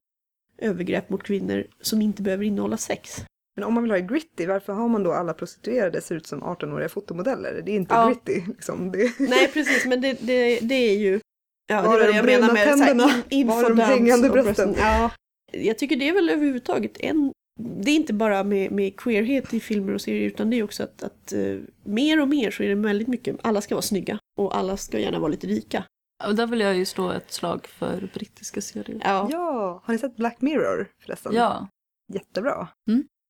övergrepp 0.58 1.10
mot 1.10 1.24
kvinnor 1.24 1.68
som 1.82 2.02
inte 2.02 2.22
behöver 2.22 2.44
innehålla 2.46 2.78
sex. 2.78 3.18
Men 3.56 3.64
om 3.64 3.74
man 3.74 3.84
vill 3.84 3.92
ha 3.92 3.98
gritty, 4.00 4.46
varför 4.46 4.74
har 4.74 4.88
man 4.88 5.04
då 5.04 5.12
alla 5.14 5.34
prostituerade 5.34 6.02
ser 6.02 6.16
ut 6.16 6.28
som 6.28 6.44
18-åriga 6.44 6.90
fotomodeller? 6.90 7.62
Det 7.66 7.72
är 7.72 7.76
inte 7.76 7.94
Ja. 7.96 8.08
gritty 8.08 8.42
liksom. 8.48 8.92
Det... 8.92 9.20
Nej 9.20 9.48
precis 9.54 9.86
men 9.86 10.02
det, 10.02 10.18
det, 10.22 10.60
det 10.60 10.76
är 10.76 10.98
ju 10.98 11.20
Ja, 11.68 11.82
Var 11.82 11.84
det 11.84 11.90
var 11.90 12.00
det 12.00 12.12
de 12.12 12.16
jag 12.18 12.26
menar 12.26 12.54
med 12.54 12.64
så 12.78 12.84
här, 12.84 12.88
tänderna? 12.88 13.14
in, 13.30 13.48
Var 13.48 13.70
de 13.70 13.80
hängande 13.80 14.30
brösten? 14.30 14.76
Ja, 14.78 15.12
jag 15.52 15.78
tycker 15.78 15.96
det 15.96 16.10
är 16.10 16.14
väl 16.14 16.30
överhuvudtaget 16.30 16.92
en 17.00 17.32
det 17.62 17.92
är 17.92 17.96
inte 17.96 18.14
bara 18.14 18.44
med, 18.44 18.72
med 18.72 19.00
queerhet 19.00 19.54
i 19.54 19.60
filmer 19.60 19.94
och 19.94 20.02
serier 20.02 20.28
utan 20.28 20.50
det 20.50 20.60
är 20.60 20.64
också 20.64 20.84
att, 20.84 21.04
att 21.04 21.34
eh, 21.34 21.58
mer 21.84 22.22
och 22.22 22.28
mer 22.28 22.52
så 22.52 22.64
är 22.64 22.70
det 22.70 22.76
väldigt 22.76 23.08
mycket, 23.08 23.36
alla 23.42 23.62
ska 23.62 23.76
vara 23.76 23.82
snygga 23.82 24.20
och 24.38 24.58
alla 24.58 24.78
ska 24.78 25.00
gärna 25.00 25.20
vara 25.20 25.32
lite 25.32 25.48
rika. 25.48 25.84
Och 26.28 26.36
där 26.36 26.48
vill 26.48 26.60
jag 26.60 26.78
ju 26.78 26.86
slå 26.86 27.12
ett 27.12 27.32
slag 27.32 27.68
för 27.68 28.10
brittiska 28.14 28.62
serier. 28.62 29.02
Ja. 29.04 29.28
Ja, 29.32 29.82
har 29.86 29.94
ni 29.94 30.00
sett 30.00 30.16
Black 30.16 30.42
Mirror 30.42 30.88
förresten? 31.06 31.34
Ja. 31.36 31.68
Jättebra. 32.14 32.68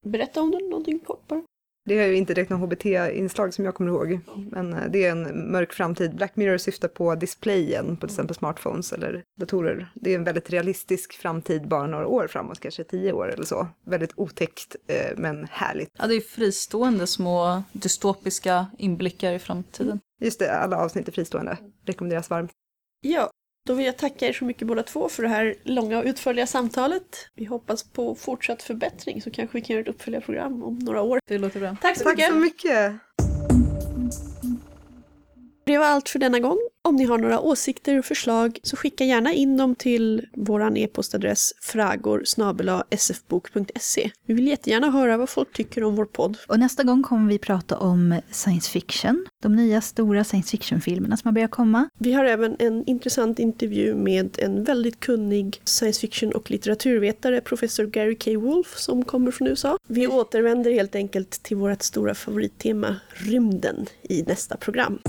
Berätta 0.05 0.41
om 0.41 0.51
den 0.51 0.69
någonting 0.69 0.99
kort 0.99 1.27
bara. 1.27 1.43
Det 1.86 1.99
är 1.99 2.07
ju 2.07 2.15
inte 2.15 2.34
direkt 2.34 2.49
någon 2.49 2.61
HBT-inslag 2.61 3.53
som 3.53 3.65
jag 3.65 3.75
kommer 3.75 3.91
ihåg, 3.91 4.19
men 4.51 4.73
eh, 4.73 4.89
det 4.89 5.05
är 5.05 5.11
en 5.11 5.51
mörk 5.51 5.73
framtid. 5.73 6.15
Black 6.15 6.36
Mirror 6.36 6.57
syftar 6.57 6.88
på 6.88 7.15
displayen 7.15 7.97
på 7.97 8.07
till 8.07 8.13
exempel 8.13 8.36
smartphones 8.36 8.93
eller 8.93 9.23
datorer. 9.39 9.91
Det 9.95 10.11
är 10.11 10.15
en 10.15 10.23
väldigt 10.23 10.49
realistisk 10.49 11.13
framtid 11.13 11.67
bara 11.67 11.88
några 11.88 12.07
år 12.07 12.27
framåt, 12.27 12.59
kanske 12.59 12.84
tio 12.84 13.13
år 13.13 13.34
eller 13.34 13.43
så. 13.43 13.67
Väldigt 13.86 14.13
otäckt 14.15 14.75
eh, 14.88 15.17
men 15.17 15.47
härligt. 15.51 15.89
ja, 15.97 16.07
det 16.07 16.15
är 16.15 16.21
fristående 16.21 17.07
små 17.07 17.63
dystopiska 17.71 18.65
inblickar 18.77 19.34
i 19.34 19.39
framtiden. 19.39 19.99
Just 20.21 20.39
det, 20.39 20.51
alla 20.51 20.77
avsnitt 20.77 21.07
är 21.07 21.11
fristående. 21.11 21.57
Rekommenderas 21.86 22.29
varmt. 22.29 22.51
Ja, 23.01 23.30
då 23.68 23.74
vill 23.74 23.86
jag 23.86 23.97
tacka 23.97 24.28
er 24.28 24.34
så 24.34 24.45
mycket 24.45 24.68
båda 24.68 24.84
två 24.84 25.09
för 25.09 25.24
det 25.24 25.30
här 25.30 25.55
långa 25.64 25.99
och 25.99 26.05
utförliga 26.05 26.47
samtalet. 26.47 27.30
Vi 27.36 27.45
hoppas 27.45 27.84
på 27.84 28.16
fortsatt 28.16 28.64
förbättring 28.64 29.22
så 29.22 29.32
kanske 29.32 29.57
vi 29.57 29.62
kan 29.62 29.74
göra 29.74 29.82
ett 29.82 29.95
uppföljarprogram 29.95 30.64
om 30.64 30.80
några 30.80 31.01
år. 31.01 31.20
Det 31.28 31.38
låter 31.38 31.59
bra. 31.59 31.78
Tack 31.82 31.97
så 31.97 32.03
Tack 32.03 32.18
mycket! 32.18 32.30
så 32.30 32.36
mycket! 32.36 32.93
Det 35.72 35.78
var 35.78 35.86
allt 35.86 36.09
för 36.09 36.19
denna 36.19 36.39
gång. 36.39 36.57
Om 36.84 36.95
ni 36.95 37.03
har 37.03 37.17
några 37.17 37.39
åsikter 37.39 37.99
och 37.99 38.05
förslag 38.05 38.59
så 38.63 38.76
skicka 38.76 39.03
gärna 39.03 39.34
in 39.34 39.57
dem 39.57 39.76
till 39.76 40.28
vår 40.34 40.78
e-postadress 40.78 41.53
fragor 41.61 42.24
sfbok.se. 42.97 44.11
Vi 44.26 44.34
vill 44.34 44.47
jättegärna 44.47 44.91
höra 44.91 45.17
vad 45.17 45.30
folk 45.30 45.53
tycker 45.53 45.84
om 45.84 45.95
vår 45.95 46.05
podd. 46.05 46.38
Och 46.47 46.59
nästa 46.59 46.84
gång 46.84 47.03
kommer 47.03 47.30
vi 47.30 47.38
prata 47.38 47.78
om 47.78 48.22
science 48.32 48.72
fiction. 48.72 49.26
De 49.43 49.55
nya 49.55 49.82
stora 49.82 50.24
science 50.24 50.49
fiction-filmerna 50.49 51.17
som 51.17 51.28
har 51.28 51.34
börjat 51.34 51.51
komma. 51.51 51.89
Vi 51.99 52.13
har 52.13 52.26
även 52.26 52.55
en 52.59 52.84
intressant 52.86 53.39
intervju 53.39 53.95
med 53.95 54.38
en 54.39 54.63
väldigt 54.63 54.99
kunnig 54.99 55.61
science 55.63 56.01
fiction 56.01 56.32
och 56.32 56.51
litteraturvetare, 56.51 57.41
professor 57.41 57.86
Gary 57.86 58.15
K. 58.15 58.39
Wolf, 58.39 58.78
som 58.78 59.05
kommer 59.05 59.32
från 59.32 59.47
USA. 59.47 59.78
Vi 59.88 60.07
återvänder 60.07 60.72
helt 60.72 60.95
enkelt 60.95 61.43
till 61.43 61.57
vårt 61.57 61.82
stora 61.82 62.15
favorittema, 62.15 62.95
rymden, 63.09 63.86
i 64.01 64.24
nästa 64.24 64.57
program. 64.57 64.99